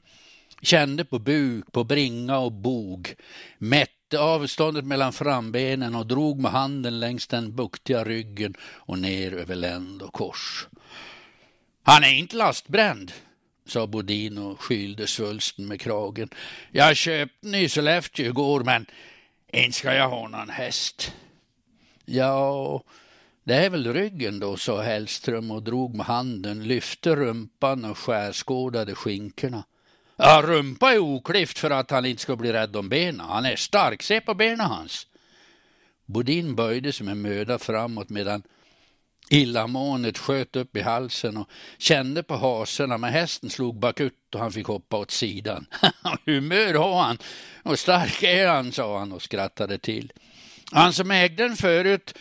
kände 0.62 1.06
på 1.06 1.20
buk, 1.20 1.72
på 1.72 1.84
bringa 1.84 2.38
och 2.38 2.52
bog, 2.52 3.16
mätte 3.58 4.20
avståndet 4.20 4.86
mellan 4.86 5.14
frambenen 5.14 5.96
och 5.96 6.08
drog 6.08 6.40
med 6.40 6.52
handen 6.52 7.00
längs 7.00 7.28
den 7.28 7.56
buktiga 7.56 8.04
ryggen 8.04 8.56
och 8.62 9.00
ner 9.00 9.34
över 9.34 9.56
länd 9.56 10.02
och 10.02 10.14
kors. 10.14 10.68
Han 11.84 12.04
är 12.04 12.14
inte 12.14 12.36
lastbränd, 12.36 13.12
sa 13.66 13.88
Bodin 13.88 14.38
och 14.38 14.62
skylde 14.62 15.08
svulsten 15.08 15.68
med 15.68 15.82
kragen. 15.82 16.30
Jag 16.72 16.96
köpte 16.96 17.36
den 17.42 17.56
i 17.56 17.70
Sollefteå 17.70 18.26
igår, 18.26 18.64
men 18.64 18.86
inte 19.54 19.78
ska 19.78 19.94
jag 19.94 20.10
ha 20.10 20.28
någon 20.28 20.50
häst. 20.50 21.14
Ja, 22.06 22.84
det 23.46 23.56
är 23.56 23.70
väl 23.70 23.94
ryggen 23.94 24.40
då, 24.40 24.58
sa 24.58 24.82
Hellström 24.82 25.52
och 25.52 25.64
drog 25.64 25.96
med 25.96 26.06
handen, 26.06 26.68
lyfte 26.68 27.16
rumpan 27.16 27.86
och 27.86 27.98
skärskådade 27.98 28.96
skinkorna. 28.96 29.64
Ja, 30.18 30.42
rumpa 30.46 30.94
är 30.94 31.00
oklift 31.00 31.60
för 31.60 31.70
att 31.70 31.92
han 31.92 32.06
inte 32.06 32.22
ska 32.22 32.36
bli 32.36 32.54
rädd 32.54 32.76
om 32.76 32.90
benen. 32.90 33.20
Han 33.20 33.46
är 33.46 33.56
stark, 33.56 34.04
se 34.04 34.22
på 34.22 34.34
benen 34.34 34.60
hans. 34.60 35.08
Bodin 36.06 36.56
böjde 36.56 36.94
sig 36.94 37.06
med 37.06 37.18
möda 37.18 37.60
framåt 37.60 38.10
medan 38.10 38.44
illamåendet 39.30 40.18
sköt 40.18 40.56
upp 40.56 40.76
i 40.76 40.82
halsen 40.82 41.38
och 41.38 41.50
kände 41.78 42.24
på 42.24 42.36
haserna, 42.36 42.98
men 42.98 43.14
hästen 43.14 43.50
slog 43.50 43.80
bakut 43.80 44.36
och 44.36 44.40
han 44.40 44.52
fick 44.52 44.68
hoppa 44.68 44.98
åt 44.98 45.12
sidan. 45.12 45.66
Humör 46.26 46.74
har 46.74 47.02
han 47.02 47.18
och 47.64 47.80
stark 47.80 48.24
är 48.24 48.48
han, 48.48 48.72
sa 48.72 49.00
han 49.00 49.12
och 49.12 49.22
skrattade 49.22 49.78
till. 49.78 50.12
Han 50.72 50.94
som 50.94 51.12
ägde 51.12 51.44
den 51.44 51.56
förut 51.56 52.14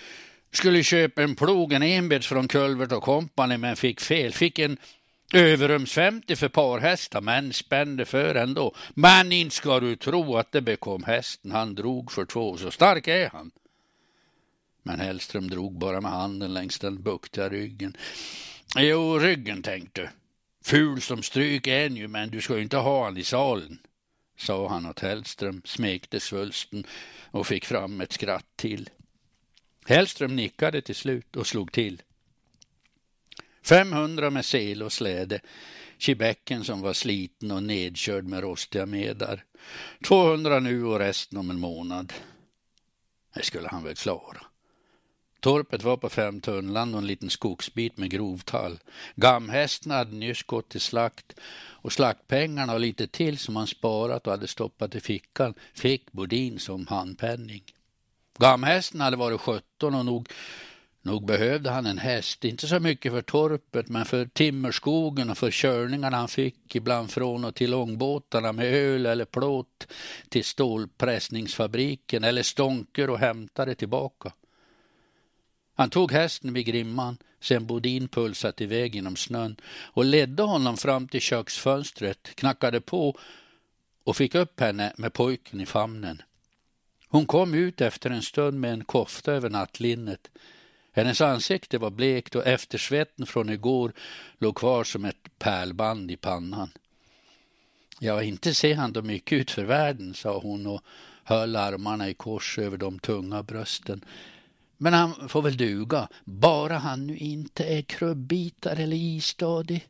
skulle 0.57 0.83
köpa 0.83 1.23
en 1.23 1.37
plog, 1.37 1.73
en 1.73 1.83
enbets 1.83 2.27
från 2.27 2.49
Kulvert 2.49 2.93
och 2.93 3.03
kompani 3.03 3.59
men 3.59 3.77
fick 3.77 4.01
fel. 4.01 4.33
Fick 4.33 4.59
en 4.59 4.77
överrums 5.35 5.93
50 5.93 6.37
för 6.37 6.49
parhästar 6.49 7.21
men 7.21 7.53
spände 7.53 8.05
för 8.05 8.35
ändå. 8.35 8.75
Men 8.95 9.33
inte 9.33 9.57
ska 9.57 9.81
du 9.81 9.97
tro 9.97 10.37
att 10.37 10.53
det 10.53 10.61
bekom 10.61 11.03
hästen. 11.03 11.51
Han 11.51 11.75
drog 11.75 12.13
för 12.13 12.25
två, 12.25 12.57
så 12.57 12.71
stark 12.71 13.09
är 13.09 13.31
han. 13.31 13.51
Men 14.83 15.01
Hellström 15.01 15.51
drog 15.51 15.79
bara 15.79 16.01
med 16.01 16.11
handen 16.11 16.55
längs 16.55 16.79
den 16.79 17.03
buktiga 17.03 17.49
ryggen. 17.49 17.97
Jo, 18.77 19.19
ryggen 19.19 19.63
tänkte. 19.63 20.11
Ful 20.65 21.01
som 21.01 21.23
stryk 21.23 21.67
är 21.67 21.91
ju, 21.91 22.09
men 22.09 22.31
du 22.31 22.41
ska 22.41 22.57
ju 22.57 22.63
inte 22.63 22.77
ha 22.77 23.05
han 23.05 23.17
i 23.17 23.25
salen, 23.25 23.79
sa 24.39 24.69
han 24.69 24.87
åt 24.87 25.01
Hellström, 25.01 25.63
smekte 25.65 26.21
svulsten 26.21 26.87
och 27.31 27.47
fick 27.47 27.65
fram 27.65 28.01
ett 28.01 28.13
skratt 28.13 28.47
till. 28.57 28.91
Hellström 29.87 30.37
nickade 30.37 30.81
till 30.81 30.95
slut 30.95 31.37
och 31.37 31.47
slog 31.47 31.73
till. 31.73 32.03
500 33.63 34.31
med 34.31 34.45
sel 34.45 34.83
och 34.83 34.93
släde, 34.93 35.41
Kibäcken 35.99 36.65
som 36.65 36.81
var 36.81 36.93
sliten 36.93 37.51
och 37.51 37.63
nedkörd 37.63 38.25
med 38.25 38.43
rostiga 38.43 38.87
medar. 38.87 39.45
200 40.05 40.61
nu 40.61 40.85
och 40.85 40.99
resten 40.99 41.39
om 41.39 41.51
en 41.51 41.61
månad. 41.61 42.13
Det 43.35 43.43
skulle 43.43 43.69
han 43.69 43.85
väl 43.85 43.95
klara. 43.95 44.47
Torpet 45.41 45.83
var 45.83 45.97
på 45.97 46.09
fem 46.09 46.41
tunnland 46.41 46.95
och 46.95 47.01
en 47.01 47.07
liten 47.07 47.31
skogsbit 47.31 47.97
med 47.97 48.11
grovtall. 48.11 48.79
Gamhästen 49.17 49.93
hade 49.93 50.15
nyss 50.15 50.43
gått 50.43 50.69
till 50.69 50.81
slakt 50.81 51.41
och 51.57 51.93
slaktpengarna 51.93 52.73
och 52.73 52.81
lite 52.81 53.07
till 53.07 53.39
som 53.39 53.57
han 53.57 53.67
sparat 53.67 54.27
och 54.27 54.33
hade 54.33 54.49
stoppat 54.49 54.95
i 54.95 55.01
fickan 55.01 55.55
fick 55.75 56.13
Bodin 56.13 56.59
som 56.59 56.87
handpenning. 56.87 57.63
Gamhästen 58.39 59.01
hade 59.01 59.17
varit 59.17 59.41
17 59.41 59.95
och 59.95 60.05
nog, 60.05 60.29
nog 61.03 61.27
behövde 61.27 61.71
han 61.71 61.87
en 61.87 61.99
häst, 61.99 62.45
inte 62.45 62.67
så 62.67 62.81
mycket 62.81 63.13
för 63.13 63.23
torpet 63.23 63.89
men 63.89 64.05
för 64.05 64.27
timmerskogen 64.27 65.31
och 65.31 65.39
för 65.39 65.51
körningarna 65.51 66.17
han 66.17 66.29
fick 66.29 66.77
ibland 66.77 67.11
från 67.11 67.45
och 67.45 67.55
till 67.55 67.75
ångbåtarna 67.75 68.53
med 68.53 68.75
öl 68.75 69.07
eller 69.07 69.25
plåt 69.25 69.87
till 70.29 70.45
stålpressningsfabriken 70.45 72.25
eller 72.25 72.43
stånker 72.43 73.11
och 73.11 73.19
hämtade 73.19 73.75
tillbaka. 73.75 74.33
Han 75.75 75.91
tog 75.91 76.13
hästen 76.13 76.53
vid 76.53 76.67
grimman 76.67 77.19
sen 77.41 77.67
Bodin 77.67 78.09
pulsat 78.09 78.61
iväg 78.61 78.95
genom 78.95 79.17
snön 79.17 79.57
och 79.83 80.05
ledde 80.05 80.43
honom 80.43 80.77
fram 80.77 81.09
till 81.09 81.21
köksfönstret, 81.21 82.29
knackade 82.35 82.81
på 82.81 83.19
och 84.05 84.17
fick 84.17 84.35
upp 84.35 84.61
henne 84.61 84.93
med 84.97 85.13
pojken 85.13 85.61
i 85.61 85.67
famnen. 85.67 86.23
Hon 87.15 87.27
kom 87.27 87.55
ut 87.55 87.81
efter 87.81 88.11
en 88.11 88.23
stund 88.23 88.61
med 88.61 88.73
en 88.73 88.85
kofta 88.85 89.33
över 89.33 89.51
nattlinnet. 89.51 90.31
Hennes 90.93 91.21
ansikte 91.21 91.79
var 91.79 91.91
blekt 91.91 92.35
och 92.35 92.47
eftersvetten 92.47 93.27
från 93.27 93.49
igår 93.49 93.93
låg 94.39 94.57
kvar 94.57 94.85
som 94.85 95.05
ett 95.05 95.39
pärlband 95.39 96.11
i 96.11 96.17
pannan. 96.17 96.71
Ja, 97.99 98.23
inte 98.23 98.55
ser 98.55 98.75
han 98.75 98.93
då 98.93 99.03
mycket 99.03 99.37
ut 99.37 99.51
för 99.51 99.65
världen, 99.65 100.15
sa 100.15 100.39
hon 100.39 100.67
och 100.67 100.83
höll 101.25 101.57
armarna 101.57 102.09
i 102.09 102.15
kors 102.15 102.59
över 102.59 102.77
de 102.77 102.99
tunga 102.99 103.43
brösten. 103.43 104.05
Men 104.77 104.93
han 104.93 105.29
får 105.29 105.43
väl 105.43 105.57
duga, 105.57 106.09
bara 106.25 106.79
han 106.79 107.07
nu 107.07 107.17
inte 107.17 107.65
är 107.65 107.83
krubbitar 107.83 108.77
eller 108.77 108.97
istadig. 108.97 109.89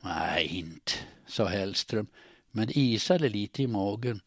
Nej, 0.00 0.46
inte, 0.46 0.92
sa 1.26 1.44
Hellström, 1.44 2.06
men 2.50 2.78
isade 2.78 3.28
lite 3.28 3.62
i 3.62 3.66
magen. 3.66 4.20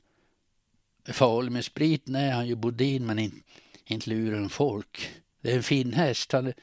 Farlig 1.14 1.52
med 1.52 1.66
spriten 1.66 2.16
är 2.16 2.32
han 2.32 2.48
ju 2.48 2.56
Bodin, 2.56 3.06
men 3.06 3.20
inte, 3.20 3.38
inte 3.86 4.10
luren 4.10 4.50
folk. 4.50 5.10
Det 5.42 5.52
är 5.52 5.56
en 5.56 5.64
fin 5.64 5.94
häst. 5.94 6.32
Han 6.32 6.48
är, 6.48 6.54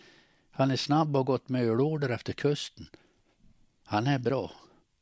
han 0.51 0.71
är 0.71 0.77
snabb 0.77 1.17
och 1.17 1.27
gått 1.27 1.49
med 1.49 1.65
ölorder 1.65 2.09
efter 2.09 2.33
kusten. 2.33 2.89
Han 3.85 4.07
är 4.07 4.19
bra, 4.19 4.53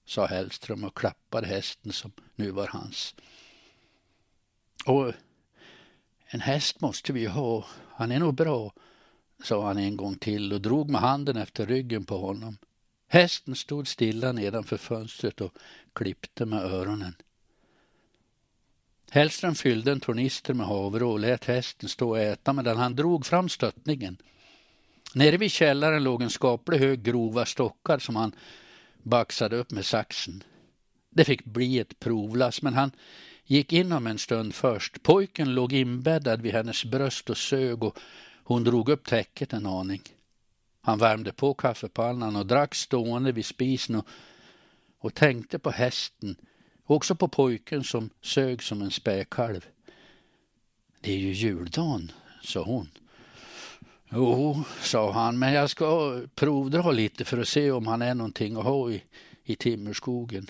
sa 0.04 0.26
Hellström 0.26 0.84
och 0.84 0.96
klappade 0.96 1.46
hästen 1.46 1.92
som 1.92 2.12
nu 2.34 2.50
var 2.50 2.66
hans. 2.66 3.14
Och 4.86 5.12
en 6.26 6.40
häst 6.40 6.80
måste 6.80 7.12
vi 7.12 7.20
ju 7.20 7.28
ha. 7.28 7.64
Han 7.90 8.12
är 8.12 8.18
nog 8.18 8.34
bra, 8.34 8.72
sa 9.42 9.66
han 9.66 9.78
en 9.78 9.96
gång 9.96 10.14
till 10.14 10.52
och 10.52 10.60
drog 10.60 10.90
med 10.90 11.00
handen 11.00 11.36
efter 11.36 11.66
ryggen 11.66 12.04
på 12.04 12.18
honom. 12.18 12.56
Hästen 13.08 13.54
stod 13.54 13.88
stilla 13.88 14.32
nedanför 14.32 14.76
fönstret 14.76 15.40
och 15.40 15.52
klippte 15.92 16.46
med 16.46 16.64
öronen. 16.64 17.14
Hellström 19.14 19.54
fyllde 19.54 19.92
en 19.92 20.00
tornister 20.00 20.54
med 20.54 20.66
havre 20.66 21.04
och 21.04 21.20
lät 21.20 21.44
hästen 21.44 21.88
stå 21.88 22.08
och 22.08 22.18
äta 22.18 22.52
medan 22.52 22.76
han 22.76 22.96
drog 22.96 23.26
fram 23.26 23.48
stöttningen. 23.48 24.16
Nere 25.14 25.36
vid 25.36 25.50
källaren 25.50 26.04
låg 26.04 26.22
en 26.22 26.30
skaplig 26.30 26.78
hög 26.78 27.02
grova 27.02 27.44
stockar 27.44 27.98
som 27.98 28.16
han 28.16 28.32
baxade 29.02 29.56
upp 29.56 29.70
med 29.70 29.84
saxen. 29.84 30.42
Det 31.10 31.24
fick 31.24 31.44
bli 31.44 31.78
ett 31.78 31.98
provlass, 31.98 32.62
men 32.62 32.74
han 32.74 32.90
gick 33.44 33.72
in 33.72 33.92
om 33.92 34.06
en 34.06 34.18
stund 34.18 34.54
först. 34.54 35.02
Pojken 35.02 35.54
låg 35.54 35.72
inbäddad 35.72 36.42
vid 36.42 36.52
hennes 36.52 36.84
bröst 36.84 37.30
och 37.30 37.38
sög 37.38 37.84
och 37.84 37.98
hon 38.44 38.64
drog 38.64 38.88
upp 38.88 39.06
täcket 39.06 39.52
en 39.52 39.66
aning. 39.66 40.02
Han 40.80 40.98
värmde 40.98 41.32
på 41.32 41.54
kaffepannan 41.54 42.36
och 42.36 42.46
drack 42.46 42.74
stående 42.74 43.32
vid 43.32 43.46
spisen 43.46 43.96
och, 43.96 44.06
och 44.98 45.14
tänkte 45.14 45.58
på 45.58 45.70
hästen 45.70 46.36
också 46.84 47.14
på 47.14 47.28
pojken 47.28 47.84
som 47.84 48.10
sög 48.22 48.62
som 48.62 48.82
en 48.82 48.90
späkalv. 48.90 49.66
Det 51.00 51.12
är 51.12 51.18
ju 51.18 51.32
juldagen, 51.32 52.12
sa 52.42 52.62
hon. 52.62 52.88
Jo, 54.08 54.64
sa 54.80 55.12
han, 55.12 55.38
men 55.38 55.52
jag 55.52 55.70
ska 55.70 56.20
provdra 56.34 56.90
lite 56.90 57.24
för 57.24 57.38
att 57.38 57.48
se 57.48 57.70
om 57.70 57.86
han 57.86 58.02
är 58.02 58.14
någonting 58.14 58.56
att 58.56 58.64
ha 58.64 58.90
i, 58.90 59.02
i 59.44 59.56
timmerskogen. 59.56 60.46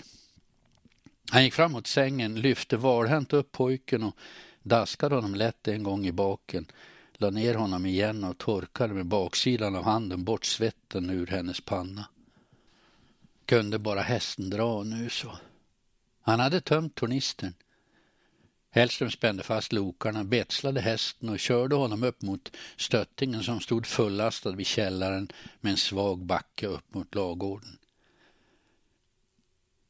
Han 1.31 1.43
gick 1.43 1.53
fram 1.53 1.71
mot 1.71 1.87
sängen, 1.87 2.41
lyfte 2.41 2.77
valhänt 2.77 3.33
upp 3.33 3.51
pojken 3.51 4.03
och 4.03 4.15
daskade 4.63 5.15
honom 5.15 5.35
lätt 5.35 5.67
en 5.67 5.83
gång 5.83 6.05
i 6.05 6.11
baken, 6.11 6.65
la 7.13 7.29
ner 7.29 7.55
honom 7.55 7.85
igen 7.85 8.23
och 8.23 8.37
torkade 8.37 8.93
med 8.93 9.05
baksidan 9.05 9.75
av 9.75 9.83
handen 9.83 10.23
bort 10.23 10.45
svetten 10.45 11.09
ur 11.09 11.27
hennes 11.27 11.61
panna. 11.61 12.05
Kunde 13.45 13.79
bara 13.79 14.01
hästen 14.01 14.49
dra 14.49 14.83
nu 14.83 15.09
så. 15.09 15.31
Han 16.25 16.39
hade 16.39 16.61
tömt 16.61 16.95
tornistern. 16.95 17.53
Hellström 18.69 19.11
spände 19.11 19.43
fast 19.43 19.73
lokarna, 19.73 20.23
betslade 20.23 20.81
hästen 20.81 21.29
och 21.29 21.39
körde 21.39 21.75
honom 21.75 22.03
upp 22.03 22.21
mot 22.21 22.51
stöttingen 22.77 23.43
som 23.43 23.59
stod 23.59 23.85
fullastad 23.85 24.51
vid 24.51 24.67
källaren 24.67 25.31
med 25.61 25.71
en 25.71 25.77
svag 25.77 26.25
backe 26.25 26.67
upp 26.67 26.93
mot 26.93 27.15
lagården. 27.15 27.77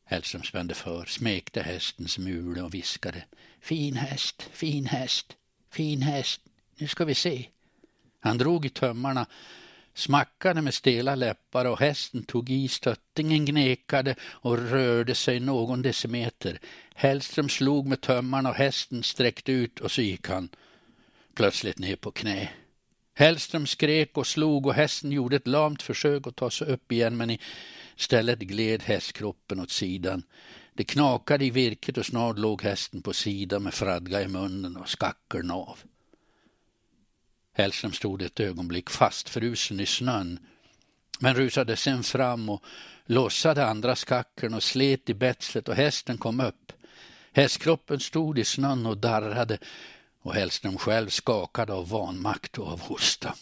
Hellström 0.06 0.44
spände 0.44 0.74
för, 0.74 1.06
smekte 1.06 1.62
hästens 1.62 2.18
mule 2.18 2.62
och 2.62 2.74
viskade. 2.74 3.24
Fin 3.60 3.96
häst, 3.96 4.50
fin 4.52 4.86
häst, 4.86 5.38
fin 5.70 6.02
häst. 6.02 6.42
Nu 6.76 6.88
ska 6.88 7.06
vi 7.06 7.16
se. 7.16 7.50
Han 8.20 8.38
drog 8.38 8.66
i 8.66 8.70
tömmarna, 8.70 9.26
smackade 9.96 10.62
med 10.62 10.74
stela 10.74 11.16
läppar 11.16 11.66
och 11.66 11.80
hästen 11.80 12.24
tog 12.24 12.50
i 12.50 12.68
stöttingen 12.68 13.46
gnekade 13.46 14.16
och 14.22 14.58
rörde 14.58 15.16
sig 15.16 15.39
någon 15.39 15.82
decimeter. 15.82 16.60
Hellström 16.96 17.50
slog 17.50 17.88
med 17.88 18.02
tömmarna 18.02 18.50
och 18.50 18.56
hästen 18.56 19.04
sträckte 19.04 19.52
ut 19.52 19.80
och 19.80 19.91
så 19.91 20.02
gick 20.02 20.28
han 20.28 20.50
plötsligt 21.36 21.80
ner 21.80 21.96
på 21.96 22.12
knä. 22.12 22.50
Hellström 23.14 23.68
skrek 23.68 24.18
och 24.18 24.28
slog 24.28 24.66
och 24.66 24.74
hästen 24.74 25.12
gjorde 25.12 25.36
ett 25.36 25.48
lamt 25.48 25.82
försök 25.82 26.28
att 26.28 26.36
ta 26.36 26.50
sig 26.50 26.68
upp 26.68 26.91
igen 26.91 27.18
men 27.18 27.38
istället 27.98 28.39
gled 28.39 28.84
hästkroppen 28.84 29.60
åt 29.60 29.72
sidan. 29.72 30.24
Det 30.74 30.84
knakade 30.84 31.46
i 31.46 31.50
virket 31.50 31.98
och 31.98 32.06
snart 32.06 32.38
låg 32.38 32.62
hästen 32.62 33.02
på 33.02 33.14
sidan 33.14 33.64
med 33.64 33.74
fradga 33.74 34.22
i 34.22 34.28
munnen 34.28 34.78
och 34.78 34.89
skackeln 34.89 35.52
av. 35.52 35.80
Hellström 37.58 37.93
stod 37.93 38.22
ett 38.22 38.39
ögonblick 38.39 38.89
fastfrusen 38.89 39.80
i 39.80 39.86
snön 39.86 40.39
men 41.20 41.36
rusade 41.36 41.76
sen 41.76 42.03
fram 42.03 42.49
och 42.49 42.64
lossade 43.06 43.66
andra 43.66 43.95
skackeln 43.95 44.53
och 44.53 44.64
slet 44.64 45.10
i 45.10 45.14
betslet 45.14 45.70
och 45.70 45.76
hästen 45.76 46.18
kom 46.18 46.39
upp. 46.39 46.72
Hästkroppen 47.34 47.99
stod 47.99 48.39
i 48.39 48.45
snön 48.45 48.86
och 48.86 48.97
darrade 48.97 49.58
och 50.22 50.34
Hellström 50.34 50.78
själv 50.78 51.10
skakade 51.10 51.74
av 51.74 51.89
vanmakt 51.89 52.58
och 52.58 52.68
av 52.68 52.82
hosta. 52.82 53.36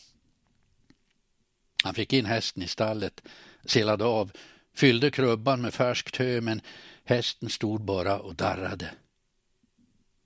Han 1.83 1.93
fick 1.93 2.13
in 2.13 2.25
hästen 2.25 2.63
i 2.63 2.67
stallet, 2.67 3.21
selade 3.65 4.05
av, 4.05 4.31
fyllde 4.75 5.11
krubban 5.11 5.61
med 5.61 5.73
färskt 5.73 6.17
hö 6.17 6.41
men 6.41 6.61
hästen 7.03 7.49
stod 7.49 7.81
bara 7.81 8.19
och 8.19 8.35
darrade. 8.35 8.91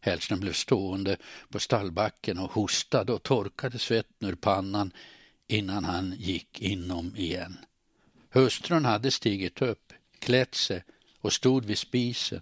Hellström 0.07 0.39
blev 0.39 0.53
stående 0.53 1.17
på 1.49 1.59
stallbacken 1.59 2.37
och 2.37 2.51
hostade 2.51 3.13
och 3.13 3.23
torkade 3.23 3.79
svetten 3.79 4.29
ur 4.29 4.35
pannan 4.35 4.91
innan 5.47 5.85
han 5.85 6.15
gick 6.17 6.61
inom 6.61 7.15
igen. 7.15 7.57
Hustrun 8.29 8.85
hade 8.85 9.11
stigit 9.11 9.61
upp, 9.61 9.93
klätt 10.19 10.55
sig 10.55 10.83
och 11.21 11.33
stod 11.33 11.65
vid 11.65 11.77
spisen. 11.77 12.41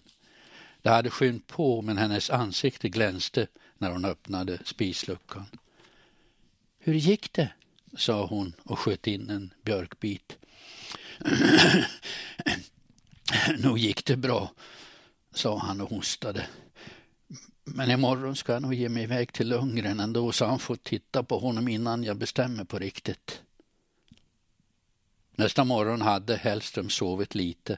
Det 0.81 0.89
hade 0.89 1.09
skymt 1.09 1.47
på 1.47 1.81
men 1.81 1.97
hennes 1.97 2.29
ansikte 2.29 2.89
glänste 2.89 3.47
när 3.77 3.91
hon 3.91 4.05
öppnade 4.05 4.59
spisluckan. 4.65 5.45
Hur 6.79 6.93
gick 6.93 7.33
det? 7.33 7.49
sa 7.97 8.25
hon 8.25 8.53
och 8.63 8.79
sköt 8.79 9.07
in 9.07 9.29
en 9.29 9.53
björkbit. 9.63 10.37
Nog 13.57 13.77
gick 13.77 14.05
det 14.05 14.17
bra, 14.17 14.51
sa 15.33 15.57
han 15.57 15.81
och 15.81 15.89
hostade. 15.89 16.47
Men 17.65 17.91
imorgon 17.91 18.35
ska 18.35 18.53
jag 18.53 18.61
nog 18.61 18.73
ge 18.73 18.89
mig 18.89 19.03
iväg 19.03 19.33
till 19.33 19.49
Lundgren 19.49 19.99
ändå 19.99 20.31
så 20.31 20.45
han 20.45 20.59
får 20.59 20.75
titta 20.75 21.23
på 21.23 21.39
honom 21.39 21.67
innan 21.67 22.03
jag 22.03 22.17
bestämmer 22.17 22.63
på 22.63 22.79
riktigt. 22.79 23.41
Nästa 25.35 25.63
morgon 25.63 26.01
hade 26.01 26.35
Hellström 26.35 26.89
sovit 26.89 27.35
lite. 27.35 27.77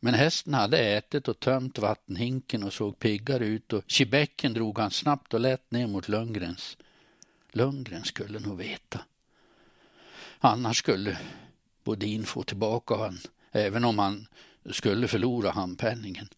Men 0.00 0.14
hästen 0.14 0.54
hade 0.54 0.78
ätit 0.78 1.28
och 1.28 1.40
tömt 1.40 1.78
vattenhinken 1.78 2.62
och 2.62 2.72
såg 2.72 2.98
piggare 2.98 3.46
ut 3.46 3.72
och 3.72 3.84
kibäcken 3.86 4.54
drog 4.54 4.78
han 4.78 4.90
snabbt 4.90 5.34
och 5.34 5.40
lätt 5.40 5.70
ner 5.70 5.86
mot 5.86 6.08
Lundgrens. 6.08 6.76
Lundgren 7.52 8.04
skulle 8.04 8.38
nog 8.38 8.58
veta. 8.58 9.00
Annars 10.38 10.78
skulle 10.78 11.18
Bodin 11.84 12.24
få 12.24 12.42
tillbaka 12.42 12.96
han, 12.96 13.18
även 13.52 13.84
om 13.84 13.98
han 13.98 14.26
skulle 14.70 15.08
förlora 15.08 15.50
handpenningen. 15.50 16.28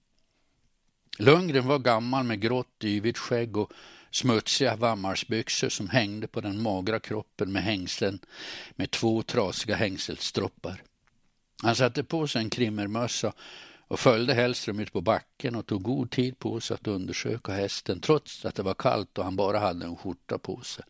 Lundgren 1.18 1.66
var 1.66 1.78
gammal 1.78 2.24
med 2.24 2.40
grått 2.40 2.84
yvigt 2.84 3.18
skägg 3.18 3.56
och 3.56 3.72
smutsiga 4.10 4.76
vammarsbyxor 4.76 5.68
som 5.68 5.88
hängde 5.88 6.26
på 6.26 6.40
den 6.40 6.62
magra 6.62 7.00
kroppen 7.00 7.52
med 7.52 7.62
hängslen 7.62 8.18
med 8.70 8.90
två 8.90 9.22
trasiga 9.22 9.76
hängselstroppar. 9.76 10.82
Han 11.62 11.76
satte 11.76 12.04
på 12.04 12.26
sig 12.26 12.42
en 12.42 12.50
krimmermössa 12.50 13.32
och 13.88 14.00
följde 14.00 14.34
Hellström 14.34 14.80
ut 14.80 14.92
på 14.92 15.00
backen 15.00 15.54
och 15.54 15.66
tog 15.66 15.82
god 15.82 16.10
tid 16.10 16.38
på 16.38 16.60
sig 16.60 16.74
att 16.74 16.86
undersöka 16.86 17.52
hästen 17.52 18.00
trots 18.00 18.44
att 18.44 18.54
det 18.54 18.62
var 18.62 18.74
kallt 18.74 19.18
och 19.18 19.24
han 19.24 19.36
bara 19.36 19.58
hade 19.58 19.86
en 19.86 19.96
skjorta 19.96 20.38
på 20.38 20.60
sig. 20.60 20.84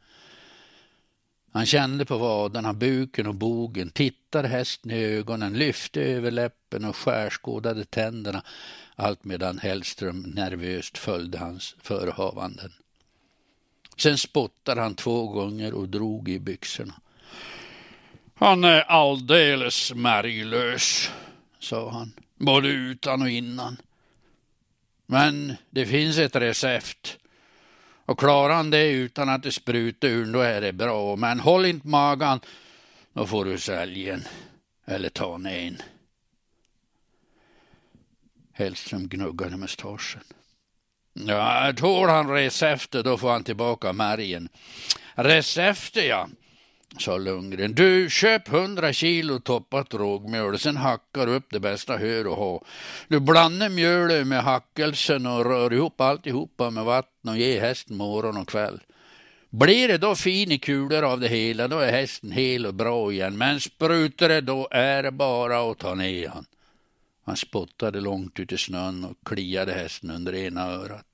Han 1.53 1.67
kände 1.67 2.05
på 2.05 2.19
vaderna, 2.19 2.73
buken 2.73 3.27
och 3.27 3.35
bogen, 3.35 3.91
tittade 3.91 4.49
hästen 4.49 4.91
i 4.91 5.05
ögonen, 5.05 5.53
lyfte 5.53 6.01
över 6.03 6.31
läppen 6.31 6.85
och 6.85 6.97
skärskådade 6.97 7.85
tänderna 7.85 8.43
allt 8.97 9.25
medan 9.25 9.59
Hellström 9.59 10.21
nervöst 10.21 10.99
följde 10.99 11.39
hans 11.39 11.77
förehavanden. 11.83 12.73
Sen 13.97 14.19
spottade 14.19 14.81
han 14.81 14.95
två 14.95 15.29
gånger 15.29 15.75
och 15.75 15.89
drog 15.89 16.29
i 16.29 16.39
byxorna. 16.39 16.95
Han 18.35 18.65
är 18.65 18.81
alldeles 18.81 19.95
märglös, 19.95 21.11
sa 21.59 21.91
han, 21.91 22.13
både 22.37 22.69
utan 22.69 23.23
och 23.23 23.31
innan. 23.31 23.77
Men 25.07 25.55
det 25.71 25.87
finns 25.87 26.19
ett 26.19 26.37
recept. 26.37 27.19
Och 28.05 28.19
klarar 28.19 28.55
han 28.55 28.71
det 28.71 28.91
utan 28.91 29.29
att 29.29 29.43
det 29.43 29.53
sprutar 29.53 30.09
ur, 30.09 30.33
då 30.33 30.41
är 30.41 30.61
det 30.61 30.73
bra. 30.73 31.17
Men 31.17 31.41
håll 31.41 31.67
inte 31.67 31.89
magen, 31.89 32.41
då 33.13 33.27
får 33.27 33.45
du 33.45 33.59
säljen. 33.59 34.25
Eller 34.85 35.09
ta 35.09 35.35
en. 35.35 35.83
Hellström 38.53 39.09
gnuggade 39.09 39.57
mustaschen. 39.57 40.23
Ja, 41.13 41.73
tål 41.77 42.09
han 42.09 42.31
receptet, 42.31 43.05
då 43.05 43.19
får 43.19 43.31
han 43.31 43.45
tillbaka 43.45 43.93
märgen. 43.93 44.49
Receptet, 45.15 46.07
ja, 46.07 46.29
sa 46.99 47.19
Lundgren. 47.19 47.75
Du, 47.75 48.11
köp 48.11 48.49
hundra 48.49 48.93
kilo 48.93 49.39
toppat 49.41 49.95
rågmjöl, 49.95 50.59
sen 50.59 50.77
hackar 50.77 51.27
du 51.27 51.33
upp 51.33 51.47
det 51.51 51.61
bästa 51.61 51.97
hör 51.97 52.27
och 52.27 52.37
ha. 52.37 52.65
Du 53.09 53.21
blandar 53.21 53.69
mjölet 53.69 54.27
med 54.27 54.43
hackelsen 54.43 55.27
och 55.27 55.45
rör 55.45 55.73
ihop 55.73 56.01
alltihopa 56.01 56.71
med 56.71 56.85
vatten 56.85 57.31
och 57.31 57.39
ge 57.39 57.61
hästen 57.61 57.97
morgon 57.97 58.37
och 58.37 58.49
kväll. 58.49 58.81
Blir 59.51 59.89
det 59.89 59.99
då 59.99 60.15
fin 60.15 60.53
i 60.53 60.59
kulor 60.59 61.03
av 61.03 61.21
det 61.21 61.29
hela, 61.29 61.69
då 61.69 61.79
är 61.79 61.93
hästen 61.93 62.33
hel 62.33 62.67
och 62.67 62.75
bra 62.75 63.13
igen. 63.13 63.39
Men 63.39 63.61
sprutar 63.61 64.29
det, 64.29 64.41
då 64.41 64.69
är 64.71 65.03
det 65.03 65.11
bara 65.11 65.71
att 65.71 65.79
ta 65.79 65.95
ner 65.95 66.29
han. 66.29 66.47
Han 67.25 67.37
spottade 67.37 68.01
långt 68.01 68.41
ut 68.41 68.53
i 68.53 68.59
snön 68.59 69.05
och 69.05 69.17
kliade 69.27 69.73
hästen 69.73 70.11
under 70.11 70.35
ena 70.35 70.67
örat. 70.67 71.07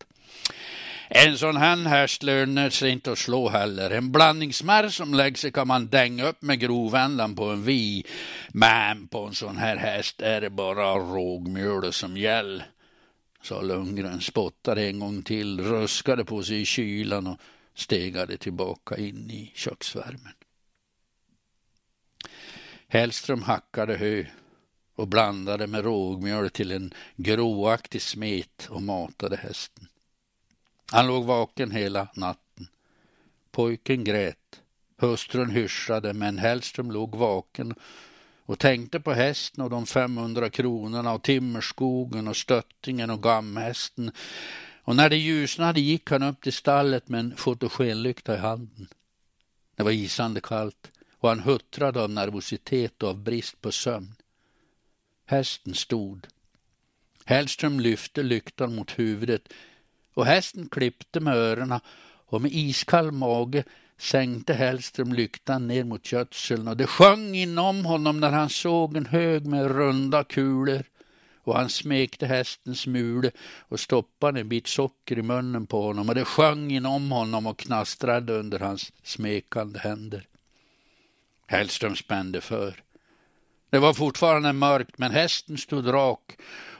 En 1.10 1.38
sån 1.38 1.56
här 1.56 1.76
häst 1.76 2.22
lönar 2.22 2.70
sig 2.70 2.90
inte 2.90 3.12
att 3.12 3.18
slå 3.18 3.48
heller. 3.48 3.90
En 3.90 4.12
blandningsmärr 4.12 4.88
som 4.88 5.14
lägger 5.14 5.36
sig 5.36 5.52
kan 5.52 5.68
man 5.68 5.86
dänga 5.86 6.28
upp 6.28 6.42
med 6.42 6.60
grovändan 6.60 7.36
på 7.36 7.44
en 7.44 7.64
vi. 7.64 8.04
Men 8.48 9.08
på 9.08 9.26
en 9.26 9.34
sån 9.34 9.56
här 9.56 9.76
häst 9.76 10.20
är 10.20 10.40
det 10.40 10.50
bara 10.50 10.94
rågmjöl 10.94 11.92
som 11.92 12.16
gäller. 12.16 12.66
Sa 13.42 13.62
Lundgren, 13.62 14.20
spottade 14.20 14.86
en 14.86 14.98
gång 14.98 15.22
till, 15.22 15.60
ruskade 15.60 16.24
på 16.24 16.42
sig 16.42 16.60
i 16.60 16.64
kylan 16.64 17.26
och 17.26 17.40
stegade 17.74 18.36
tillbaka 18.36 18.96
in 18.96 19.30
i 19.30 19.52
köksvärmen. 19.54 20.32
Hellström 22.88 23.42
hackade 23.42 23.96
hö 23.96 24.24
och 24.94 25.08
blandade 25.08 25.66
med 25.66 25.84
rågmjöl 25.84 26.50
till 26.50 26.72
en 26.72 26.94
gråaktig 27.16 28.02
smet 28.02 28.66
och 28.70 28.82
matade 28.82 29.36
hästen. 29.36 29.87
Han 30.92 31.06
låg 31.06 31.24
vaken 31.24 31.70
hela 31.70 32.08
natten. 32.14 32.68
Pojken 33.50 34.04
grät. 34.04 34.60
Hustrun 34.96 35.50
hyschade, 35.50 36.12
men 36.12 36.38
Hellström 36.38 36.90
låg 36.90 37.14
vaken 37.14 37.74
och 38.48 38.58
tänkte 38.58 39.00
på 39.00 39.12
hästen 39.12 39.64
och 39.64 39.70
de 39.70 39.86
500 39.86 40.50
kronorna 40.50 41.12
och 41.12 41.22
timmerskogen 41.22 42.28
och 42.28 42.36
stöttingen 42.36 43.10
och 43.10 43.22
gamhästen. 43.22 44.10
Och 44.82 44.96
när 44.96 45.10
det 45.10 45.16
ljusnade 45.16 45.80
gick 45.80 46.10
han 46.10 46.22
upp 46.22 46.42
till 46.42 46.52
stallet 46.52 47.08
med 47.08 47.20
en 47.20 47.36
fotogenlykta 47.36 48.34
i 48.34 48.38
handen. 48.38 48.88
Det 49.76 49.82
var 49.82 49.90
isande 49.90 50.40
kallt 50.40 50.90
och 51.18 51.28
han 51.28 51.40
huttrade 51.40 52.02
av 52.02 52.10
nervositet 52.10 53.02
och 53.02 53.08
av 53.08 53.18
brist 53.18 53.60
på 53.60 53.72
sömn. 53.72 54.14
Hästen 55.26 55.74
stod. 55.74 56.26
Hellström 57.24 57.80
lyfte 57.80 58.22
lyktan 58.22 58.74
mot 58.74 58.98
huvudet 58.98 59.52
och 60.18 60.26
hästen 60.26 60.68
klippte 60.68 61.20
med 61.20 61.36
öronen 61.36 61.80
och 62.26 62.42
med 62.42 62.52
iskall 62.52 63.12
mage 63.12 63.64
sänkte 63.98 64.54
Hellström 64.54 65.12
lyktan 65.12 65.68
ner 65.68 65.84
mot 65.84 66.12
gödseln 66.12 66.68
och 66.68 66.76
det 66.76 66.86
sjöng 66.86 67.34
inom 67.34 67.84
honom 67.84 68.20
när 68.20 68.30
han 68.30 68.48
såg 68.48 68.96
en 68.96 69.06
hög 69.06 69.46
med 69.46 69.70
runda 69.70 70.24
kulor 70.24 70.82
och 71.34 71.56
han 71.56 71.68
smekte 71.68 72.26
hästens 72.26 72.86
mule 72.86 73.30
och 73.58 73.80
stoppade 73.80 74.40
en 74.40 74.48
bit 74.48 74.66
socker 74.66 75.18
i 75.18 75.22
munnen 75.22 75.66
på 75.66 75.82
honom 75.82 76.08
och 76.08 76.14
det 76.14 76.24
sjöng 76.24 76.70
inom 76.70 77.12
honom 77.12 77.46
och 77.46 77.58
knastrade 77.58 78.32
under 78.32 78.58
hans 78.58 78.92
smekande 79.02 79.78
händer. 79.78 80.26
Hellström 81.46 81.96
spände 81.96 82.40
för. 82.40 82.82
Det 83.70 83.78
var 83.78 83.92
fortfarande 83.92 84.52
mörkt 84.52 84.98
men 84.98 85.10
hästen 85.10 85.58
stod 85.58 85.92
rak 85.92 86.36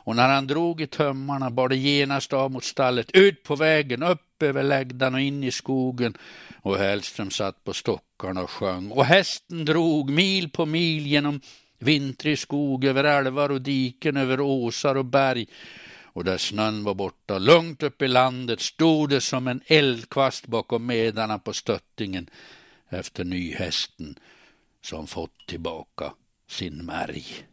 och 0.09 0.17
när 0.17 0.29
han 0.29 0.47
drog 0.47 0.81
i 0.81 0.87
tömmarna 0.87 1.51
bar 1.51 1.69
det 1.69 1.77
genast 1.77 2.33
av 2.33 2.51
mot 2.51 2.65
stallet, 2.65 3.11
ut 3.11 3.43
på 3.43 3.57
vägen, 3.57 4.03
upp 4.03 4.43
över 4.43 4.63
lägdan 4.63 5.15
och 5.15 5.21
in 5.21 5.45
i 5.45 5.51
skogen. 5.51 6.17
Och 6.63 6.77
Hellström 6.79 7.31
satt 7.31 7.65
på 7.65 7.73
stockarna 7.73 8.43
och 8.43 8.51
sjöng. 8.51 8.91
Och 8.91 9.05
hästen 9.05 9.65
drog 9.65 10.11
mil 10.11 10.51
på 10.51 10.67
mil 10.67 11.07
genom 11.07 11.41
vintrig 11.79 12.39
skog, 12.39 12.85
över 12.85 13.05
älvar 13.05 13.51
och 13.51 13.63
diken, 13.63 14.17
över 14.17 14.41
åsar 14.41 14.95
och 14.95 15.05
berg. 15.05 15.47
Och 16.03 16.25
där 16.25 16.39
snön 16.39 16.85
var 16.85 16.95
borta, 16.95 17.39
långt 17.39 17.83
upp 17.83 18.03
i 18.03 18.09
landet, 18.09 18.61
stod 18.61 19.11
det 19.11 19.21
som 19.21 19.49
en 19.49 19.61
eldkvast 19.67 20.47
bakom 20.47 20.87
medarna 20.87 21.39
på 21.39 21.53
stöttingen 21.53 22.31
efter 22.89 23.25
nyhästen 23.25 24.19
som 24.83 25.07
fått 25.07 25.47
tillbaka 25.47 26.13
sin 26.47 26.85
märg. 26.85 27.48